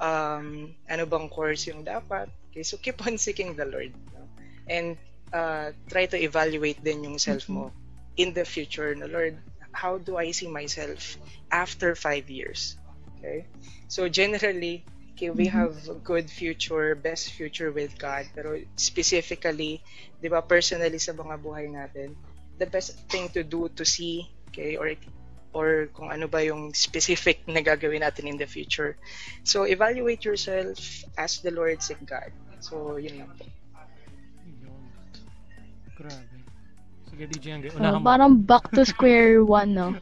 um, 0.00 0.72
ano 0.88 1.02
bang 1.06 1.28
course 1.30 1.68
yung 1.70 1.84
dapat? 1.84 2.26
Okay, 2.50 2.64
so 2.64 2.80
keep 2.80 2.98
on 3.06 3.20
seeking 3.20 3.54
the 3.54 3.68
Lord. 3.68 3.92
no? 4.16 4.24
And 4.66 4.96
uh, 5.32 5.72
try 5.88 6.06
to 6.06 6.18
evaluate 6.18 6.82
din 6.82 7.04
yung 7.04 7.18
self 7.18 7.48
mo 7.48 7.72
in 8.16 8.32
the 8.32 8.44
future 8.44 8.94
na 8.94 9.06
Lord, 9.06 9.36
how 9.72 9.98
do 9.98 10.16
I 10.16 10.32
see 10.32 10.48
myself 10.48 11.20
after 11.52 11.94
five 11.94 12.30
years? 12.30 12.76
Okay? 13.18 13.44
So 13.88 14.08
generally, 14.08 14.84
okay, 15.16 15.30
we 15.30 15.46
have 15.48 15.76
a 15.88 15.96
good 16.00 16.28
future, 16.28 16.94
best 16.94 17.32
future 17.32 17.72
with 17.72 17.98
God. 17.98 18.28
Pero 18.34 18.60
specifically, 18.76 19.80
di 20.20 20.28
ba, 20.28 20.40
personally 20.40 21.00
sa 21.00 21.12
mga 21.12 21.40
buhay 21.40 21.68
natin, 21.68 22.16
the 22.56 22.66
best 22.68 22.96
thing 23.12 23.28
to 23.36 23.44
do 23.44 23.68
to 23.76 23.84
see, 23.84 24.28
okay, 24.48 24.76
or 24.76 24.92
or 25.56 25.88
kung 25.96 26.12
ano 26.12 26.28
ba 26.28 26.44
yung 26.44 26.76
specific 26.76 27.40
na 27.48 27.64
gagawin 27.64 28.04
natin 28.04 28.28
in 28.28 28.36
the 28.36 28.44
future. 28.44 29.00
So, 29.40 29.64
evaluate 29.64 30.20
yourself, 30.20 30.76
ask 31.16 31.40
the 31.40 31.48
Lord, 31.48 31.80
seek 31.80 32.04
God. 32.04 32.28
So, 32.60 33.00
yun 33.00 33.24
lang 33.24 33.32
po. 33.40 33.48
Grabe. 35.96 36.36
Sige, 37.06 37.24
DJ 37.30 37.46
Angge, 37.54 37.70
So, 37.70 37.78
unahan 37.78 38.02
mo. 38.02 38.04
parang 38.04 38.32
back 38.42 38.66
to 38.74 38.82
square 38.82 39.40
one, 39.40 39.72
no? 39.72 39.94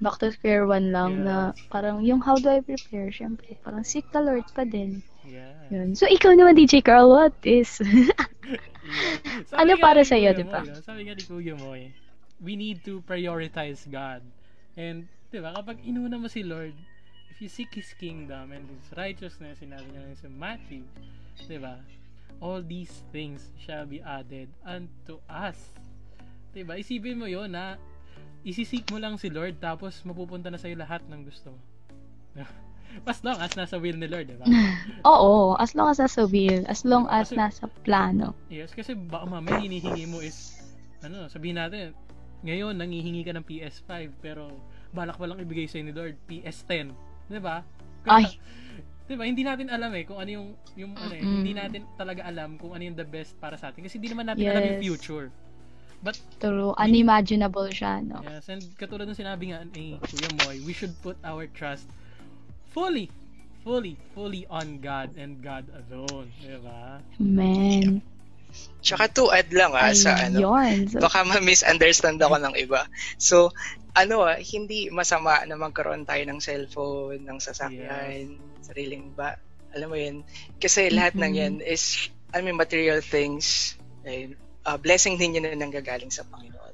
Back 0.00 0.16
to 0.24 0.32
square 0.32 0.64
one 0.64 0.88
lang 0.90 1.20
Yeah. 1.20 1.24
na 1.24 1.34
parang 1.68 2.00
yung 2.00 2.24
how 2.24 2.40
do 2.40 2.48
I 2.48 2.64
prepare, 2.64 3.12
syempre, 3.12 3.54
parang 3.60 3.84
seek 3.84 4.08
the 4.10 4.20
Lord 4.24 4.48
pa 4.56 4.64
din. 4.64 5.04
Yeah. 5.28 5.52
Yun. 5.68 5.92
So, 5.92 6.08
ikaw 6.08 6.32
naman, 6.32 6.56
DJ 6.56 6.80
Carl, 6.80 7.12
what 7.12 7.36
is? 7.44 7.68
Sabi 9.52 9.58
Ano 9.60 9.72
para 9.76 10.00
sa'yo, 10.00 10.32
Kuya 10.32 10.40
di 10.40 10.44
ba? 10.48 10.60
Ah, 10.64 10.80
Sabi 10.80 11.04
nga 11.04 11.14
ni 11.14 11.22
Kuya 11.22 11.54
Moy, 11.54 11.92
we 12.40 12.56
need 12.56 12.80
to 12.88 13.04
prioritize 13.04 13.84
God. 13.84 14.24
And, 14.72 15.04
di 15.28 15.38
ba, 15.38 15.52
kapag 15.52 15.84
inuna 15.84 16.16
mo 16.16 16.32
si 16.32 16.40
Lord, 16.40 16.72
if 17.28 17.44
you 17.44 17.52
seek 17.52 17.76
His 17.76 17.92
kingdom 17.92 18.56
and 18.56 18.64
His 18.64 18.88
righteousness, 18.96 19.60
sinabi 19.60 19.84
niya 19.92 20.16
sa 20.16 20.32
Matthew, 20.32 20.88
di 21.44 21.58
ba, 21.60 21.76
all 22.38 22.62
these 22.62 23.02
things 23.10 23.50
shall 23.58 23.86
be 23.86 23.98
added 24.02 24.50
unto 24.62 25.18
us. 25.26 25.58
Di 26.54 26.62
ba? 26.62 26.78
Isipin 26.78 27.18
mo 27.18 27.26
yon 27.26 27.54
na 27.54 27.78
isisik 28.46 28.88
mo 28.94 29.02
lang 29.02 29.18
si 29.18 29.28
Lord 29.28 29.58
tapos 29.58 30.00
mapupunta 30.06 30.48
na 30.48 30.58
sa'yo 30.58 30.78
lahat 30.78 31.02
ng 31.10 31.26
gusto 31.26 31.52
mo. 31.54 31.60
As 33.04 33.20
long 33.20 33.36
as 33.36 33.52
nasa 33.52 33.76
will 33.76 34.00
ni 34.00 34.08
Lord, 34.08 34.32
di 34.32 34.36
ba? 34.40 34.48
Oo, 35.12 35.54
as 35.60 35.76
long 35.76 35.92
as 35.92 36.00
nasa 36.00 36.24
will, 36.24 36.64
as 36.72 36.88
long 36.88 37.04
as 37.12 37.28
Kasi- 37.28 37.36
nasa 37.36 37.64
plano. 37.84 38.32
Yes, 38.48 38.72
kasi 38.72 38.96
baka 38.96 39.28
mamaya 39.28 39.60
hinihingi 39.60 40.08
mo 40.08 40.24
is, 40.24 40.56
ano, 41.04 41.28
sabihin 41.28 41.60
natin, 41.60 41.92
ngayon 42.42 42.80
nangihingi 42.80 43.28
ka 43.28 43.36
ng 43.36 43.44
PS5 43.44 43.92
pero 44.24 44.48
balak 44.94 45.20
pa 45.20 45.26
lang 45.28 45.42
ibigay 45.42 45.68
sa'yo 45.68 45.84
ni 45.84 45.92
Lord 45.92 46.16
PS10. 46.30 46.94
'Di 47.28 47.40
ba? 47.42 47.66
Ay. 48.08 48.38
'Di 49.08 49.16
ba? 49.16 49.24
Hindi 49.24 49.40
natin 49.42 49.72
alam 49.72 49.88
eh 49.96 50.04
kung 50.04 50.20
ano 50.20 50.30
yung 50.30 50.48
yung 50.76 50.92
ano 51.00 51.16
eh, 51.16 51.24
hindi 51.24 51.56
natin 51.56 51.88
talaga 51.96 52.28
alam 52.28 52.60
kung 52.60 52.76
ano 52.76 52.84
yung 52.84 52.94
the 52.98 53.08
best 53.08 53.34
para 53.40 53.56
sa 53.56 53.72
atin 53.72 53.80
kasi 53.80 53.96
hindi 53.96 54.12
naman 54.12 54.28
natin 54.28 54.44
alam 54.44 54.60
yung 54.68 54.76
Yes. 54.76 54.84
future. 54.84 55.32
But 56.04 56.14
True, 56.38 56.70
unimaginable 56.78 57.66
siya, 57.74 57.98
no? 58.04 58.22
yes, 58.22 58.46
and 58.46 58.62
katulad 58.78 59.10
ng 59.10 59.18
sinabi 59.18 59.50
nga 59.50 59.66
ni 59.74 59.98
Kuya 60.12 60.30
Moy, 60.30 60.60
we 60.62 60.70
should 60.76 60.94
put 61.02 61.18
our 61.26 61.48
trust 61.50 61.88
fully 62.70 63.10
fully 63.64 63.98
fully 64.14 64.46
on 64.48 64.78
God 64.78 65.10
and 65.18 65.40
God 65.42 65.66
alone, 65.72 66.30
'di 66.38 66.58
ba? 66.62 67.02
Man. 67.18 68.02
Tsaka 68.78 69.10
to 69.10 69.28
add 69.34 69.50
lang 69.50 69.74
ah, 69.74 69.90
sa 69.92 70.16
ano, 70.22 70.54
Ayun. 70.54 70.86
So, 70.86 71.02
baka 71.02 71.26
ma-misunderstand 71.26 72.22
ako 72.22 72.38
ng 72.38 72.54
iba. 72.56 72.86
So, 73.18 73.50
ano 73.92 74.22
ah, 74.22 74.38
hindi 74.38 74.88
masama 74.94 75.42
na 75.44 75.58
magkaroon 75.58 76.06
tayo 76.06 76.22
ng 76.24 76.38
cellphone, 76.38 77.26
ng 77.26 77.38
sasakyan, 77.42 78.38
sariling 78.62 79.10
ba, 79.18 79.34
alam 79.74 79.88
mo 79.90 79.98
yun. 79.98 80.22
Kasi 80.62 80.88
lahat 80.94 81.18
ng 81.18 81.32
Mhm. 81.34 81.40
yan 81.40 81.54
is, 81.66 82.08
I 82.32 82.40
mean, 82.40 82.56
material 82.56 83.02
things, 83.02 83.76
eh, 84.06 84.32
uh, 84.64 84.78
blessing 84.78 85.16
din 85.16 85.40
yun 85.40 85.48
na 85.48 85.58
nanggagaling 85.58 86.12
sa 86.12 86.24
Panginoon. 86.28 86.67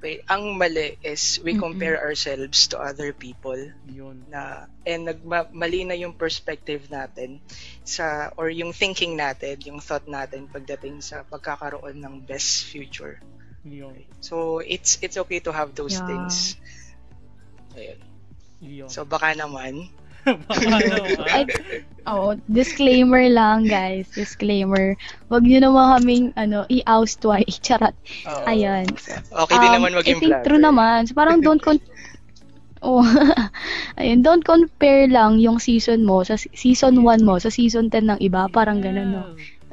Okay, 0.00 0.24
ang 0.32 0.56
mali 0.56 0.96
is 1.04 1.36
we 1.44 1.52
compare 1.52 2.00
ourselves 2.00 2.72
to 2.72 2.80
other 2.80 3.12
people 3.12 3.60
Yun. 3.84 4.24
na 4.32 4.64
and 4.88 5.04
nagma, 5.04 5.44
mali 5.52 5.84
na 5.84 5.92
yung 5.92 6.16
perspective 6.16 6.88
natin 6.88 7.36
sa 7.84 8.32
or 8.40 8.48
yung 8.48 8.72
thinking 8.72 9.12
natin, 9.20 9.60
yung 9.68 9.76
thought 9.76 10.08
natin 10.08 10.48
pagdating 10.48 11.04
sa 11.04 11.20
pagkakaroon 11.28 12.00
ng 12.00 12.24
best 12.24 12.64
future. 12.72 13.20
Yun. 13.60 14.08
So 14.24 14.64
it's 14.64 14.96
it's 15.04 15.20
okay 15.20 15.44
to 15.44 15.52
have 15.52 15.76
those 15.76 16.00
Yeah. 16.00 16.08
things. 16.08 16.56
Ayun. 17.76 18.00
Yun. 18.64 18.88
So 18.88 19.04
Baka 19.04 19.36
naman. 19.36 19.92
Ay, 21.32 21.44
oh, 22.04 22.36
disclaimer 22.48 23.24
lang, 23.30 23.64
guys. 23.66 24.08
Disclaimer. 24.12 24.96
Huwag 25.32 25.44
niyo 25.44 25.64
naman 25.64 26.00
kaming, 26.00 26.26
ano, 26.36 26.68
i-oust 26.68 27.20
twice. 27.24 27.60
Charot. 27.64 27.94
oo. 28.28 28.44
Ayan. 28.46 28.86
Okay 29.30 29.56
din 29.56 29.70
Um, 29.70 29.76
naman 29.80 29.90
maging 29.96 30.16
I 30.16 30.20
think 30.20 30.34
true 30.44 30.60
naman. 30.60 31.08
So, 31.08 31.16
parang 31.16 31.40
don't 31.40 31.62
con... 31.62 31.80
Oh, 32.80 33.04
ayun, 34.00 34.24
don't 34.24 34.40
compare 34.40 35.04
lang 35.04 35.36
yung 35.36 35.60
season 35.60 36.00
mo 36.00 36.24
sa 36.24 36.40
season 36.40 37.04
1 37.04 37.28
mo 37.28 37.36
sa 37.36 37.52
season 37.52 37.92
10 37.92 38.08
ng 38.08 38.20
iba, 38.24 38.48
parang 38.48 38.80
ganun, 38.80 39.20
no? 39.20 39.22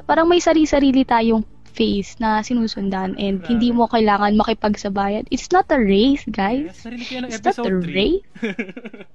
Parang 0.04 0.28
may 0.28 0.44
sarili-sarili 0.44 1.08
tayong 1.08 1.40
phase 1.78 2.18
na 2.18 2.42
sinusundan 2.42 3.14
and 3.22 3.46
hindi 3.46 3.70
mo 3.70 3.86
kailangan 3.86 4.34
makipagsabayan. 4.34 5.30
It's 5.30 5.54
not 5.54 5.70
a 5.70 5.78
race, 5.78 6.26
guys. 6.26 6.74
Yes, 6.74 6.82
It's 7.30 7.46
not 7.46 7.62
a 7.62 7.70
episode 7.70 7.86
3. 7.86 7.94
race. 7.94 8.26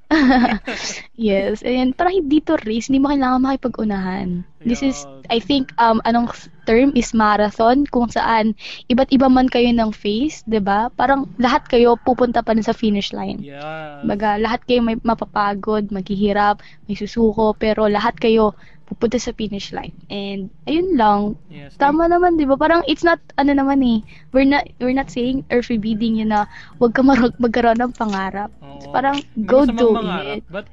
yes, 1.20 1.60
and 1.68 1.92
parang 1.98 2.24
hindi 2.24 2.40
to 2.48 2.56
race, 2.64 2.88
hindi 2.88 3.04
mo 3.04 3.12
kailangan 3.12 3.44
makipag-unahan. 3.44 4.48
This 4.64 4.80
is. 4.80 5.04
I 5.28 5.44
think, 5.44 5.76
um, 5.76 6.00
anong 6.08 6.32
term 6.64 6.96
is 6.96 7.12
marathon, 7.12 7.84
kung 7.92 8.08
saan 8.08 8.56
iba't 8.88 9.12
iba 9.12 9.28
man 9.28 9.52
kayo 9.52 9.68
ng 9.76 9.92
phase, 9.92 10.44
'di 10.48 10.64
ba? 10.64 10.88
Parang 10.96 11.28
lahat 11.36 11.68
kayo 11.68 12.00
pupunta 12.00 12.40
pa 12.40 12.56
rin 12.56 12.64
sa 12.64 12.72
finish 12.72 13.12
line. 13.12 13.44
Yeah. 13.44 14.00
Baga, 14.08 14.40
lahat 14.40 14.64
kayo 14.64 14.80
may 14.80 14.96
mapapagod, 15.04 15.92
maghihirap, 15.92 16.64
may 16.88 16.96
susuko, 16.96 17.52
pero 17.56 17.92
lahat 17.92 18.16
kayo 18.16 18.56
pupunta 18.94 19.18
sa 19.18 19.34
finish 19.34 19.74
line. 19.74 19.94
And 20.08 20.54
ayun 20.70 20.94
lang, 20.94 21.20
Yes. 21.50 21.74
tama 21.82 22.06
naman, 22.06 22.38
'di 22.38 22.46
ba? 22.46 22.56
Parang 22.56 22.86
it's 22.86 23.02
not 23.02 23.18
ano 23.42 23.58
naman 23.58 23.82
eh. 23.82 24.00
We're 24.30 24.46
not 24.48 24.70
we're 24.78 24.94
not 24.96 25.10
saying 25.10 25.50
or 25.50 25.66
forbidding 25.66 26.16
you 26.22 26.30
na 26.30 26.46
wag 26.78 26.94
ka 26.94 27.02
marag 27.02 27.34
magkaroon 27.44 27.82
ng 27.82 27.94
pangarap. 27.98 28.54
Oo. 28.62 28.94
Parang 28.94 29.18
Hindi 29.34 29.50
go 29.50 29.66
do 29.66 29.98
mangarap, 29.98 30.38
it. 30.38 30.44
But, 30.48 30.66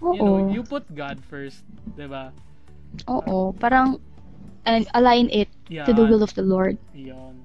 Oo. 0.00 0.12
you 0.16 0.20
know, 0.24 0.38
you 0.50 0.62
put 0.64 0.88
God 0.96 1.20
first. 1.28 1.60
Diba? 1.94 2.32
Oo, 3.06 3.52
parang 3.52 4.00
and 4.64 4.88
align 4.96 5.28
it 5.28 5.48
Yeah. 5.68 5.84
to 5.84 5.92
the 5.92 6.04
will 6.08 6.24
of 6.24 6.32
the 6.34 6.44
Lord. 6.44 6.80
Yun. 6.96 7.37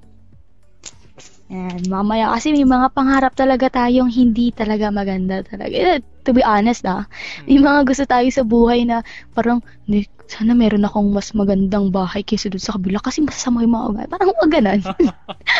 And 1.53 1.85
mamaya 1.85 2.33
kasi 2.33 2.49
may 2.49 2.65
mga 2.65 2.97
pangarap 2.97 3.37
talaga 3.37 3.69
tayong 3.69 4.09
hindi 4.09 4.49
talaga 4.49 4.89
maganda 4.89 5.45
talaga. 5.45 5.69
Eh, 5.69 6.01
to 6.25 6.33
be 6.33 6.41
honest 6.41 6.81
ah, 6.89 7.05
may 7.45 7.61
mga 7.61 7.85
gusto 7.85 8.09
tayo 8.09 8.25
sa 8.33 8.41
buhay 8.41 8.89
na 8.89 9.05
parang 9.37 9.61
"Ni- 9.85 10.09
sana 10.33 10.57
meron 10.57 10.81
akong 10.87 11.13
mas 11.13 11.29
magandang 11.37 11.93
bahay 11.93 12.25
kaysa 12.25 12.49
doon 12.49 12.63
sa 12.63 12.73
kabila 12.73 12.97
kasi 13.05 13.21
masasama 13.21 13.61
yung 13.61 13.75
mga 13.77 13.85
ugali. 13.93 14.07
Parang 14.09 14.29
wag 14.33 14.49
ganon. 14.49 14.81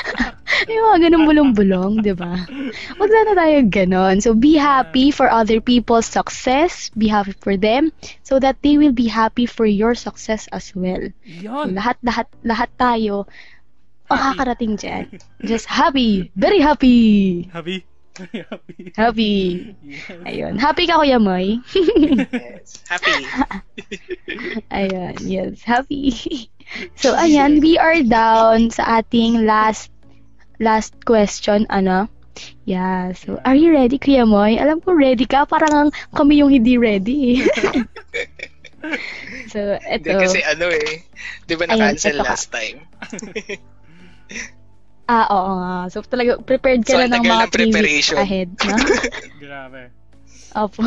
may 0.69 0.77
mga 0.79 0.97
ganun 1.07 1.23
bulong-bulong, 1.29 1.93
di 2.01 2.13
ba? 2.15 2.33
Wag 2.97 3.09
sana 3.11 3.31
tayo 3.37 3.57
ganon. 3.69 4.17
So 4.23 4.33
be 4.33 4.57
happy 4.57 5.13
for 5.13 5.29
other 5.29 5.61
people's 5.61 6.09
success. 6.09 6.89
Be 6.97 7.05
happy 7.11 7.37
for 7.37 7.53
them 7.53 7.93
so 8.25 8.41
that 8.41 8.57
they 8.65 8.81
will 8.81 8.95
be 8.95 9.11
happy 9.11 9.45
for 9.45 9.67
your 9.67 9.93
success 9.93 10.49
as 10.49 10.73
well. 10.73 11.05
Yun. 11.21 11.77
Lahat, 11.77 11.99
lahat, 12.01 12.25
lahat 12.41 12.69
tayo 12.79 13.29
makakarating 14.13 14.77
dyan. 14.77 15.09
Just 15.41 15.65
happy. 15.65 16.29
Very 16.37 16.61
happy. 16.61 17.49
Happy? 17.49 17.81
Happy. 18.13 18.93
Happy. 18.93 19.33
Yes. 19.81 20.05
Ayun. 20.29 20.53
Happy 20.61 20.85
ka, 20.85 21.01
Kuya 21.01 21.17
Moy. 21.17 21.57
Yes. 21.73 22.77
Happy. 22.85 23.25
Ayun. 24.77 25.17
Yes. 25.25 25.65
Happy. 25.65 26.13
so, 26.93 27.17
ayan. 27.17 27.57
We 27.57 27.81
are 27.81 28.05
down 28.05 28.69
sa 28.69 29.01
ating 29.01 29.49
last 29.49 29.89
last 30.61 30.93
question. 31.09 31.65
Ano? 31.73 32.05
Yeah. 32.69 33.17
So, 33.17 33.41
are 33.41 33.57
you 33.57 33.73
ready, 33.73 33.97
Kuya 33.97 34.29
Moy? 34.29 34.61
Alam 34.61 34.85
ko 34.85 34.93
ready 34.93 35.25
ka. 35.25 35.49
Parang 35.49 35.89
kami 36.13 36.45
yung 36.45 36.53
hindi 36.53 36.77
ready. 36.77 37.41
so, 39.53 39.59
Hindi 39.81 40.11
eto. 40.11 40.21
kasi 40.21 40.45
ano 40.45 40.69
eh. 40.69 41.01
Di 41.49 41.57
ba 41.57 41.65
na-cancel 41.65 42.21
last 42.21 42.53
time? 42.53 42.85
Ah, 45.03 45.27
oo 45.27 45.51
nga. 45.59 45.75
So, 45.91 45.99
talaga, 46.07 46.39
prepared 46.39 46.87
ka 46.87 46.95
So, 46.95 46.99
na 47.03 47.19
ng 47.19 47.27
mga 47.27 47.45
ng 47.47 47.51
three 47.51 47.71
weeks 47.71 47.75
preparation. 47.75 48.17
ahead. 48.23 48.49
No? 48.63 48.75
Grabe. 49.43 49.81
Opo. 50.55 50.79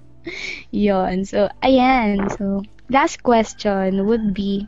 Yon. 0.74 1.22
So, 1.22 1.46
ayan. 1.62 2.26
So, 2.34 2.66
last 2.90 3.22
question 3.22 4.04
would 4.10 4.34
be, 4.34 4.66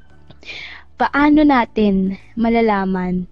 paano 1.00 1.42
natin 1.42 2.20
malalaman 2.38 3.26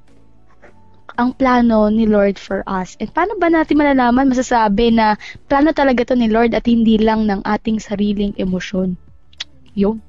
ang 1.19 1.35
plano 1.35 1.87
ni 1.91 2.07
Lord 2.07 2.39
for 2.39 2.67
us? 2.67 2.99
And 2.99 3.11
paano 3.15 3.39
ba 3.39 3.51
natin 3.51 3.79
malalaman, 3.79 4.31
masasabi 4.31 4.95
na 4.95 5.19
plano 5.47 5.71
talaga 5.71 6.03
to 6.09 6.15
ni 6.19 6.27
Lord 6.31 6.55
at 6.55 6.67
hindi 6.67 6.99
lang 6.99 7.31
ng 7.31 7.47
ating 7.47 7.79
sariling 7.79 8.35
emosyon? 8.39 8.99
Yun. 9.79 10.03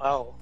Wow. 0.00 0.39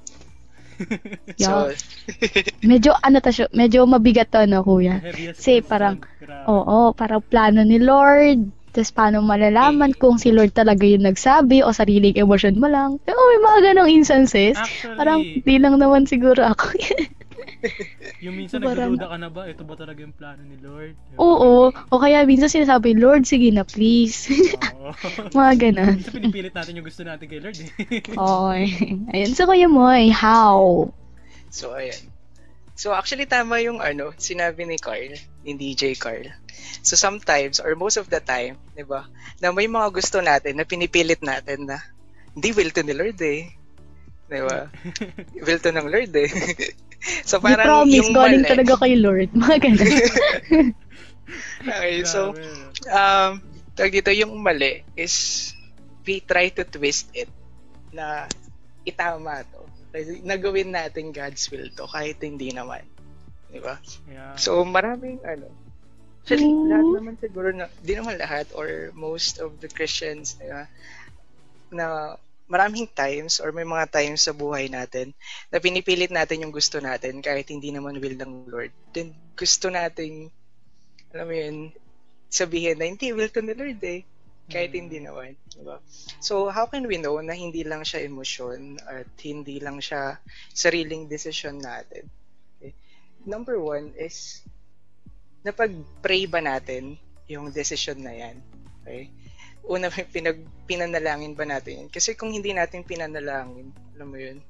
Yeah. 1.38 1.70
So, 1.70 1.74
Medyo, 2.70 2.96
ano 2.98 3.18
ta 3.20 3.30
siya, 3.30 3.46
medyo 3.52 3.84
mabigat 3.84 4.32
to, 4.32 4.42
no, 4.48 4.64
kuya? 4.64 5.02
Kasi 5.34 5.60
parang. 5.60 6.00
Oo, 6.48 6.96
parang 6.96 7.20
plano 7.20 7.60
ni 7.62 7.76
Lord. 7.76 8.48
Tapos 8.72 8.92
paano 8.94 9.24
malalaman 9.24 9.96
kung 9.96 10.20
si 10.20 10.30
Lord 10.30 10.54
talaga 10.54 10.84
yung 10.86 11.02
nagsabi 11.02 11.64
o 11.64 11.72
sariling 11.72 12.14
emosyon 12.14 12.60
mo 12.60 12.68
lang. 12.70 13.00
Oo, 13.00 13.22
may 13.34 13.40
mga 13.42 13.58
ganong 13.72 13.90
instances. 13.90 14.54
Actually, 14.54 14.96
Parang 14.96 15.20
di 15.24 15.56
lang 15.58 15.76
naman 15.80 16.06
siguro 16.06 16.46
ako. 16.46 16.76
yung 18.24 18.34
minsan 18.36 18.62
parang- 18.62 18.94
nagdududa 18.94 19.09
ka 19.11 19.16
na 19.18 19.28
ba, 19.28 19.42
ito 19.49 19.62
ba 19.64 19.74
talaga 19.74 19.99
yung 20.01 20.14
plano 20.14 20.42
ni 20.44 20.57
Lord? 20.61 20.94
Oo. 21.18 21.70
O 21.70 22.01
kaya 22.01 22.24
minsan 22.24 22.53
sinasabi, 22.53 22.94
Lord, 22.94 23.24
sige 23.24 23.51
na 23.51 23.64
please. 23.66 24.30
Oo. 24.59 24.92
mga 25.38 25.53
ganon. 25.59 25.99
Minsan 25.99 26.14
pinipilit 26.14 26.55
natin 26.55 26.78
yung 26.78 26.86
gusto 26.86 27.03
natin 27.03 27.26
kay 27.26 27.40
Lord 27.40 27.59
eh. 27.59 27.70
Oo. 28.20 28.53
Ayun. 29.12 29.30
So, 29.34 29.49
kuya 29.49 29.68
Moy, 29.68 30.12
how? 30.12 30.88
so 31.49 31.72
ayan. 31.72 31.96
So 32.78 32.94
actually 32.94 33.26
tama 33.26 33.59
yung 33.59 33.82
ano, 33.82 34.14
sinabi 34.14 34.62
ni 34.62 34.78
Carl, 34.78 35.18
ni 35.42 35.53
DJ 35.59 35.99
Carl. 35.99 36.30
So 36.86 36.94
sometimes 36.94 37.59
or 37.59 37.74
most 37.74 37.99
of 37.99 38.07
the 38.07 38.22
time, 38.22 38.55
'di 38.78 38.86
ba? 38.86 39.11
Na 39.42 39.51
may 39.51 39.66
mga 39.66 39.90
gusto 39.90 40.22
natin 40.22 40.55
na 40.55 40.62
pinipilit 40.62 41.18
natin 41.18 41.66
na 41.66 41.82
hindi 42.38 42.55
will 42.55 42.70
to 42.70 42.86
ni 42.86 42.94
Lord 42.94 43.18
eh. 43.18 43.51
'Di 44.30 44.40
ba? 44.46 44.70
will 45.42 45.59
to 45.59 45.74
ng 45.74 45.90
Lord 45.90 46.14
eh. 46.14 46.30
So 47.24 47.38
You 47.38 47.44
parang 47.44 47.66
promise, 47.86 47.94
yung 47.94 48.11
galing 48.12 48.42
mali. 48.42 48.51
talaga 48.51 48.72
kay 48.78 48.94
Lord. 48.99 49.30
Mga 49.32 49.57
ganon. 49.62 49.88
Okay, 51.59 52.09
so 52.09 52.32
um 52.88 53.32
tawag 53.76 53.92
dito 53.92 54.09
yung 54.11 54.40
mali 54.40 54.80
is 54.96 55.53
we 56.09 56.24
try 56.24 56.49
to 56.49 56.64
twist 56.64 57.12
it 57.12 57.28
na 57.92 58.24
itama 58.82 59.44
to. 59.44 59.61
Kasi 59.92 60.24
nagawin 60.24 60.72
natin 60.72 61.12
God's 61.12 61.44
will 61.53 61.68
to 61.76 61.84
kahit 61.84 62.16
hindi 62.24 62.49
naman. 62.49 62.80
Di 63.49 63.61
ba? 63.61 63.76
Yeah. 64.09 64.36
So, 64.36 64.64
maraming 64.64 65.20
ano. 65.24 65.49
Actually, 66.24 66.49
Mm. 66.49 66.68
lahat 66.68 66.88
naman 66.92 67.14
siguro 67.16 67.49
na, 67.53 67.68
di 67.80 67.92
naman 67.96 68.20
lahat 68.20 68.49
or 68.53 68.92
most 68.92 69.40
of 69.40 69.57
the 69.61 69.68
Christians 69.68 70.36
na, 70.40 70.68
na 71.68 71.86
maraming 72.49 72.88
times 72.88 73.44
or 73.44 73.53
may 73.53 73.64
mga 73.64 73.92
times 73.92 74.24
sa 74.24 74.32
buhay 74.32 74.72
natin 74.72 75.12
na 75.53 75.61
pinipilit 75.61 76.09
natin 76.09 76.49
yung 76.49 76.53
gusto 76.53 76.80
natin 76.80 77.20
kahit 77.20 77.46
hindi 77.53 77.68
naman 77.68 78.01
will 78.01 78.16
ng 78.16 78.49
Lord. 78.49 78.72
Then, 78.96 79.12
gusto 79.36 79.68
nating, 79.68 80.32
alam 81.12 81.26
mo 81.28 81.34
yun, 81.36 81.57
sabihin 82.32 82.80
na 82.80 82.88
hindi 82.88 83.12
will 83.12 83.28
to 83.28 83.44
the 83.44 83.53
Lord 83.53 83.80
eh. 83.84 84.03
Kahit 84.49 84.72
Mm. 84.72 84.78
hindi 84.80 84.99
naman. 85.05 85.36
Diba? 85.53 85.76
So, 86.24 86.49
how 86.49 86.64
can 86.64 86.88
we 86.88 86.96
know 86.96 87.20
na 87.20 87.36
hindi 87.36 87.68
lang 87.68 87.84
siya 87.84 88.09
emosyon 88.09 88.80
at 88.80 89.09
hindi 89.20 89.61
lang 89.61 89.76
siya 89.84 90.16
sariling 90.57 91.05
decision 91.05 91.61
natin? 91.61 92.09
Okay. 92.57 92.72
Number 93.28 93.61
one 93.61 93.92
is, 94.01 94.40
napag-pray 95.44 96.24
ba 96.24 96.40
natin 96.40 96.96
yung 97.28 97.53
decision 97.53 98.01
na 98.01 98.16
yan? 98.16 98.40
Okay? 98.82 99.12
Una, 99.68 99.92
pinag, 99.92 100.40
pinanalangin 100.64 101.36
ba 101.36 101.44
natin 101.44 101.84
yan? 101.84 101.88
Kasi 101.92 102.16
kung 102.16 102.32
hindi 102.32 102.56
natin 102.56 102.88
pinanalangin, 102.88 103.68
alam 103.94 104.08
mo 104.08 104.16
yun, 104.16 104.40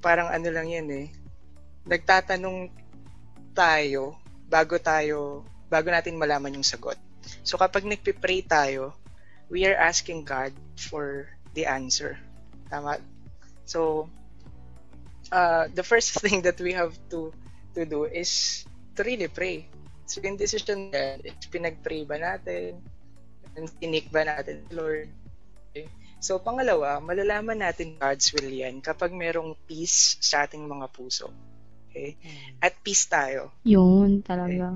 parang 0.00 0.32
ano 0.32 0.48
lang 0.48 0.72
yan 0.72 0.88
eh. 0.88 1.06
Nagtatanong 1.84 2.72
tayo 3.52 4.16
bago 4.48 4.80
tayo, 4.80 5.44
bago 5.68 5.92
natin 5.92 6.16
malaman 6.16 6.56
yung 6.56 6.64
sagot. 6.64 6.96
So 7.44 7.60
kapag 7.60 7.84
nagpipray 7.84 8.48
tayo, 8.48 8.96
we 9.52 9.68
are 9.68 9.76
asking 9.76 10.24
God 10.24 10.56
for 10.76 11.28
the 11.52 11.68
answer. 11.68 12.16
Tama? 12.72 13.00
So, 13.68 14.08
uh, 15.32 15.68
the 15.72 15.84
first 15.84 16.16
thing 16.24 16.42
that 16.48 16.60
we 16.60 16.72
have 16.72 16.96
to 17.12 17.32
to 17.76 17.84
do 17.84 18.08
is 18.08 18.64
to 18.96 19.04
really 19.04 19.28
pray. 19.28 19.68
So, 20.08 20.24
yung 20.24 20.40
decision 20.40 20.88
yan, 20.88 21.20
is 21.20 21.36
pinag-pray 21.52 22.08
ba 22.08 22.16
natin? 22.16 22.80
Tinik 23.80 24.12
ba 24.14 24.22
natin, 24.22 24.62
Lord? 24.70 25.10
Okay. 25.72 25.90
So, 26.22 26.38
pangalawa, 26.38 27.02
malalaman 27.02 27.58
natin 27.58 27.98
God's 27.98 28.30
will 28.34 28.50
yan 28.50 28.78
kapag 28.78 29.10
merong 29.10 29.58
peace 29.66 30.18
sa 30.22 30.46
ating 30.46 30.62
mga 30.62 30.86
puso. 30.94 31.30
Okay? 31.90 32.14
At 32.62 32.78
peace 32.84 33.10
tayo. 33.10 33.50
Yun, 33.66 34.22
talaga. 34.22 34.70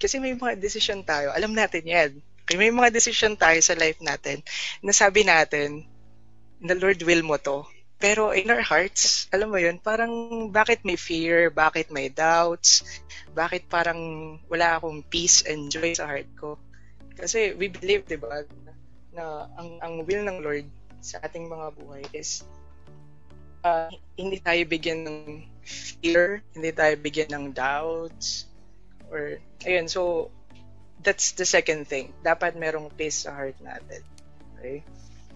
Kasi 0.00 0.16
may 0.16 0.32
mga 0.32 0.56
decision 0.56 1.04
tayo, 1.04 1.30
alam 1.34 1.52
natin 1.52 1.84
yan. 1.84 2.10
Okay, 2.42 2.58
may 2.58 2.74
mga 2.74 2.90
decision 2.90 3.38
tayo 3.38 3.62
sa 3.62 3.78
life 3.78 4.02
natin 4.02 4.42
na 4.82 4.90
sabi 4.90 5.22
natin, 5.22 5.86
the 6.58 6.74
Lord 6.74 6.98
will 7.06 7.22
mo 7.22 7.38
to. 7.38 7.62
Pero 8.02 8.34
in 8.34 8.50
our 8.50 8.66
hearts, 8.66 9.30
alam 9.30 9.54
mo 9.54 9.62
yun, 9.62 9.78
parang 9.78 10.10
bakit 10.50 10.82
may 10.82 10.98
fear, 10.98 11.54
bakit 11.54 11.94
may 11.94 12.10
doubts, 12.10 12.82
bakit 13.30 13.70
parang 13.70 14.34
wala 14.50 14.74
akong 14.74 15.06
peace 15.06 15.46
and 15.46 15.70
joy 15.70 15.94
sa 15.94 16.10
heart 16.10 16.26
ko. 16.34 16.58
Kasi 17.22 17.54
we 17.54 17.70
believe, 17.70 18.02
di 18.10 18.18
ba, 18.18 18.42
na 19.14 19.46
ang, 19.54 19.78
ang 19.78 19.94
will 20.02 20.26
ng 20.26 20.42
Lord 20.42 20.66
sa 20.98 21.22
ating 21.22 21.46
mga 21.46 21.70
buhay 21.78 22.02
is 22.10 22.42
uh, 23.62 23.86
hindi 24.18 24.42
tayo 24.42 24.58
bigyan 24.66 25.06
ng 25.06 25.18
fear, 25.62 26.42
hindi 26.50 26.74
tayo 26.74 26.98
bigyan 26.98 27.30
ng 27.30 27.44
doubts, 27.54 28.50
or, 29.06 29.38
ayun, 29.62 29.86
so, 29.86 30.34
that's 31.02 31.38
the 31.38 31.46
second 31.46 31.86
thing. 31.86 32.10
Dapat 32.26 32.58
merong 32.58 32.90
peace 32.94 33.26
sa 33.26 33.34
heart 33.34 33.58
natin. 33.62 34.02
Okay? 34.58 34.82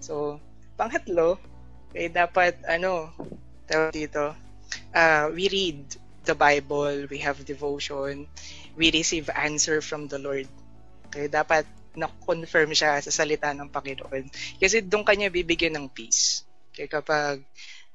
So, 0.02 0.42
pangatlo, 0.74 1.38
okay, 1.90 2.10
dapat, 2.10 2.58
ano, 2.66 3.14
tawag 3.70 3.94
dito, 3.94 4.34
uh, 4.90 5.30
we 5.30 5.46
read 5.46 5.82
the 6.26 6.34
Bible, 6.34 7.06
we 7.06 7.22
have 7.22 7.38
devotion, 7.46 8.26
we 8.74 8.90
receive 8.90 9.30
answer 9.30 9.78
from 9.78 10.10
the 10.10 10.18
Lord. 10.18 10.50
Okay, 11.16 11.32
dapat 11.32 11.64
na-confirm 11.96 12.76
siya 12.76 13.00
sa 13.00 13.08
salita 13.08 13.48
ng 13.56 13.72
Panginoon. 13.72 14.28
Kasi 14.60 14.84
doon 14.84 15.00
kanya 15.00 15.32
bibigyan 15.32 15.72
ng 15.80 15.88
peace. 15.88 16.44
Okay, 16.68 16.92
kapag 16.92 17.40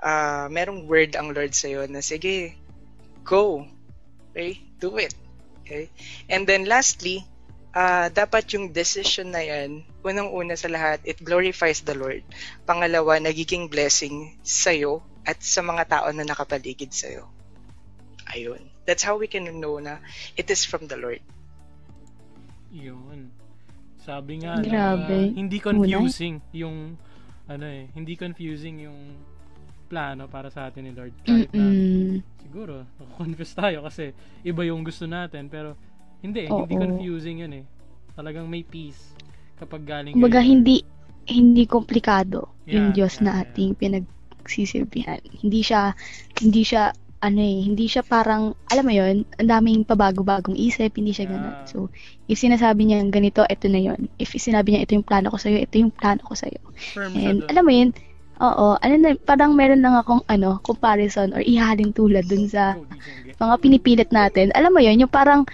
uh, 0.01 0.49
merong 0.49 0.89
word 0.89 1.13
ang 1.13 1.29
Lord 1.29 1.53
sa'yo 1.53 1.85
na, 1.85 2.01
sige, 2.01 2.57
go. 3.21 3.69
Okay, 4.33 4.57
do 4.81 4.97
it. 4.97 5.13
Okay? 5.61 5.93
And 6.25 6.49
then 6.49 6.65
lastly, 6.65 7.21
uh, 7.77 8.09
dapat 8.09 8.49
yung 8.57 8.73
decision 8.73 9.37
na 9.37 9.45
yan, 9.45 9.85
unang-una 10.01 10.57
sa 10.57 10.73
lahat, 10.73 11.05
it 11.05 11.21
glorifies 11.21 11.85
the 11.85 11.93
Lord. 11.93 12.25
Pangalawa, 12.65 13.21
nagiging 13.21 13.69
blessing 13.69 14.33
sa'yo 14.41 15.05
at 15.29 15.37
sa 15.45 15.61
mga 15.61 15.85
tao 15.85 16.09
na 16.09 16.25
nakapaligid 16.25 16.89
sa'yo. 16.89 17.29
Ayun. 18.33 18.65
That's 18.89 19.05
how 19.05 19.21
we 19.21 19.29
can 19.29 19.45
know 19.61 19.77
na 19.77 20.01
it 20.33 20.49
is 20.49 20.65
from 20.65 20.89
the 20.89 20.97
Lord. 20.97 21.21
Yun. 22.71 23.29
Sabi 24.01 24.41
nga 24.41 24.57
Grabe. 24.63 25.29
na 25.29 25.37
hindi 25.37 25.57
confusing 25.61 26.41
yung 26.55 26.97
ano 27.45 27.65
eh, 27.67 27.91
hindi 27.93 28.15
confusing 28.15 28.87
yung 28.87 28.99
plano 29.91 30.31
para 30.31 30.47
sa 30.47 30.71
atin 30.71 30.87
ni 30.87 30.91
Lord. 30.95 31.11
Kahit 31.27 31.51
na 31.51 31.67
siguro, 32.39 32.87
confused 33.19 33.59
tayo 33.59 33.83
kasi 33.83 34.15
iba 34.47 34.63
yung 34.63 34.87
gusto 34.87 35.03
natin. 35.03 35.51
Pero, 35.51 35.75
hindi, 36.23 36.47
Oo. 36.47 36.63
hindi 36.63 36.79
confusing 36.79 37.43
yun 37.43 37.53
eh. 37.59 37.65
Talagang 38.15 38.47
may 38.47 38.63
peace 38.63 39.11
kapag 39.59 39.83
galing 39.83 40.15
Kumbaga, 40.15 40.39
hindi, 40.39 40.79
hindi 41.27 41.67
komplikado 41.67 42.55
yung 42.63 42.95
Yeah, 42.95 43.03
Diyos 43.03 43.19
yeah, 43.19 43.23
na 43.27 43.31
yeah. 43.35 43.43
ating 43.43 43.71
pinagsisilbihan. 43.75 45.19
Hindi 45.43 45.59
siya, 45.59 45.91
hindi 46.39 46.63
siya, 46.63 46.95
ano 47.21 47.37
eh, 47.37 47.57
hindi 47.69 47.85
siya 47.85 48.01
parang, 48.01 48.57
alam 48.73 48.83
mo 48.83 48.89
yon 48.89 49.21
ang 49.37 49.49
daming 49.49 49.85
pabago-bagong 49.85 50.57
isip, 50.57 50.97
hindi 50.97 51.13
siya 51.13 51.29
ganun. 51.29 51.53
So, 51.69 51.93
if 52.25 52.41
sinasabi 52.41 52.89
niya 52.89 53.05
ganito, 53.13 53.45
ito 53.45 53.69
na 53.69 53.77
yon 53.77 54.09
If 54.17 54.33
sinabi 54.33 54.73
niya 54.73 54.89
ito 54.89 54.97
yung 54.97 55.05
plano 55.05 55.29
ko 55.29 55.37
sa'yo, 55.37 55.61
ito 55.61 55.77
yung 55.77 55.93
plano 55.93 56.25
ko 56.25 56.33
sa'yo. 56.33 56.57
firm 56.73 57.13
And 57.13 57.45
alam 57.45 57.63
mo 57.63 57.71
yun, 57.71 57.93
oo, 58.41 58.67
ano 58.81 58.93
na, 58.97 59.13
parang 59.21 59.53
meron 59.53 59.85
lang 59.85 59.93
akong 60.01 60.25
ano, 60.25 60.57
comparison 60.65 61.29
or 61.37 61.45
ihalin 61.45 61.93
tulad 61.93 62.25
dun 62.25 62.49
sa 62.49 62.73
Angge. 62.73 63.37
mga 63.37 63.55
pinipilit 63.61 64.09
natin. 64.09 64.49
Alam 64.57 64.73
mo 64.73 64.81
yun, 64.81 64.97
yung 65.05 65.13
parang 65.13 65.45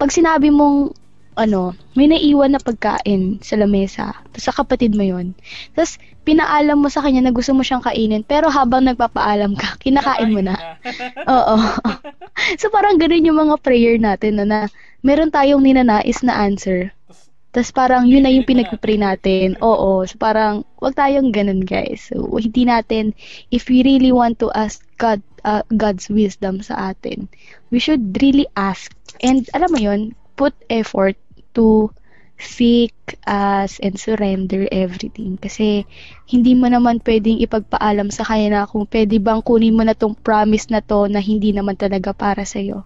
pag 0.00 0.08
sinabi 0.08 0.48
mong 0.48 1.03
ano, 1.34 1.74
may 1.98 2.06
naiwan 2.06 2.54
na 2.54 2.62
pagkain 2.62 3.42
sa 3.42 3.58
lamesa, 3.58 4.14
tapos 4.30 4.44
sa 4.46 4.54
kapatid 4.54 4.94
mo 4.94 5.02
yon 5.02 5.34
tapos 5.74 5.98
pinaalam 6.24 6.80
mo 6.80 6.88
sa 6.88 7.04
kanya 7.04 7.28
na 7.28 7.34
gusto 7.34 7.52
mo 7.52 7.60
siyang 7.60 7.84
kainin, 7.84 8.24
pero 8.24 8.48
habang 8.48 8.86
nagpapaalam 8.88 9.54
ka, 9.54 9.76
kinakain 9.84 10.32
mo 10.32 10.40
na. 10.40 10.56
Oo. 11.34 11.56
so 12.60 12.72
parang 12.72 12.96
ganun 12.96 13.26
yung 13.26 13.38
mga 13.38 13.56
prayer 13.60 14.00
natin 14.00 14.40
na, 14.40 14.44
na 14.48 14.58
meron 15.04 15.30
tayong 15.30 15.60
ninanais 15.60 16.24
na 16.24 16.34
answer. 16.46 16.90
Tapos 17.54 17.70
parang 17.70 18.02
yun 18.10 18.26
na 18.26 18.34
yung 18.34 18.42
pinagpipray 18.50 18.98
natin. 18.98 19.54
Oo. 19.62 20.02
So 20.02 20.18
parang 20.18 20.66
wag 20.82 20.98
tayong 20.98 21.30
ganun 21.30 21.62
guys. 21.62 22.10
So 22.10 22.34
hindi 22.34 22.66
natin, 22.66 23.14
if 23.54 23.70
we 23.70 23.86
really 23.86 24.10
want 24.10 24.42
to 24.42 24.50
ask 24.58 24.82
God, 24.98 25.22
uh, 25.46 25.62
God's 25.70 26.10
wisdom 26.10 26.66
sa 26.66 26.90
atin, 26.90 27.30
we 27.70 27.78
should 27.78 28.18
really 28.18 28.50
ask. 28.58 28.90
And 29.22 29.46
alam 29.54 29.70
mo 29.70 29.78
yun, 29.78 30.18
put 30.34 30.50
effort 30.66 31.14
to 31.54 31.90
seek, 32.34 32.94
ask, 33.24 33.78
and 33.80 33.94
surrender 33.96 34.66
everything. 34.74 35.38
Kasi 35.38 35.86
hindi 36.26 36.52
mo 36.58 36.66
naman 36.66 37.00
pwedeng 37.06 37.38
ipagpaalam 37.40 38.10
sa 38.10 38.26
kanya 38.26 38.48
na 38.50 38.68
kung 38.68 38.84
pwede 38.90 39.22
bang 39.22 39.40
kunin 39.40 39.78
mo 39.78 39.86
na 39.86 39.94
tong 39.94 40.18
promise 40.18 40.68
na 40.68 40.82
to 40.82 41.06
na 41.06 41.22
hindi 41.22 41.54
naman 41.54 41.78
talaga 41.78 42.10
para 42.10 42.42
sa'yo 42.42 42.82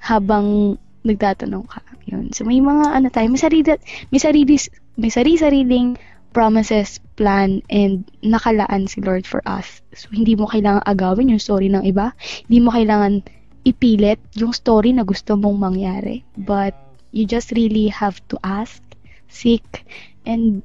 habang 0.00 0.78
nagtatanong 1.04 1.66
ka. 1.68 1.80
Yun. 2.08 2.32
So 2.32 2.48
may 2.48 2.64
mga 2.64 2.96
ano 2.96 3.06
tayo, 3.12 3.28
may 3.28 3.40
sarili, 3.40 3.76
may 4.08 4.20
sarili, 4.20 4.56
may 4.96 5.12
sarili-sariling 5.12 6.00
promises, 6.32 7.00
plan, 7.16 7.60
and 7.68 8.08
nakalaan 8.24 8.88
si 8.88 9.04
Lord 9.04 9.28
for 9.28 9.44
us. 9.44 9.84
So 9.92 10.08
hindi 10.12 10.32
mo 10.36 10.48
kailangan 10.48 10.84
agawin 10.88 11.32
yung 11.32 11.42
story 11.42 11.68
ng 11.68 11.84
iba. 11.84 12.16
Hindi 12.48 12.58
mo 12.64 12.72
kailangan 12.72 13.24
ipilit 13.68 14.20
yung 14.40 14.56
story 14.56 14.96
na 14.96 15.04
gusto 15.04 15.36
mong 15.36 15.58
mangyari. 15.60 16.24
But 16.36 16.87
you 17.12 17.26
just 17.26 17.52
really 17.52 17.88
have 17.88 18.20
to 18.28 18.38
ask, 18.44 18.82
seek, 19.28 19.84
and 20.26 20.62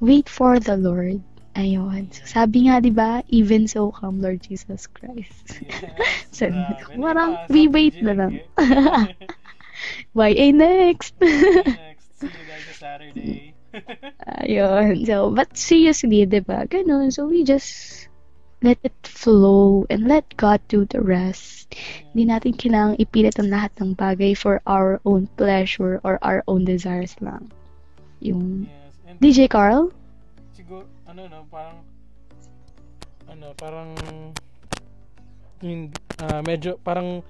wait 0.00 0.28
for 0.28 0.58
the 0.58 0.76
Lord. 0.76 1.22
Ayun. 1.54 2.10
So, 2.10 2.26
sabi 2.26 2.66
nga, 2.66 2.82
di 2.82 2.90
ba, 2.90 3.22
even 3.30 3.70
so 3.70 3.94
come 3.94 4.18
Lord 4.18 4.42
Jesus 4.42 4.90
Christ. 4.90 5.62
So, 6.34 6.50
Grabe. 6.50 6.98
parang 6.98 7.38
Napasok, 7.38 7.54
we 7.54 7.62
wait 7.70 7.96
na 8.02 8.12
lang. 8.12 8.34
Angge. 8.58 9.30
YA 10.14 10.50
next! 10.54 11.14
Next, 11.22 12.06
see 12.18 12.26
you 12.26 12.44
guys 12.46 12.62
sa 12.70 12.74
Saturday. 12.74 13.54
Ayun. 14.42 15.06
So, 15.06 15.30
but 15.30 15.54
seriously, 15.54 16.26
di 16.26 16.42
ba? 16.42 16.66
Ganun. 16.66 17.10
So, 17.10 17.26
we 17.26 17.42
just 17.42 18.06
let 18.64 18.80
it 18.82 18.96
flow 19.04 19.84
and 19.92 20.08
let 20.08 20.24
God 20.40 20.64
do 20.72 20.88
the 20.88 21.04
rest. 21.04 21.76
Hindi 22.16 22.32
natin 22.32 22.56
kailangang 22.56 22.98
ipilit 22.98 23.36
ang 23.36 23.52
lahat 23.52 23.76
ng 23.78 23.92
bagay 23.94 24.32
for 24.32 24.64
our 24.64 24.98
own 25.04 25.28
pleasure 25.36 26.00
or 26.02 26.16
our 26.24 26.40
own 26.48 26.64
desires 26.64 27.12
lang. 27.20 27.52
Yung 28.24 28.64
yes. 28.64 28.96
And 29.04 29.20
DJ 29.20 29.52
Carl? 29.52 29.92
siguro, 30.64 30.88
ano 31.04 31.28
no, 31.28 31.44
parang, 31.52 31.78
ano, 33.28 33.46
parang, 33.52 33.92
yung, 35.60 35.92
ah, 36.24 36.40
medyo, 36.40 36.80
parang, 36.80 37.20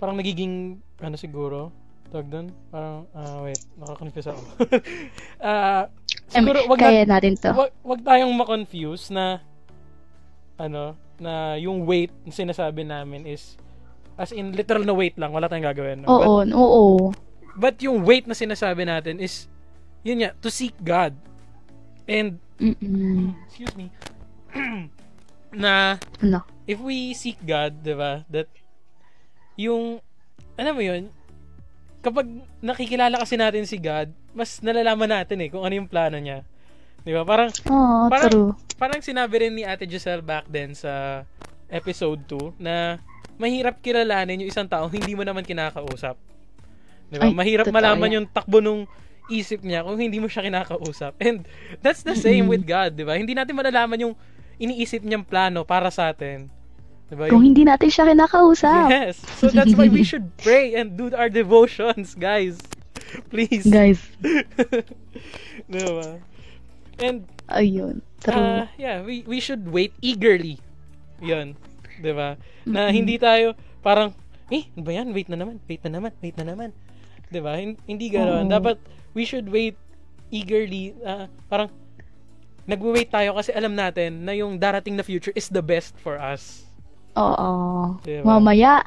parang 0.00 0.16
nagiging, 0.16 0.80
ano 1.04 1.16
siguro, 1.20 1.68
tawag 2.08 2.32
doon, 2.32 2.46
parang, 2.72 3.04
ah, 3.12 3.44
wait, 3.44 3.60
nakakonfuse 3.76 4.32
ako. 4.32 4.42
Ah, 5.42 5.90
siguro, 6.32 6.64
wag, 6.70 6.78
na, 6.80 6.88
Kaya 6.88 7.02
natin 7.04 7.34
to. 7.36 7.50
wag, 7.52 7.76
wag 7.84 8.00
tayong 8.00 8.32
ma-confuse 8.32 9.12
na, 9.12 9.44
ano, 10.62 10.94
na 11.18 11.58
yung 11.58 11.82
weight 11.82 12.14
na 12.22 12.30
sinasabi 12.30 12.86
namin 12.86 13.26
is, 13.26 13.58
as 14.14 14.30
in, 14.30 14.54
literal 14.54 14.86
na 14.86 14.94
weight 14.94 15.18
lang, 15.18 15.34
wala 15.34 15.50
tayong 15.50 15.66
gagawin. 15.66 15.98
no? 16.00 16.06
But, 16.06 16.26
Oo, 16.26 16.38
oo. 16.54 16.84
but 17.58 17.74
yung 17.82 18.06
weight 18.06 18.30
na 18.30 18.38
sinasabi 18.38 18.86
natin 18.86 19.18
is, 19.18 19.50
yun 20.06 20.22
nga, 20.22 20.30
to 20.38 20.46
seek 20.48 20.74
God. 20.78 21.18
And, 22.06 22.38
Mm-mm. 22.62 23.34
excuse 23.46 23.74
me, 23.74 23.90
na 25.52 25.98
Ano? 26.22 26.46
if 26.64 26.78
we 26.78 27.10
seek 27.12 27.40
God, 27.42 27.82
'di 27.82 27.92
ba? 27.92 28.22
That 28.30 28.46
yung 29.58 29.98
alam 30.54 30.74
mo 30.76 30.82
'yun, 30.84 31.10
kapag 32.00 32.24
nakikilala 32.60 33.18
kasi 33.18 33.34
natin 33.34 33.66
si 33.66 33.76
God, 33.76 34.12
mas 34.32 34.62
nalalaman 34.62 35.10
natin 35.10 35.42
eh 35.42 35.48
kung 35.50 35.66
ano 35.66 35.74
yung 35.74 35.90
plano 35.90 36.16
niya. 36.16 36.46
'Di 37.02 37.10
ba? 37.10 37.22
Parang 37.22 37.50
Oo, 37.66 38.06
Parang- 38.06 38.30
true. 38.30 38.50
parang 38.76 39.00
sinabi 39.00 39.34
rin 39.40 39.52
ni 39.52 39.62
Ate 39.62 39.84
Giselle 39.84 40.22
back 40.22 40.46
then 40.46 40.72
sa 40.72 41.22
episode 41.66 42.22
2 42.26 42.58
na 42.58 42.98
mahirap 43.36 43.80
kilalanin 43.80 44.38
yung 44.38 44.50
isang 44.50 44.66
tao 44.66 44.86
hindi 44.86 45.12
mo 45.12 45.22
naman 45.22 45.42
kinakausap. 45.42 46.14
'Di 47.10 47.16
ba? 47.18 47.26
Ay, 47.26 47.34
Mahirap 47.34 47.66
totoo 47.66 47.76
malaman 47.76 48.10
yung 48.12 48.26
takbo 48.26 48.62
nung 48.62 48.86
isip 49.26 49.62
niya 49.62 49.82
kung 49.82 49.96
hindi 49.96 50.18
mo 50.18 50.26
siya 50.26 50.42
kinakausap. 50.42 51.14
And 51.18 51.46
that's 51.80 52.02
the 52.02 52.14
same 52.14 52.46
with 52.46 52.62
God, 52.62 52.94
'di 52.94 53.02
ba? 53.02 53.14
Hindi 53.14 53.32
natin 53.32 53.54
malalaman 53.54 53.98
yung 54.00 54.14
iniisip 54.56 55.02
niyang 55.02 55.26
plano 55.26 55.62
para 55.62 55.90
sa 55.90 56.10
atin. 56.10 56.46
'Di 57.08 57.14
ba? 57.14 57.26
Kung 57.28 57.42
hindi 57.42 57.62
natin 57.62 57.88
siya 57.88 58.06
kinakausap. 58.06 58.86
Yes. 58.88 59.18
So 59.38 59.48
that's 59.48 59.74
why 59.74 59.86
we 59.86 60.06
should 60.08 60.30
pray 60.38 60.74
and 60.74 60.94
do 60.94 61.10
our 61.12 61.26
devotions, 61.26 62.14
guys. 62.14 62.62
Please. 63.28 63.68
Guys, 63.68 64.00
Diba? 65.68 66.16
And 66.98 67.24
ayun. 67.48 68.02
True. 68.20 68.34
uh, 68.34 68.64
yeah, 68.76 69.00
we 69.00 69.24
we 69.24 69.38
should 69.38 69.66
wait 69.66 69.92
eagerly. 69.98 70.58
'Yun. 71.18 71.54
'Di 71.98 72.12
ba? 72.12 72.36
Na 72.64 72.88
hindi 72.88 73.16
tayo 73.16 73.54
parang 73.80 74.14
eh, 74.48 74.68
ano 74.70 74.82
ba 74.82 74.92
yan? 74.92 75.08
Wait 75.10 75.26
na 75.26 75.36
naman, 75.36 75.56
wait 75.64 75.80
na 75.82 75.90
naman, 75.90 76.12
wait 76.18 76.36
na 76.36 76.44
naman. 76.44 76.70
'Di 77.28 77.40
ba? 77.40 77.56
Hin- 77.56 77.80
Hindi 77.82 78.06
ganoon. 78.08 78.46
Oo. 78.46 78.52
Dapat 78.52 78.76
we 79.12 79.24
should 79.24 79.48
wait 79.48 79.74
eagerly. 80.28 80.92
ah, 81.02 81.28
parang 81.46 81.68
nagwe-wait 82.62 83.10
tayo 83.10 83.34
kasi 83.34 83.50
alam 83.50 83.74
natin 83.74 84.22
na 84.22 84.32
yung 84.32 84.54
darating 84.54 84.94
na 84.94 85.02
future 85.02 85.34
is 85.34 85.50
the 85.50 85.60
best 85.60 85.98
for 85.98 86.14
us. 86.14 86.62
Oo. 87.12 87.96
Diba? 88.00 88.22
Mamaya, 88.24 88.86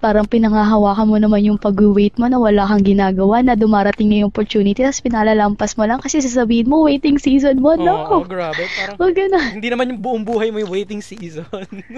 parang 0.00 0.24
pinangahawakan 0.24 1.06
mo 1.06 1.16
naman 1.20 1.44
yung 1.44 1.60
pag-wait 1.60 2.16
mo 2.16 2.24
na 2.26 2.40
wala 2.40 2.64
kang 2.64 2.80
ginagawa 2.80 3.44
na 3.44 3.52
dumarating 3.52 4.08
na 4.08 4.24
yung 4.24 4.32
opportunity 4.32 4.80
tapos 4.80 5.04
pinalalampas 5.04 5.76
mo 5.76 5.84
lang 5.84 6.00
kasi 6.00 6.18
sasabihin 6.18 6.66
mo 6.66 6.88
waiting 6.88 7.20
season 7.20 7.60
mo. 7.60 7.76
Oo, 7.76 7.84
No! 7.84 8.24
grabe. 8.24 8.64
Parang 8.66 8.96
Huwag 8.96 9.12
ganun. 9.14 9.60
hindi 9.60 9.68
naman 9.68 9.92
yung 9.92 10.00
buong 10.00 10.24
buhay 10.24 10.48
mo 10.48 10.58
yung 10.58 10.72
waiting 10.72 11.04
season. 11.04 11.44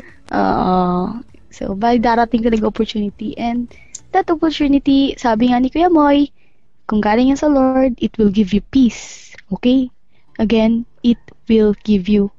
Oo. 0.35 1.23
So, 1.53 1.79
bali 1.79 2.01
darating 2.01 2.43
talaga 2.43 2.67
opportunity. 2.67 3.37
And 3.37 3.71
that 4.11 4.27
opportunity, 4.29 5.15
sabi 5.15 5.53
nga 5.53 5.61
ni 5.61 5.69
Kuya 5.69 5.87
Moy, 5.87 6.33
kung 6.85 6.99
galing 6.99 7.31
yan 7.31 7.39
sa 7.39 7.47
Lord, 7.47 7.95
it 7.97 8.17
will 8.19 8.33
give 8.33 8.51
you 8.51 8.65
peace. 8.73 9.33
Okay? 9.53 9.93
Again, 10.37 10.85
it 11.01 11.21
will 11.47 11.77
give 11.85 12.09
you 12.09 12.33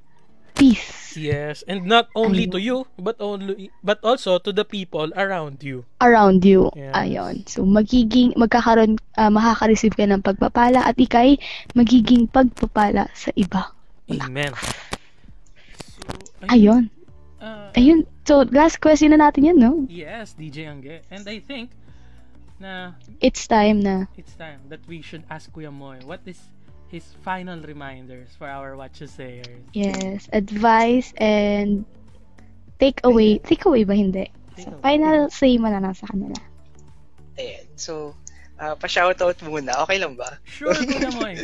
peace 0.64 1.03
yes, 1.18 1.64
and 1.68 1.86
not 1.86 2.09
only 2.16 2.47
Ayun. 2.47 2.53
to 2.55 2.59
you, 2.59 2.78
but 2.97 3.20
only 3.20 3.70
but 3.84 3.99
also 4.03 4.39
to 4.39 4.51
the 4.51 4.66
people 4.66 5.11
around 5.16 5.61
you. 5.61 5.86
around 6.01 6.41
you. 6.45 6.72
Yes. 6.76 6.93
Ayun. 6.95 7.45
So, 7.47 7.64
magiging, 7.68 8.34
magkakaroon, 8.36 8.97
uh, 9.18 9.30
makaka-receive 9.30 9.93
ka 9.93 10.07
ng 10.09 10.24
pagpapala 10.26 10.82
at 10.84 10.97
ikay 10.97 11.38
magiging 11.78 12.26
pagpapala 12.32 13.09
sa 13.14 13.30
iba. 13.38 13.70
Amen. 14.09 14.51
So, 15.78 16.01
Ayun. 16.49 16.89
uh, 17.39 17.72
Ayun. 17.78 18.07
So, 18.26 18.47
last 18.49 18.80
question 18.80 19.11
na 19.11 19.20
natin 19.20 19.53
yan, 19.53 19.57
no? 19.59 19.84
yes, 19.91 20.34
DJ 20.34 20.66
Angge. 20.72 21.03
And 21.11 21.28
I 21.28 21.39
think 21.43 21.76
na 22.64 22.95
It's 23.20 23.43
time 23.49 23.84
na. 23.84 24.07
it's 24.16 24.34
time 24.39 24.64
that 24.72 24.80
we 24.88 25.03
should 25.03 25.28
ask 25.28 25.51
Kuya 25.51 25.68
Moy 25.74 25.99
what 26.07 26.24
is 26.24 26.39
his 26.94 27.02
final 27.26 27.58
reminders 27.66 28.30
for 28.38 28.46
our 28.46 28.78
You 28.78 29.10
Sayers. 29.10 29.66
Yes. 29.74 30.30
Advice 30.30 31.10
and 31.18 31.89
take 32.78 33.02
away. 33.02 33.41
Take 33.41 33.66
away 33.66 33.82
ba? 33.82 33.98
Hindi. 33.98 34.30
Take 34.54 34.70
So, 34.70 34.78
away. 34.78 34.82
final 34.86 35.34
say 35.34 35.58
mo 35.58 35.74
na 35.74 35.82
nasa 35.82 36.06
kanila. 36.06 36.38
Ayan. 37.41 37.66
So, 37.74 38.14
ah, 38.62 38.78
pa-shoutout 38.78 39.41
muna. 39.41 39.74
Okay 39.89 39.98
lang 39.98 40.14
ba? 40.14 40.38
Sure, 40.46 40.78
Kuya 40.78 41.10
Moy. 41.18 41.41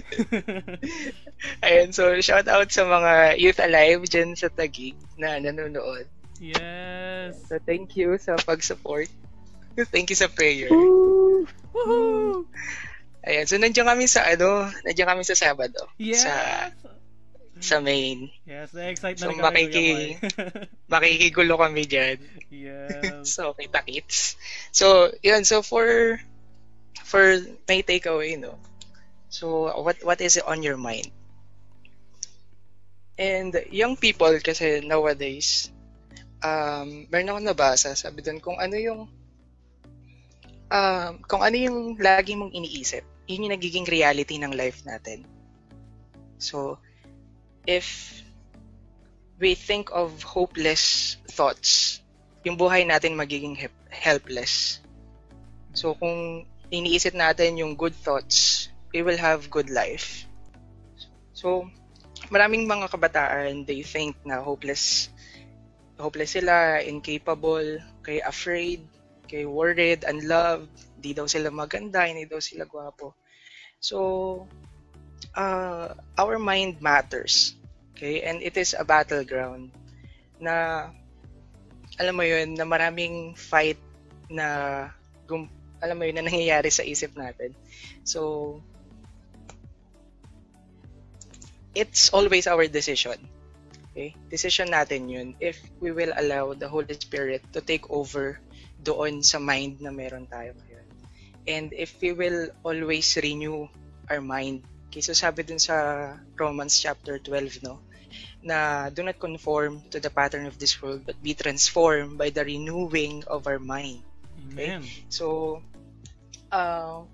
Ayan, 1.66 1.89
so 1.89 2.14
shoutout 2.22 2.70
sa 2.70 2.86
mga 2.86 3.41
Youth 3.41 3.58
Alive 3.58 4.06
dyan 4.06 4.38
sa 4.38 4.54
Taguig 4.54 4.93
na 5.18 5.41
nanonood. 5.41 6.06
yes. 6.38 7.41
So, 7.50 7.58
thank 7.66 7.97
you 7.97 8.22
sa 8.22 8.38
pag-support. 8.38 9.10
Thank 9.89 10.14
you 10.14 10.18
sa 10.20 10.30
prayer. 10.30 10.70
Ooh. 10.70 11.47
Woohoo! 11.74 12.45
Ayan, 13.26 13.45
so 13.45 13.59
nandiyan 13.59 13.88
kami 13.88 14.05
sa 14.07 14.24
ano, 14.24 14.72
nandiyan 14.88 15.09
kami 15.11 15.24
sa 15.28 15.36
Sabado. 15.36 15.84
Yes. 15.99 16.24
Sa, 16.24 16.34
sa 17.59 17.78
main. 17.84 18.32
yes, 18.47 18.72
na-excite 18.72 19.20
na 19.20 19.24
So, 19.28 19.30
rin 19.36 19.39
kami, 19.43 19.47
makiki-. 19.51 20.11
Makikigulo 20.93 21.59
kami 21.59 21.84
dyan. 21.84 22.17
yes. 22.47 23.28
So, 23.36 23.51
kita 23.51 23.84
kits. 23.84 24.39
So, 24.72 25.11
yun. 25.20 25.43
So, 25.43 25.59
for 25.59 26.15
for 27.03 27.43
my 27.67 27.84
takeaway, 27.84 28.39
no? 28.39 28.55
So, 29.28 29.67
what 29.84 29.99
what 30.07 30.24
is 30.24 30.39
on 30.39 30.63
your 30.63 30.80
mind? 30.80 31.11
And 33.20 33.51
young 33.67 33.99
people 33.99 34.32
kasi 34.39 34.80
nowadays, 34.80 35.67
um, 36.39 37.03
meron 37.11 37.36
ako 37.36 37.39
nabasa, 37.43 37.91
sabi 37.91 38.24
doon, 38.24 38.39
kung 38.39 38.55
ano 38.55 38.80
yung 38.80 39.11
um, 40.70 41.22
kung 41.26 41.41
ano 41.41 41.57
yung 41.57 41.97
lagi 41.99 42.38
mong 42.38 42.53
iniisip, 42.53 43.03
yun 43.30 43.45
yung 43.45 43.53
nagiging 43.53 43.86
reality 43.86 44.38
ng 44.41 44.53
life 44.53 44.82
natin. 44.86 45.26
So, 46.39 46.80
if 47.67 48.17
we 49.38 49.53
think 49.53 49.91
of 49.91 50.24
hopeless 50.24 51.17
thoughts, 51.30 52.01
yung 52.47 52.55
buhay 52.55 52.88
natin 52.88 53.20
magiging 53.20 53.59
helpless. 53.91 54.80
So, 55.76 55.93
kung 55.93 56.47
iniisip 56.72 57.13
natin 57.13 57.59
yung 57.59 57.76
good 57.76 57.93
thoughts, 57.93 58.70
we 58.95 59.05
will 59.05 59.20
have 59.20 59.51
good 59.51 59.70
life. 59.70 60.26
So, 61.36 61.70
maraming 62.34 62.65
mga 62.65 62.89
kabataan, 62.89 63.70
they 63.70 63.86
think 63.86 64.17
na 64.26 64.41
hopeless 64.41 65.13
hopeless 65.99 66.39
sila, 66.39 66.80
incapable, 66.80 67.84
kay 68.01 68.24
afraid, 68.24 68.80
kay 69.30 69.45
worried, 69.45 70.01
unloved, 70.09 70.73
di 70.97 71.13
daw 71.13 71.30
sila 71.30 71.53
maganda, 71.53 72.09
hindi 72.09 72.25
daw 72.25 72.41
sila 72.41 72.65
gwapo. 72.65 73.13
So, 73.77 74.43
uh, 75.38 75.93
our 76.17 76.41
mind 76.41 76.82
matters. 76.82 77.53
Okay? 77.93 78.25
And 78.25 78.41
it 78.41 78.57
is 78.57 78.73
a 78.73 78.82
battleground 78.82 79.69
na 80.41 80.89
alam 82.01 82.15
mo 82.15 82.23
yun, 82.25 82.57
na 82.57 82.65
maraming 82.65 83.38
fight 83.38 83.77
na 84.32 84.88
gum, 85.27 85.51
alam 85.84 85.99
mo 85.99 86.03
yun, 86.07 86.17
na 86.17 86.25
nangyayari 86.25 86.71
sa 86.71 86.82
isip 86.82 87.13
natin. 87.13 87.53
So, 88.07 88.59
it's 91.75 92.09
always 92.15 92.47
our 92.47 92.65
decision. 92.65 93.19
Okay? 93.91 94.15
Decision 94.32 94.71
natin 94.71 95.11
yun 95.11 95.27
if 95.43 95.59
we 95.84 95.91
will 95.91 96.15
allow 96.15 96.55
the 96.55 96.71
Holy 96.71 96.95
Spirit 96.95 97.43
to 97.51 97.59
take 97.59 97.84
over 97.91 98.39
doon 98.80 99.21
sa 99.23 99.38
mind 99.38 99.84
na 99.84 99.91
meron 99.91 100.25
tayo 100.27 100.55
ngayon. 100.55 100.88
And 101.49 101.67
if 101.73 101.97
we 101.99 102.13
will 102.13 102.53
always 102.63 103.07
renew 103.19 103.67
our 104.09 104.21
mind. 104.21 104.65
Okay, 104.89 105.05
so 105.05 105.13
sabi 105.13 105.45
dun 105.45 105.61
sa 105.61 106.17
Romans 106.34 106.73
chapter 106.73 107.21
12, 107.21 107.61
no? 107.61 107.77
Na 108.41 108.89
do 108.89 109.05
not 109.05 109.21
conform 109.21 109.86
to 109.93 110.01
the 110.01 110.09
pattern 110.09 110.49
of 110.49 110.57
this 110.57 110.82
world, 110.82 111.05
but 111.05 111.15
be 111.21 111.38
transformed 111.38 112.17
by 112.17 112.34
the 112.34 112.41
renewing 112.41 113.21
of 113.30 113.45
our 113.45 113.61
mind. 113.61 114.01
Amen. 114.49 114.82
So, 115.13 115.61
uh, 116.49 117.05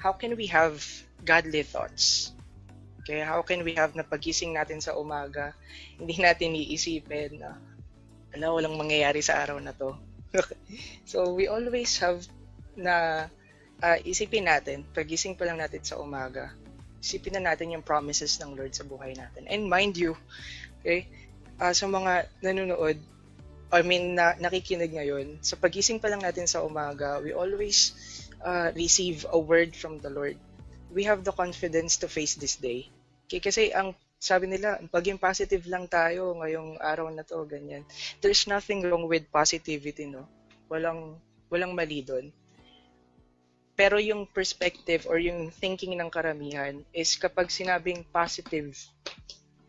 how 0.00 0.12
can 0.16 0.32
we 0.36 0.48
have 0.48 0.80
godly 1.24 1.62
thoughts? 1.62 2.32
Okay, 3.04 3.20
how 3.20 3.44
can 3.44 3.68
we 3.68 3.76
have 3.76 3.92
na 3.92 4.00
pagising 4.00 4.56
natin 4.56 4.80
sa 4.80 4.96
umaga, 4.96 5.52
hindi 6.00 6.16
natin 6.16 6.56
iisipin 6.56 7.44
na, 7.44 7.60
ano, 8.32 8.56
walang 8.56 8.80
mangyayari 8.80 9.20
sa 9.20 9.44
araw 9.44 9.60
na 9.60 9.76
to. 9.76 9.92
so, 11.10 11.32
we 11.32 11.46
always 11.46 11.96
have 12.02 12.26
na 12.74 13.26
uh, 13.80 13.98
isipin 14.02 14.50
natin, 14.50 14.82
pagising 14.94 15.38
pa 15.38 15.46
lang 15.46 15.58
natin 15.58 15.82
sa 15.82 15.98
umaga, 15.98 16.52
isipin 16.98 17.38
na 17.38 17.52
natin 17.52 17.74
yung 17.74 17.84
promises 17.84 18.40
ng 18.40 18.56
Lord 18.56 18.74
sa 18.74 18.86
buhay 18.86 19.14
natin. 19.14 19.46
And 19.46 19.68
mind 19.68 20.00
you, 20.00 20.18
okay, 20.80 21.06
uh, 21.60 21.72
sa 21.72 21.86
mga 21.86 22.28
nanonood, 22.42 22.98
I 23.74 23.82
mean, 23.82 24.14
na, 24.14 24.38
nakikinig 24.38 24.94
ngayon, 24.94 25.42
sa 25.42 25.58
pagising 25.58 25.98
pa 25.98 26.06
lang 26.06 26.22
natin 26.22 26.46
sa 26.46 26.62
umaga, 26.62 27.18
we 27.18 27.34
always 27.34 27.92
uh, 28.38 28.70
receive 28.72 29.26
a 29.28 29.38
word 29.38 29.74
from 29.74 29.98
the 29.98 30.10
Lord. 30.10 30.38
We 30.94 31.10
have 31.10 31.26
the 31.26 31.34
confidence 31.34 31.98
to 32.02 32.06
face 32.06 32.38
this 32.38 32.54
day. 32.54 32.86
Okay, 33.26 33.42
kasi 33.42 33.74
ang 33.74 33.98
sabi 34.24 34.48
nila, 34.48 34.80
paging 34.88 35.20
positive 35.20 35.60
lang 35.68 35.84
tayo 35.84 36.32
ngayong 36.40 36.80
araw 36.80 37.12
na 37.12 37.20
to, 37.20 37.44
ganyan. 37.44 37.84
There's 38.24 38.48
nothing 38.48 38.80
wrong 38.88 39.04
with 39.04 39.28
positivity, 39.28 40.08
no? 40.08 40.24
Walang, 40.72 41.20
walang 41.52 41.76
mali 41.76 42.00
doon. 42.00 42.32
Pero 43.76 44.00
yung 44.00 44.24
perspective 44.24 45.04
or 45.04 45.20
yung 45.20 45.52
thinking 45.52 45.92
ng 46.00 46.08
karamihan 46.08 46.80
is 46.96 47.20
kapag 47.20 47.52
sinabing 47.52 48.06
positive 48.08 48.72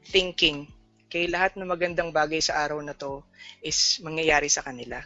thinking, 0.08 0.72
okay, 1.10 1.28
lahat 1.28 1.60
ng 1.60 1.68
magandang 1.68 2.16
bagay 2.16 2.39
sa 2.39 2.64
araw 2.64 2.80
na 2.80 2.95
to 2.95 3.26
is 3.60 3.99
mangyayari 4.06 4.47
sa 4.47 4.64
kanila. 4.64 5.03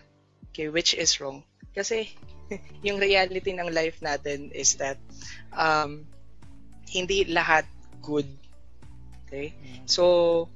Okay, 0.54 0.70
which 0.70 0.94
is 0.94 1.18
wrong. 1.18 1.42
Kasi 1.74 2.06
yung 2.86 3.02
reality 3.02 3.56
ng 3.56 3.72
life 3.74 3.98
natin 4.04 4.54
is 4.54 4.78
that 4.78 5.00
um, 5.56 6.06
hindi 6.92 7.26
lahat 7.26 7.66
good. 8.04 8.28
Okay? 9.30 9.54
So, 9.86 10.50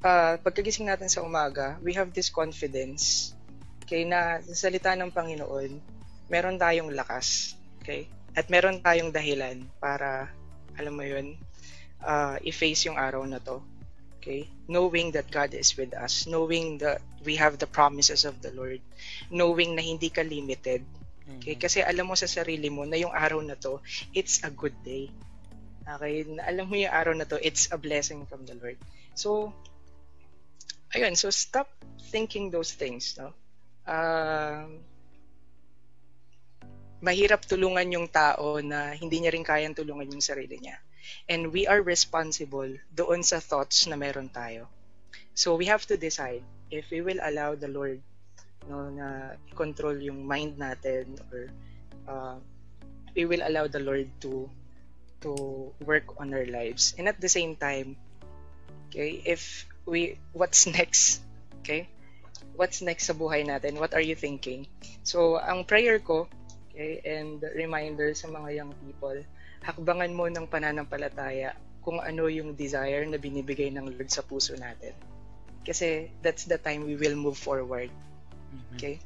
uh, 0.00 0.40
pagkagising 0.40 0.88
natin 0.88 1.12
sa 1.12 1.20
umaga, 1.20 1.76
we 1.84 1.92
have 1.92 2.16
this 2.16 2.32
confidence 2.32 3.36
okay, 3.84 4.08
na 4.08 4.40
sa 4.48 4.72
salita 4.72 4.96
ng 4.96 5.12
Panginoon, 5.12 5.76
meron 6.32 6.56
tayong 6.56 6.88
lakas. 6.96 7.56
Okay? 7.84 8.08
At 8.32 8.48
meron 8.48 8.80
tayong 8.80 9.12
dahilan 9.12 9.68
para, 9.76 10.32
alam 10.80 10.96
mo 10.96 11.04
yun, 11.04 11.36
uh, 12.00 12.40
i-face 12.40 12.88
yung 12.88 12.96
araw 12.96 13.28
na 13.28 13.40
to. 13.44 13.60
Okay? 14.20 14.48
Knowing 14.68 15.12
that 15.12 15.28
God 15.28 15.52
is 15.52 15.76
with 15.76 15.92
us. 15.92 16.24
Knowing 16.24 16.80
that 16.80 17.04
we 17.24 17.36
have 17.36 17.60
the 17.60 17.68
promises 17.68 18.24
of 18.24 18.40
the 18.40 18.52
Lord. 18.56 18.80
Knowing 19.28 19.76
na 19.76 19.84
hindi 19.84 20.08
ka 20.08 20.24
limited. 20.24 20.84
Okay? 21.40 21.56
Kasi 21.56 21.84
alam 21.84 22.08
mo 22.08 22.16
sa 22.16 22.28
sarili 22.28 22.68
mo 22.72 22.88
na 22.88 22.96
yung 22.96 23.12
araw 23.12 23.40
na 23.44 23.56
to, 23.56 23.80
it's 24.16 24.40
a 24.44 24.52
good 24.52 24.76
day. 24.84 25.12
Okay? 25.88 26.28
Alam 26.44 26.64
mo 26.68 26.74
yung 26.76 26.92
araw 26.92 27.14
na 27.16 27.24
to, 27.24 27.40
it's 27.40 27.72
a 27.72 27.78
blessing 27.80 28.28
from 28.28 28.44
the 28.44 28.52
Lord. 28.60 28.76
So, 29.16 29.52
ayun. 30.92 31.16
So, 31.16 31.32
stop 31.32 31.72
thinking 32.12 32.52
those 32.52 32.76
things. 32.76 33.16
No? 33.16 33.32
Uh, 33.88 34.68
mahirap 37.00 37.46
tulungan 37.46 37.88
yung 37.94 38.06
tao 38.10 38.58
na 38.58 38.92
hindi 38.98 39.22
niya 39.22 39.32
rin 39.32 39.46
kayang 39.46 39.74
tulungan 39.74 40.10
yung 40.10 40.24
sarili 40.24 40.58
niya. 40.58 40.76
And 41.30 41.54
we 41.54 41.64
are 41.64 41.80
responsible 41.80 42.68
doon 42.92 43.24
sa 43.24 43.40
thoughts 43.40 43.86
na 43.88 43.96
meron 43.96 44.28
tayo. 44.28 44.68
So 45.32 45.54
we 45.54 45.70
have 45.70 45.86
to 45.88 45.96
decide 45.96 46.42
if 46.68 46.90
we 46.90 47.00
will 47.00 47.22
allow 47.22 47.54
the 47.54 47.70
Lord 47.70 48.02
no, 48.66 48.90
na 48.92 49.38
control 49.54 49.96
yung 50.02 50.26
mind 50.26 50.58
natin 50.58 51.16
or 51.32 51.48
uh, 52.10 52.36
we 53.14 53.24
will 53.24 53.40
allow 53.46 53.70
the 53.70 53.80
Lord 53.80 54.10
to 54.26 54.50
to 55.20 55.72
work 55.82 56.20
on 56.20 56.34
our 56.34 56.46
lives. 56.46 56.94
And 56.98 57.08
at 57.08 57.20
the 57.20 57.28
same 57.28 57.56
time, 57.56 57.96
okay, 58.88 59.22
if 59.24 59.66
we 59.86 60.18
what's 60.32 60.66
next? 60.78 61.20
Okay? 61.62 61.88
What's 62.58 62.82
next 62.82 63.06
sa 63.06 63.14
buhay 63.14 63.46
natin? 63.46 63.78
What 63.78 63.94
are 63.94 64.02
you 64.02 64.18
thinking? 64.18 64.66
So, 65.06 65.38
ang 65.38 65.62
prayer 65.62 66.02
ko, 66.02 66.26
okay, 66.70 66.98
and 67.06 67.38
reminder 67.54 68.10
sa 68.18 68.26
mga 68.26 68.62
young 68.62 68.72
people, 68.82 69.14
hakbangan 69.62 70.10
mo 70.10 70.26
ng 70.26 70.46
pananampalataya 70.50 71.54
kung 71.82 72.02
ano 72.02 72.26
yung 72.26 72.58
desire 72.58 73.06
na 73.06 73.16
binibigay 73.16 73.70
ng 73.70 73.94
Lord 73.94 74.10
sa 74.10 74.26
puso 74.26 74.58
natin. 74.58 74.92
Kasi 75.62 76.10
that's 76.22 76.50
the 76.50 76.58
time 76.58 76.82
we 76.82 76.98
will 76.98 77.14
move 77.14 77.38
forward. 77.38 77.90
Okay? 78.74 78.98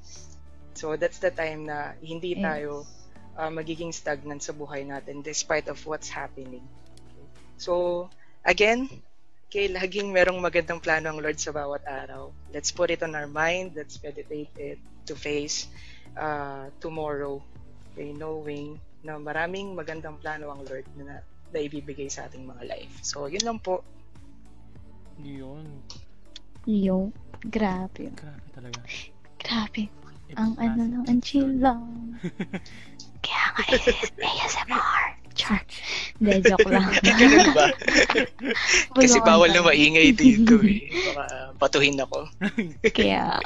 So 0.72 0.96
that's 0.96 1.20
the 1.20 1.30
time 1.30 1.68
na 1.68 1.92
hindi 2.00 2.36
tayo 2.40 2.88
uh, 3.36 3.52
magiging 3.52 3.92
stagnant 3.94 4.42
sa 4.42 4.52
buhay 4.52 4.84
natin 4.84 5.20
despite 5.24 5.68
of 5.68 5.78
what's 5.84 6.08
happening. 6.08 6.64
Okay? 7.12 7.26
So 7.56 7.72
again, 8.44 8.88
okay, 9.48 9.68
laging 9.68 10.12
merong 10.12 10.40
magandang 10.40 10.80
plano 10.80 11.12
ang 11.12 11.20
Lord 11.20 11.36
sa 11.36 11.52
bawat 11.52 11.84
araw. 11.84 12.32
Let's 12.52 12.72
put 12.72 12.88
it 12.88 13.04
on 13.04 13.12
our 13.12 13.28
mind, 13.28 13.76
let's 13.76 14.00
meditate 14.00 14.52
it 14.56 14.80
to 15.08 15.14
face 15.14 15.68
uh, 16.16 16.72
tomorrow. 16.80 17.40
Okay, 17.92 18.16
knowing 18.16 18.80
na 19.02 19.18
maraming 19.18 19.74
magandang 19.74 20.16
plano 20.22 20.54
ang 20.54 20.62
Lord 20.62 20.86
na, 20.94 21.20
na 21.52 21.58
ibibigay 21.58 22.06
sa 22.08 22.30
ating 22.30 22.46
mga 22.46 22.62
life. 22.70 23.02
So, 23.02 23.26
yun 23.26 23.42
lang 23.42 23.58
po. 23.58 23.82
Yun. 25.20 25.66
Yo, 26.64 27.10
grabe. 27.42 28.14
Grabe 28.14 28.46
talaga. 28.54 28.80
Grabe. 29.42 29.90
It's 30.32 30.38
Ang 30.38 30.54
ano 30.56 30.82
lang, 30.88 31.04
ang 31.04 31.20
chill 31.20 31.50
lang. 31.60 31.82
Kaya 33.22 33.44
nga, 33.54 33.62
eh, 33.70 34.26
ASMR. 34.26 35.22
Char. 35.32 35.64
Hindi, 36.20 36.44
joke 36.44 36.68
lang. 36.68 36.92
Ganun 37.20 37.50
ba? 37.56 37.66
Kasi 39.00 39.18
bawal 39.24 39.48
na 39.50 39.64
tayo. 39.64 39.68
maingay 39.72 40.12
dito 40.12 40.60
eh. 40.60 40.92
Baka 41.08 41.24
patuhin 41.56 41.96
ako. 41.96 42.28
Kaya, 42.92 43.40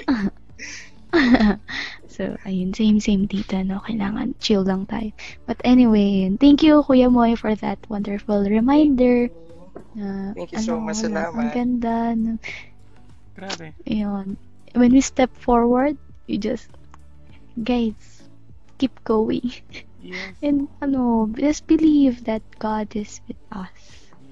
so, 2.10 2.34
ayun, 2.42 2.74
same, 2.74 2.98
same 2.98 3.30
dito, 3.30 3.54
no? 3.62 3.78
Kailangan 3.86 4.34
chill 4.42 4.66
lang 4.66 4.90
tayo. 4.90 5.14
But 5.46 5.62
anyway, 5.62 6.26
thank 6.42 6.66
you, 6.66 6.82
Kuya 6.82 7.06
Moy, 7.06 7.38
for 7.38 7.54
that 7.54 7.78
wonderful 7.86 8.42
reminder. 8.42 9.30
Na, 9.94 10.34
Thank 10.34 10.52
you 10.52 10.62
so 10.64 10.76
ano, 10.76 10.90
much, 10.90 11.00
salamat. 11.04 11.38
Ang 11.38 11.52
ganda. 11.54 11.96
No? 12.16 12.32
Grabe. 13.36 13.76
Ayun. 13.86 14.40
When 14.74 14.92
we 14.92 15.00
step 15.00 15.32
forward, 15.36 15.96
you 16.26 16.36
just, 16.36 16.68
guys, 17.56 17.96
keep 18.78 18.92
going. 19.04 19.52
Yes. 20.06 20.38
And, 20.38 20.70
ano, 20.78 21.26
just 21.34 21.66
believe 21.66 22.24
that 22.30 22.42
God 22.62 22.94
is 22.94 23.18
with 23.26 23.40
us. 23.50 23.74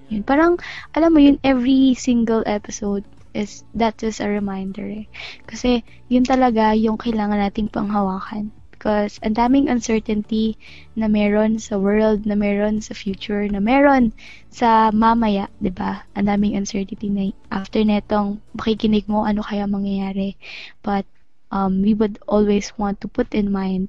Yun. 0.06 0.22
Parang, 0.22 0.62
alam 0.94 1.10
mo 1.10 1.18
yun, 1.18 1.42
every 1.42 1.98
single 1.98 2.46
episode 2.46 3.02
is, 3.34 3.66
that 3.74 3.98
is 4.06 4.22
a 4.22 4.30
reminder 4.30 4.86
eh. 4.86 5.10
Kasi, 5.50 5.82
yun 6.06 6.22
talaga 6.22 6.78
yung 6.78 6.94
kailangan 6.94 7.42
nating 7.42 7.74
panghawakan. 7.74 8.54
Because, 8.70 9.16
ang 9.24 9.34
daming 9.34 9.72
uncertainty 9.72 10.60
na 10.92 11.08
meron 11.08 11.56
sa 11.56 11.80
world, 11.80 12.28
na 12.28 12.36
meron 12.36 12.84
sa 12.84 12.92
future, 12.92 13.48
na 13.48 13.56
meron 13.56 14.12
sa 14.52 14.92
mamaya, 14.92 15.48
'di 15.56 15.72
ba? 15.72 16.04
Ang 16.12 16.28
daming 16.28 16.54
uncertainty 16.60 17.08
na 17.08 17.32
after 17.48 17.80
netong 17.80 18.44
makikinig 18.52 19.08
mo, 19.08 19.24
ano 19.24 19.40
kaya 19.40 19.64
mangyayari. 19.64 20.36
But, 20.84 21.08
um, 21.48 21.80
we 21.80 21.96
would 21.96 22.20
always 22.28 22.76
want 22.76 23.00
to 23.00 23.08
put 23.08 23.32
in 23.32 23.48
mind 23.48 23.88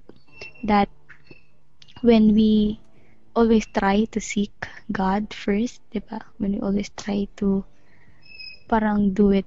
that 0.63 0.89
when 2.01 2.33
we 2.33 2.79
always 3.35 3.67
try 3.67 4.05
to 4.15 4.19
seek 4.19 4.53
God 4.91 5.33
first, 5.35 5.83
'di 5.91 6.05
ba? 6.07 6.23
When 6.39 6.55
we 6.55 6.59
always 6.63 6.89
try 6.95 7.27
to 7.43 7.67
parang 8.65 9.13
do 9.13 9.31
it 9.35 9.45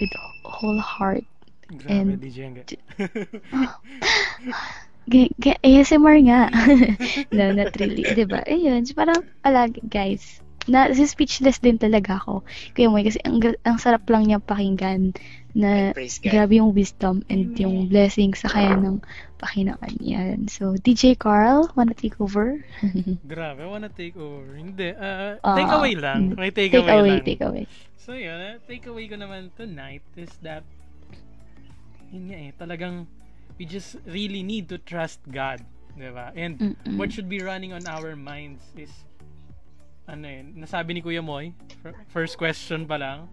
with 0.00 0.12
whole 0.44 0.80
heart. 0.80 1.24
Grabe, 1.68 1.92
And- 1.92 2.20
DJ 2.20 2.36
Angge. 2.48 2.64
G- 5.08 5.32
g- 5.42 5.60
ASMR 5.64 6.16
nga. 6.24 6.40
no, 7.36 7.44
not 7.52 7.72
really, 7.76 8.04
'di 8.04 8.24
ba? 8.24 8.40
Ayun, 8.48 8.84
parang 8.96 9.20
ala 9.44 9.68
guys, 9.88 10.40
na 10.68 10.92
speechless 10.92 11.60
din 11.64 11.80
talaga 11.80 12.20
ako. 12.20 12.44
Kaya 12.76 12.92
mo 12.92 13.00
kasi 13.00 13.20
ang, 13.24 13.40
ang 13.64 13.78
sarap 13.80 14.04
lang 14.08 14.28
niya 14.28 14.40
pakinggan 14.40 15.16
na 15.58 15.90
grabe 16.22 16.62
yung 16.62 16.70
wisdom 16.70 17.26
and 17.26 17.58
yung 17.58 17.90
blessing 17.90 18.30
sa 18.30 18.46
kaya 18.46 18.78
ng 18.78 19.02
pakinaan 19.42 19.98
yan. 19.98 20.46
So, 20.46 20.78
DJ 20.78 21.18
Carl, 21.18 21.66
wanna 21.74 21.98
take 21.98 22.14
over? 22.22 22.62
Grabe, 23.32 23.62
I 23.62 23.66
wanna 23.66 23.90
take 23.90 24.14
over. 24.14 24.54
Hindi. 24.54 24.94
Uh, 24.94 25.42
Ah, 25.42 25.58
takeaway 25.58 25.98
lang. 25.98 26.38
May 26.38 26.54
take 26.54 26.70
takeaway 26.70 26.94
away, 27.02 27.14
lang. 27.18 27.26
take 27.26 27.42
away. 27.42 27.64
So 27.98 28.14
yun, 28.14 28.38
uh, 28.38 28.56
takeaway 28.64 29.10
ko 29.10 29.18
naman 29.18 29.50
tonight 29.52 30.06
is 30.14 30.30
that 30.40 30.62
yun 32.08 32.30
nga 32.30 32.38
eh, 32.38 32.50
talagang 32.56 33.04
we 33.58 33.66
just 33.66 33.98
really 34.06 34.40
need 34.40 34.70
to 34.70 34.78
trust 34.78 35.20
God, 35.28 35.60
'di 35.92 36.10
ba? 36.14 36.32
And 36.32 36.56
Mm-mm. 36.72 36.96
what 36.96 37.10
should 37.12 37.28
be 37.28 37.42
running 37.42 37.74
on 37.74 37.84
our 37.84 38.14
minds 38.16 38.62
is 38.78 38.90
ano 40.08 40.24
yun, 40.24 40.56
nasabi 40.56 40.96
ni 40.96 41.02
Kuya 41.04 41.20
Moy, 41.20 41.52
fir- 41.84 41.98
first 42.08 42.40
question 42.40 42.88
pa 42.88 42.96
lang, 42.96 43.28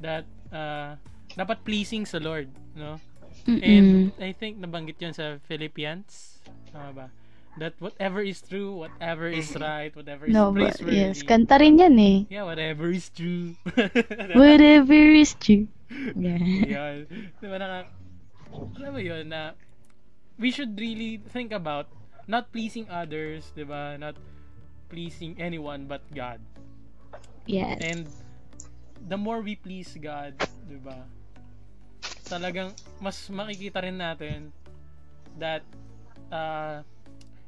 that 0.00 0.24
uh, 0.48 0.96
dapat 1.34 1.62
pleasing 1.66 2.06
sa 2.06 2.18
Lord, 2.18 2.50
no? 2.74 2.98
And 3.44 4.14
Mm-mm. 4.14 4.22
I 4.22 4.32
think 4.32 4.62
nabanggit 4.62 4.96
yun 5.02 5.12
sa 5.12 5.36
Philippians, 5.44 6.40
tama 6.72 6.90
ba? 6.94 7.06
That 7.54 7.78
whatever 7.78 8.18
is 8.18 8.42
true, 8.42 8.82
whatever 8.82 9.30
is 9.30 9.54
right, 9.54 9.94
whatever 9.94 10.26
is 10.26 10.34
No, 10.34 10.50
but 10.50 10.74
praiseworthy, 10.74 11.06
yes, 11.06 11.22
kanta 11.22 11.62
rin 11.62 11.78
yan 11.78 11.94
eh. 12.02 12.18
yeah, 12.26 12.42
whatever 12.42 12.90
is 12.90 13.14
true. 13.14 13.54
Whatever 14.34 15.14
is 15.14 15.38
true. 15.38 15.70
Yeah. 16.18 16.42
Yan. 16.66 17.06
Di 17.38 17.46
ba 17.46 17.62
naka, 17.62 17.94
alam 18.50 18.90
mo 18.90 18.98
yun, 18.98 19.30
na 19.30 19.54
we 20.34 20.50
should 20.50 20.74
really 20.74 21.22
think 21.30 21.54
about 21.54 21.86
not 22.26 22.50
pleasing 22.50 22.90
others, 22.90 23.54
di 23.54 23.62
ba? 23.62 23.94
Not 24.02 24.18
pleasing 24.90 25.38
anyone 25.38 25.86
but 25.86 26.02
God. 26.10 26.42
Yes. 27.46 27.78
And 27.86 28.10
the 29.06 29.18
more 29.20 29.46
we 29.46 29.54
please 29.54 29.94
God, 29.94 30.34
di 30.66 30.78
ba? 30.82 31.06
Talagang 32.24 32.72
mas 32.98 33.20
makikita 33.28 33.84
rin 33.84 34.00
natin 34.00 34.48
that 35.36 35.62
uh, 36.32 36.80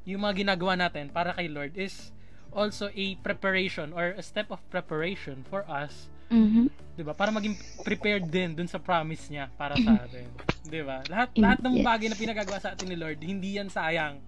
yung 0.05 0.23
mga 0.23 0.45
ginagawa 0.45 0.77
natin 0.77 1.09
para 1.09 1.33
kay 1.33 1.49
Lord 1.49 1.75
is 1.75 2.13
also 2.53 2.87
a 2.95 3.05
preparation 3.25 3.91
or 3.91 4.15
a 4.15 4.23
step 4.23 4.53
of 4.53 4.61
preparation 4.71 5.43
for 5.49 5.67
us 5.67 6.07
Mhm. 6.27 6.67
'di 6.97 7.03
ba? 7.07 7.15
Para 7.15 7.31
maging 7.31 7.55
prepared 7.87 8.27
din 8.27 8.51
dun 8.51 8.67
sa 8.67 8.81
promise 8.81 9.31
niya 9.31 9.47
para 9.55 9.79
sa 9.79 10.03
atin. 10.03 10.27
'Di 10.67 10.81
ba? 10.83 10.99
Lahat 11.07 11.31
lahat 11.39 11.59
ng 11.63 11.79
yes. 11.79 11.85
bagay 11.87 12.07
na 12.11 12.17
pinagagawa 12.19 12.59
sa 12.59 12.75
atin 12.75 12.87
ni 12.91 12.97
Lord, 12.99 13.19
hindi 13.23 13.55
yan 13.55 13.71
sayang. 13.71 14.19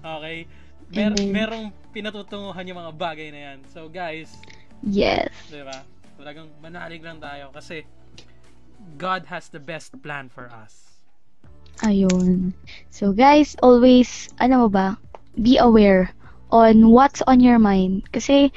Okay? 0.00 0.48
Mer 0.92 1.12
Amen. 1.12 1.28
merong 1.28 1.66
pinatutunguhan 1.92 2.64
yung 2.64 2.80
mga 2.80 2.92
bagay 2.96 3.28
na 3.28 3.40
yan. 3.52 3.58
So 3.68 3.92
guys, 3.92 4.32
Yes. 4.82 5.28
'di 5.52 5.62
ba? 5.68 5.84
Talagang 6.16 6.48
manalig 6.64 7.04
lang 7.04 7.20
tayo 7.20 7.52
kasi 7.52 7.84
God 8.98 9.26
has 9.26 9.48
the 9.48 9.60
best 9.60 9.94
plan 10.02 10.28
for 10.28 10.50
us. 10.50 10.92
Ayun. 11.82 12.52
So 12.90 13.12
guys, 13.12 13.56
always, 13.62 14.30
ano 14.38 14.66
mo 14.66 14.68
ba, 14.68 14.98
be 15.34 15.58
aware 15.58 16.14
on 16.52 16.92
what's 16.92 17.24
on 17.26 17.40
your 17.40 17.58
mind. 17.58 18.06
Kasi 18.12 18.52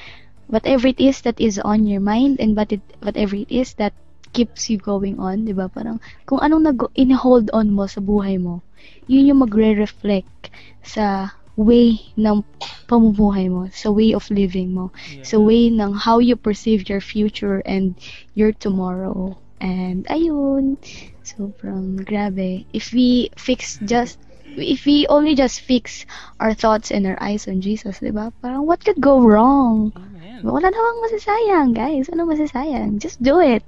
whatever 0.48 0.88
it 0.88 1.00
is 1.00 1.22
that 1.22 1.40
is 1.42 1.58
on 1.58 1.88
your 1.88 2.02
mind 2.02 2.38
and 2.40 2.54
what 2.54 2.72
it, 2.72 2.84
whatever 3.02 3.36
it 3.36 3.50
is 3.50 3.74
that 3.82 3.94
keeps 4.36 4.70
you 4.70 4.78
going 4.78 5.16
on, 5.18 5.48
'di 5.48 5.56
ba? 5.56 5.72
Parang 5.72 5.98
kung 6.28 6.44
anong 6.44 6.68
nag 6.68 6.80
in-hold 7.00 7.48
on 7.56 7.72
mo 7.72 7.88
sa 7.88 8.04
buhay 8.04 8.36
mo, 8.36 8.60
yun 9.08 9.32
yung 9.32 9.40
magre-reflect 9.40 10.52
sa 10.84 11.32
way 11.56 11.96
ng 12.20 12.44
pamumuhay 12.92 13.48
mo, 13.48 13.72
sa 13.72 13.88
way 13.88 14.12
of 14.12 14.28
living 14.28 14.76
mo, 14.76 14.92
sa 15.24 15.40
way 15.40 15.72
ng 15.72 15.96
how 15.96 16.20
you 16.20 16.36
perceive 16.36 16.92
your 16.92 17.00
future 17.00 17.64
and 17.64 17.96
your 18.36 18.52
tomorrow. 18.52 19.40
And 19.62 20.06
ayun, 20.08 20.78
sobrang 21.24 22.04
grabe. 22.04 22.66
If 22.74 22.92
we 22.92 23.32
fix 23.38 23.80
just 23.84 24.20
if 24.56 24.86
we 24.86 25.08
only 25.08 25.36
just 25.36 25.62
fix 25.62 26.06
our 26.40 26.54
thoughts 26.54 26.92
and 26.92 27.08
our 27.08 27.18
eyes 27.20 27.48
on 27.48 27.60
Jesus, 27.62 28.00
'di 28.00 28.12
ba? 28.12 28.32
Parang 28.44 28.68
what 28.68 28.84
could 28.84 29.00
go 29.00 29.24
wrong? 29.24 29.92
Amen. 29.96 30.44
Wala 30.44 30.68
namang 30.72 30.98
masasayang, 31.08 31.72
guys. 31.72 32.12
Ano 32.12 32.28
masasayang? 32.28 33.00
Just 33.00 33.24
do 33.24 33.40
it. 33.40 33.64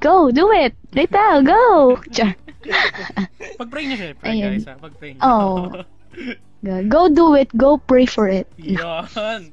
Go, 0.00 0.30
do 0.32 0.52
it. 0.52 0.72
Right 0.96 1.10
now, 1.12 1.40
go. 1.44 1.96
Char. 2.12 2.36
Pag-pray 3.60 3.84
niyo 3.88 3.96
syempre, 3.96 4.24
Ayun. 4.28 4.52
guys. 4.56 4.64
Ha? 4.68 4.74
Pag-pray 4.80 5.10
niyo. 5.16 5.20
Oh. 5.24 5.84
Go, 6.64 6.76
go 6.88 7.02
do 7.08 7.26
it. 7.36 7.48
Go 7.56 7.76
pray 7.76 8.04
for 8.04 8.28
it. 8.28 8.48
Yon. 8.56 9.08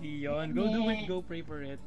Yon. 0.00 0.46
Go 0.52 0.64
do 0.68 0.88
it. 0.88 1.08
Go 1.08 1.20
pray 1.20 1.40
for 1.44 1.60
it. 1.60 1.80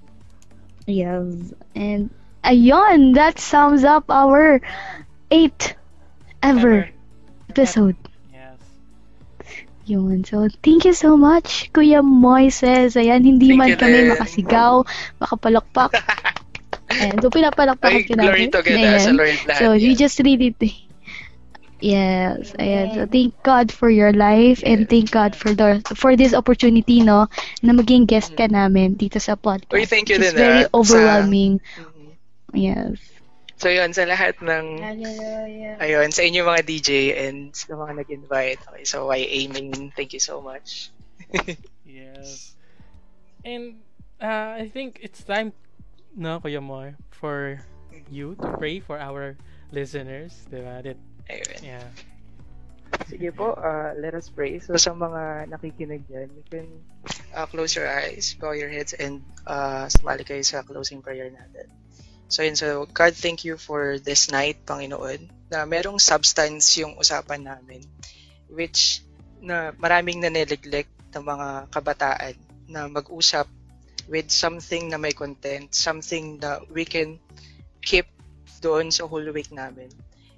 Yes. 0.86 1.54
And 1.74 2.10
ayun, 2.44 3.14
that 3.16 3.40
sums 3.40 3.84
up 3.84 4.06
our 4.10 4.62
eighth 5.32 5.76
ever 6.42 6.90
episode. 7.50 7.96
Yes. 8.32 8.60
Yun. 9.86 10.24
So, 10.24 10.48
thank 10.64 10.86
you 10.86 10.94
so 10.94 11.18
much, 11.18 11.72
Kuya 11.74 12.02
Moises. 12.06 12.94
Ayan, 12.96 13.26
hindi 13.26 13.50
Thank 13.50 13.60
man 13.60 13.72
kami 13.76 13.98
din. 14.06 14.10
makasigaw, 14.14 14.86
makapalakpak. 15.20 15.92
Ayan, 16.90 17.22
so 17.22 17.30
pinapalakpakan 17.30 18.02
Ay, 18.02 18.06
ka 18.06 18.14
glory 18.18 18.46
namin. 18.46 18.52
to 18.54 18.60
God, 18.66 18.74
Ayan. 18.78 19.00
sa 19.02 19.12
Lord 19.14 19.38
lahat 19.46 19.58
So, 19.58 19.66
we 19.78 19.94
yan. 19.94 19.98
just 19.98 20.18
really... 20.22 20.54
Yes, 21.80 22.52
ayan. 22.60 22.92
So, 22.92 23.08
thank 23.08 23.40
God 23.42 23.72
for 23.72 23.88
your 23.90 24.12
life 24.12 24.60
and 24.68 24.84
thank 24.84 25.12
God 25.16 25.32
for 25.32 25.56
the 25.56 25.80
for 25.96 26.20
this 26.20 26.36
opportunity, 26.36 27.00
no, 27.00 27.32
na 27.64 27.72
maging 27.72 28.04
guest 28.04 28.36
ka 28.36 28.52
namin 28.52 29.00
dito 29.00 29.16
sa 29.16 29.40
podcast. 29.40 29.72
Uy, 29.72 29.88
thank 29.88 30.12
you 30.12 30.20
It's 30.20 30.36
din, 30.36 30.36
very 30.36 30.68
ah, 30.68 30.68
sa- 30.68 30.76
overwhelming. 30.76 31.64
Mhm. 31.64 31.89
Yes. 32.54 33.00
So 33.60 33.68
yun, 33.68 33.92
sa 33.92 34.08
lahat 34.08 34.40
ng, 34.40 34.80
ayun, 35.84 36.10
sa 36.16 36.24
inyo 36.24 36.48
mga 36.48 36.64
DJ 36.64 36.90
and 37.28 37.52
sa 37.52 37.76
mga 37.76 38.08
nag-invite. 38.08 38.64
Okay, 38.72 38.86
so 38.88 39.12
YA 39.12 39.52
main, 39.52 39.92
thank 39.92 40.16
you 40.16 40.24
so 40.24 40.40
much. 40.40 40.92
Yes. 41.90 42.54
And 43.44 43.82
uh, 44.22 44.62
I 44.62 44.70
think 44.70 45.00
it's 45.02 45.26
time, 45.26 45.52
no, 46.16 46.40
Kuya 46.40 46.62
Moy, 46.62 46.94
for 47.10 47.66
you 48.10 48.38
to 48.40 48.48
pray 48.62 48.80
for 48.80 49.02
our 49.02 49.36
listeners. 49.74 50.46
Diba? 50.54 50.86
That, 50.86 50.98
Ayun. 51.28 51.60
yeah. 51.66 51.90
Sige 53.10 53.34
po, 53.34 53.58
uh, 53.58 53.98
let 53.98 54.14
us 54.14 54.30
pray. 54.30 54.62
So 54.62 54.78
sa 54.78 54.94
mga 54.94 55.50
nakikinig 55.50 56.06
dyan, 56.06 56.30
you 56.30 56.46
can 56.46 56.68
uh, 57.34 57.50
close 57.50 57.74
your 57.74 57.90
eyes, 57.90 58.38
bow 58.38 58.54
your 58.54 58.70
heads, 58.70 58.94
and 58.94 59.26
uh, 59.50 59.90
sumali 59.90 60.22
kayo 60.22 60.46
sa 60.46 60.62
closing 60.62 61.02
prayer 61.02 61.30
natin. 61.30 61.70
So 62.30 62.46
yun, 62.46 62.54
so 62.54 62.86
God, 62.86 63.18
thank 63.18 63.42
you 63.42 63.58
for 63.58 63.98
this 63.98 64.30
night, 64.30 64.62
Panginoon, 64.62 65.50
na 65.50 65.66
merong 65.66 65.98
substance 65.98 66.78
yung 66.78 66.94
usapan 67.02 67.42
namin, 67.42 67.82
which 68.46 69.02
na 69.42 69.74
maraming 69.74 70.22
naneliglect 70.22 70.94
ng 71.10 71.26
mga 71.26 71.74
kabataan 71.74 72.38
na 72.70 72.86
mag-usap 72.86 73.50
with 74.06 74.30
something 74.30 74.94
na 74.94 75.02
may 75.02 75.14
content, 75.14 75.74
something 75.74 76.38
that 76.38 76.70
we 76.70 76.86
can 76.86 77.18
keep 77.82 78.06
doon 78.62 78.94
sa 78.94 79.10
whole 79.10 79.26
week 79.34 79.50
namin. 79.50 79.90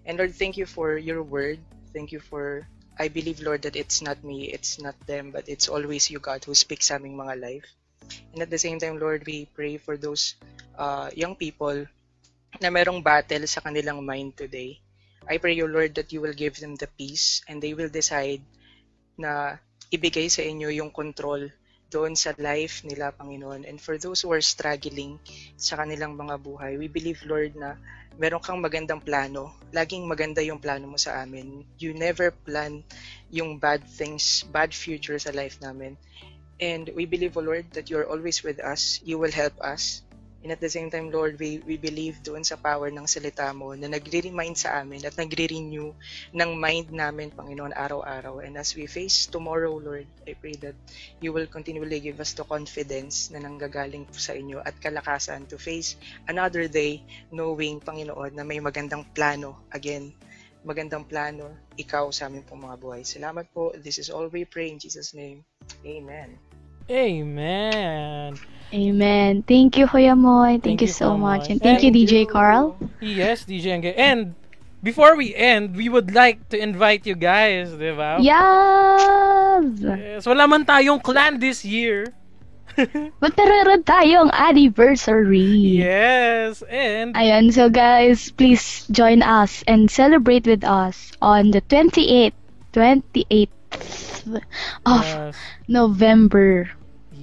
And 0.08 0.16
Lord, 0.16 0.32
thank 0.32 0.56
you 0.56 0.66
for 0.66 0.96
your 0.96 1.24
word. 1.24 1.60
Thank 1.92 2.16
you 2.16 2.24
for, 2.24 2.64
I 2.96 3.12
believe, 3.12 3.44
Lord, 3.44 3.68
that 3.68 3.76
it's 3.76 4.00
not 4.00 4.24
me, 4.24 4.48
it's 4.48 4.80
not 4.80 4.96
them, 5.08 5.36
but 5.36 5.52
it's 5.52 5.68
always 5.68 6.08
you, 6.08 6.24
God, 6.24 6.44
who 6.48 6.56
speaks 6.56 6.88
sa 6.88 6.96
aming 6.96 7.20
mga 7.20 7.36
life. 7.36 7.68
And 8.34 8.42
at 8.42 8.50
the 8.50 8.62
same 8.62 8.80
time, 8.80 9.00
Lord, 9.00 9.24
we 9.28 9.48
pray 9.52 9.78
for 9.78 9.98
those 9.98 10.36
uh, 10.78 11.10
young 11.14 11.36
people 11.36 11.86
na 12.60 12.70
merong 12.70 13.04
battle 13.04 13.48
sa 13.48 13.64
kanilang 13.64 14.04
mind 14.04 14.36
today. 14.36 14.80
I 15.30 15.38
pray 15.38 15.54
you, 15.54 15.70
Lord, 15.70 15.96
that 15.96 16.12
you 16.12 16.20
will 16.20 16.36
give 16.36 16.58
them 16.58 16.76
the 16.76 16.90
peace 16.98 17.46
and 17.48 17.62
they 17.62 17.78
will 17.78 17.90
decide 17.90 18.42
na 19.16 19.62
ibigay 19.94 20.28
sa 20.32 20.42
inyo 20.42 20.74
yung 20.74 20.90
control 20.90 21.52
doon 21.92 22.16
sa 22.16 22.32
life 22.40 22.88
nila, 22.88 23.12
Panginoon. 23.12 23.68
And 23.68 23.78
for 23.78 24.00
those 24.00 24.24
who 24.24 24.32
are 24.32 24.42
struggling 24.42 25.20
sa 25.60 25.76
kanilang 25.76 26.16
mga 26.16 26.40
buhay, 26.40 26.80
we 26.80 26.88
believe, 26.88 27.20
Lord, 27.28 27.54
na 27.60 27.76
meron 28.16 28.40
kang 28.40 28.64
magandang 28.64 29.04
plano. 29.04 29.52
Laging 29.76 30.08
maganda 30.08 30.40
yung 30.40 30.64
plano 30.64 30.88
mo 30.88 30.96
sa 30.96 31.20
amin. 31.20 31.68
You 31.76 31.92
never 31.92 32.32
plan 32.32 32.82
yung 33.28 33.60
bad 33.60 33.84
things, 33.84 34.48
bad 34.48 34.72
future 34.72 35.20
sa 35.20 35.36
life 35.36 35.60
namin. 35.60 36.00
And 36.62 36.94
we 36.94 37.10
believe, 37.10 37.36
O 37.36 37.42
Lord, 37.42 37.66
that 37.74 37.90
you're 37.90 38.06
always 38.06 38.46
with 38.46 38.62
us. 38.62 39.02
You 39.02 39.18
will 39.18 39.34
help 39.34 39.58
us. 39.60 40.06
And 40.42 40.50
at 40.50 40.62
the 40.62 40.70
same 40.70 40.90
time, 40.90 41.14
Lord, 41.14 41.38
we, 41.38 41.62
we 41.66 41.78
believe 41.78 42.22
doon 42.26 42.42
sa 42.42 42.58
power 42.58 42.90
ng 42.90 43.06
salita 43.06 43.54
mo 43.54 43.78
na 43.78 43.86
nagre-remind 43.86 44.58
sa 44.58 44.82
amin 44.82 45.06
at 45.06 45.14
nagre-renew 45.14 45.94
ng 46.34 46.52
mind 46.58 46.90
namin, 46.90 47.30
Panginoon, 47.30 47.78
araw-araw. 47.78 48.42
And 48.42 48.58
as 48.58 48.74
we 48.74 48.90
face 48.90 49.30
tomorrow, 49.30 49.78
Lord, 49.78 50.10
I 50.26 50.34
pray 50.34 50.58
that 50.66 50.74
you 51.22 51.30
will 51.30 51.46
continually 51.46 52.02
give 52.02 52.18
us 52.18 52.34
the 52.34 52.42
confidence 52.42 53.30
na 53.30 53.38
nanggagaling 53.38 54.10
sa 54.18 54.34
inyo 54.34 54.66
at 54.66 54.74
kalakasan 54.82 55.46
to 55.54 55.62
face 55.62 55.94
another 56.26 56.66
day 56.66 57.06
knowing, 57.30 57.78
Panginoon, 57.78 58.34
na 58.34 58.42
may 58.42 58.58
magandang 58.58 59.06
plano. 59.14 59.62
Again, 59.70 60.10
magandang 60.66 61.06
plano, 61.06 61.54
ikaw 61.78 62.10
sa 62.10 62.30
amin 62.30 62.42
pong 62.46 62.66
mga 62.66 62.82
buhay. 62.82 63.02
Salamat 63.06 63.46
po. 63.54 63.78
This 63.78 64.02
is 64.02 64.10
all 64.10 64.26
we 64.26 64.50
pray 64.50 64.74
in 64.74 64.82
Jesus' 64.82 65.14
name. 65.14 65.46
Amen. 65.86 66.51
Amen. 66.92 68.36
Amen. 68.74 69.44
Thank 69.44 69.78
you, 69.78 69.88
Kuya 69.88 70.18
Moy. 70.18 70.60
Thank, 70.60 70.82
you 70.82 70.88
so 70.88 71.18
much. 71.18 71.50
And 71.50 71.62
thank 71.62 71.84
you, 71.84 71.92
DJ 71.92 72.28
Carl. 72.28 72.76
Yes, 73.00 73.44
DJ 73.48 73.80
Angge. 73.80 73.96
And 73.96 74.36
before 74.84 75.16
we 75.16 75.36
end, 75.36 75.76
we 75.76 75.88
would 75.88 76.14
like 76.14 76.50
to 76.50 76.60
invite 76.60 77.08
you 77.08 77.16
guys, 77.16 77.72
di 77.80 77.96
ba? 77.96 78.20
Yes! 78.20 79.64
Yes, 79.80 80.26
wala 80.28 80.48
man 80.48 80.68
tayong 80.68 81.00
clan 81.04 81.40
this 81.40 81.64
year. 81.64 82.12
But 83.24 83.36
meron 83.36 83.84
tayong 83.84 84.32
anniversary. 84.32 85.84
Yes, 85.84 86.64
and 86.72 87.16
Ayan, 87.16 87.52
so 87.52 87.68
guys, 87.68 88.32
please 88.32 88.88
join 88.92 89.24
us 89.24 89.64
and 89.68 89.92
celebrate 89.92 90.48
with 90.48 90.64
us 90.64 91.12
on 91.20 91.52
the 91.52 91.60
28th, 91.68 92.36
28th 92.72 93.52
of 94.88 95.04
yes, 95.04 95.36
November. 95.68 96.72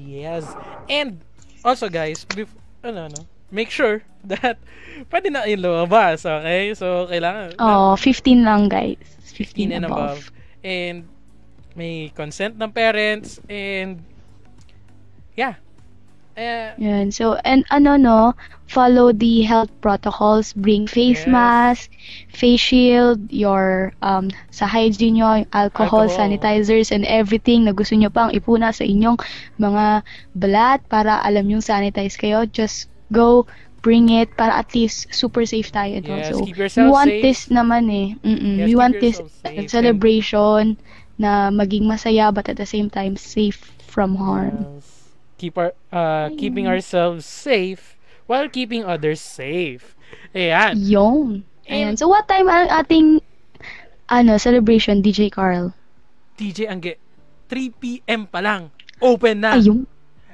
Yes. 0.09 0.57
And 0.89 1.21
also 1.61 1.89
guys, 1.93 2.25
bef- 2.25 2.57
ano 2.81 3.13
ano, 3.13 3.21
make 3.53 3.69
sure 3.69 4.01
that 4.33 4.57
pwede 5.13 5.29
na 5.29 5.45
lumabas, 5.45 6.25
okay? 6.25 6.73
So 6.73 7.07
kailangan 7.07 7.61
Oh, 7.61 7.95
15 7.97 8.43
lang, 8.45 8.69
guys. 8.73 8.99
15 9.37 9.71
15, 9.71 9.77
and 9.77 9.85
above. 9.85 10.01
above. 10.01 10.23
And 10.65 10.97
may 11.79 12.11
consent 12.11 12.59
ng 12.59 12.73
parents 12.75 13.39
and 13.47 14.03
yeah. 15.39 15.61
Eh, 16.39 16.70
Yun. 16.78 17.10
So, 17.10 17.35
and 17.43 17.66
ano 17.74 17.98
no, 17.98 18.20
follow 18.70 19.10
the 19.10 19.43
health 19.43 19.74
protocols, 19.82 20.55
bring 20.55 20.86
face 20.86 21.27
Yes. 21.27 21.35
mask, 21.35 21.90
face 22.31 22.62
shield, 22.62 23.19
your, 23.35 23.90
um, 24.06 24.31
sa 24.55 24.70
hygiene 24.70 25.19
nyo, 25.19 25.43
alcohol, 25.51 26.06
Alcohol. 26.06 26.15
sanitizers, 26.15 26.94
and 26.94 27.02
everything 27.10 27.66
na 27.66 27.74
gusto 27.74 27.98
nyo 27.98 28.06
pang 28.06 28.31
ipuna 28.31 28.70
sa 28.70 28.86
inyong 28.86 29.19
mga 29.59 30.06
balat 30.39 30.78
para 30.86 31.19
alam 31.27 31.51
yung 31.51 31.65
sanitize 31.65 32.15
kayo. 32.15 32.47
Just 32.47 32.86
go, 33.10 33.51
bring 33.82 34.06
it 34.15 34.31
para 34.39 34.55
at 34.55 34.70
least 34.78 35.10
super 35.10 35.43
safe 35.43 35.74
tayo. 35.74 35.98
no? 36.06 36.15
Yes, 36.23 36.31
so, 36.31 36.47
keep 36.47 36.55
yourself 36.55 36.86
we 36.86 36.90
want 36.94 37.10
safe. 37.10 37.23
this 37.27 37.40
naman 37.51 37.90
eh. 37.90 38.09
Mm-mm. 38.23 38.62
Yes, 38.62 38.66
we 38.70 38.74
want 38.78 38.94
this 39.02 39.19
safe 39.43 39.66
celebration 39.66 40.78
na 41.19 41.51
maging 41.51 41.82
masaya 41.90 42.31
but 42.31 42.47
at 42.47 42.55
the 42.55 42.66
same 42.69 42.86
time 42.86 43.19
safe 43.19 43.59
from 43.82 44.15
harm. 44.15 44.78
yes. 44.78 44.98
Keep 45.39 45.55
our 45.56 45.70
uh, 45.89 46.35
keeping 46.35 46.66
ourselves 46.66 47.23
safe 47.24 47.94
while 48.27 48.51
keeping 48.51 48.82
others 48.82 49.23
safe. 49.23 49.94
Ayan. 50.35 50.74
Yung. 50.77 51.47
Ayan. 51.65 51.94
And- 51.94 51.98
So, 51.98 52.10
what 52.10 52.27
time 52.27 52.51
ang 52.51 52.69
ating 52.69 53.23
ano, 54.09 54.36
celebration, 54.36 55.01
DJ 55.01 55.31
Carl? 55.31 55.73
DJ 56.35 56.66
Angge, 56.66 56.97
3 57.47 57.70
p.m. 57.73 58.27
pa 58.27 58.40
lang. 58.40 58.70
Open 58.98 59.40
na 59.40 59.55
Ayun. 59.55 59.86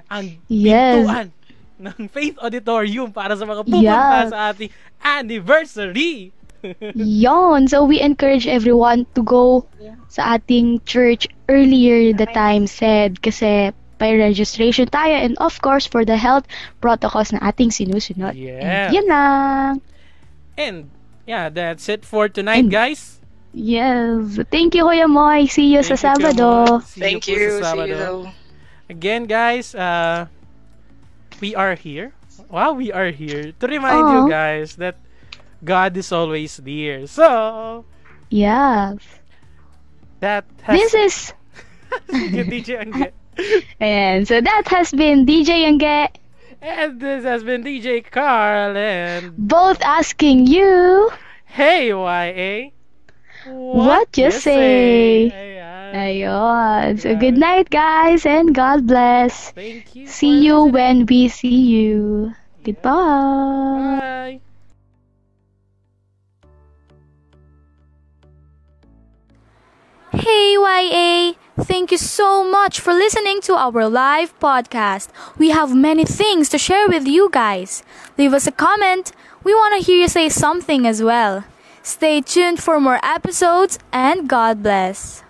ang 0.08 0.26
Yes. 0.48 1.04
pintuan 1.04 1.28
ng 1.74 2.00
Faith 2.08 2.36
Auditorium 2.38 3.10
para 3.10 3.34
sa 3.34 3.44
mga 3.44 3.60
pupunta 3.66 3.82
Yes. 4.24 4.30
sa 4.32 4.38
ating 4.48 4.70
anniversary. 5.02 6.32
Yon. 6.96 7.68
So, 7.68 7.84
we 7.84 8.00
encourage 8.00 8.46
everyone 8.46 9.04
to 9.12 9.20
go 9.22 9.68
sa 10.08 10.38
ating 10.38 10.80
church 10.88 11.28
earlier 11.50 12.14
the 12.14 12.24
time 12.32 12.64
said 12.64 13.20
kasi 13.20 13.68
by 14.04 14.12
registration 14.12 14.84
tayo 14.92 15.16
and 15.16 15.32
of 15.40 15.56
course 15.64 15.88
for 15.88 16.04
the 16.04 16.20
health 16.20 16.44
protocols 16.84 17.32
na 17.32 17.40
ating 17.48 17.72
sinusunod. 17.72 18.36
Yeah. 18.36 18.60
And 18.60 18.88
yun 18.92 19.06
lang. 19.08 19.72
And 20.60 20.76
yeah, 21.24 21.48
that's 21.48 21.88
it 21.88 22.04
for 22.04 22.28
tonight, 22.28 22.68
And- 22.68 22.72
guys. 22.72 23.16
Yes. 23.56 24.36
Thank 24.50 24.74
you, 24.74 24.82
Kuya 24.84 25.06
Moy. 25.08 25.46
See 25.46 25.72
you 25.72 25.80
sa 25.86 25.94
Thank 25.94 26.18
you, 26.20 26.26
Sabado. 26.26 26.50
Kuya 26.82 26.84
See 26.84 27.00
Thank 27.00 27.22
po 27.22 27.30
sa 27.30 27.32
you. 27.32 27.38
See 27.48 27.62
Sabado. 27.64 27.88
you. 27.88 28.12
Again, 28.90 29.22
guys, 29.24 29.72
uh, 29.72 30.26
we 31.40 31.54
are 31.54 31.72
here. 31.78 32.12
Wow, 32.50 32.74
we 32.74 32.90
are 32.92 33.08
here 33.14 33.54
to 33.56 33.64
remind 33.66 34.04
you 34.04 34.22
guys 34.28 34.76
that 34.76 34.98
God 35.62 35.96
is 35.96 36.10
always 36.12 36.58
there. 36.60 37.06
So, 37.06 37.86
Yes. 38.28 38.98
that 40.20 40.44
has 40.66 40.74
This 40.76 40.92
is 40.92 41.14
Sige, 42.10 42.42
DJ 42.50 42.82
Angge. 42.82 43.14
And 43.80 44.26
so 44.28 44.40
that 44.40 44.64
has 44.68 44.92
been 44.92 45.26
DJ 45.26 45.64
Angge 45.70 46.08
And 46.60 47.00
this 47.00 47.24
has 47.24 47.44
been 47.44 47.62
DJ 47.62 48.02
Carl 48.10 48.76
and 48.76 49.36
both 49.36 49.80
asking 49.82 50.46
you 50.46 51.10
Hey 51.44 51.88
YA. 51.88 52.70
What 53.46 54.16
you 54.16 54.30
say? 54.30 55.30
Ayan. 55.30 55.94
Ayun. 55.94 57.00
So 57.00 57.14
good 57.14 57.38
night 57.38 57.70
guys 57.70 58.26
and 58.26 58.54
God 58.54 58.86
bless. 58.86 59.50
Thank 59.52 59.94
you. 59.94 60.06
See 60.08 60.42
you 60.44 60.64
when 60.64 61.06
we 61.06 61.28
see 61.28 61.60
you. 61.76 62.32
Goodbye. 62.64 64.00
Bye. 64.00 64.40
Hey 70.16 70.54
YA! 70.54 71.32
Thank 71.64 71.90
you 71.90 71.98
so 71.98 72.48
much 72.48 72.78
for 72.78 72.94
listening 72.94 73.40
to 73.42 73.54
our 73.56 73.88
live 73.88 74.38
podcast. 74.38 75.08
We 75.38 75.50
have 75.50 75.74
many 75.74 76.04
things 76.04 76.48
to 76.50 76.58
share 76.58 76.86
with 76.86 77.08
you 77.08 77.28
guys. 77.32 77.82
Leave 78.16 78.32
us 78.32 78.46
a 78.46 78.52
comment. 78.52 79.10
We 79.42 79.54
want 79.54 79.74
to 79.74 79.84
hear 79.84 80.02
you 80.02 80.06
say 80.06 80.28
something 80.28 80.86
as 80.86 81.02
well. 81.02 81.42
Stay 81.82 82.20
tuned 82.20 82.62
for 82.62 82.78
more 82.78 83.00
episodes 83.02 83.80
and 83.92 84.28
God 84.28 84.62
bless. 84.62 85.23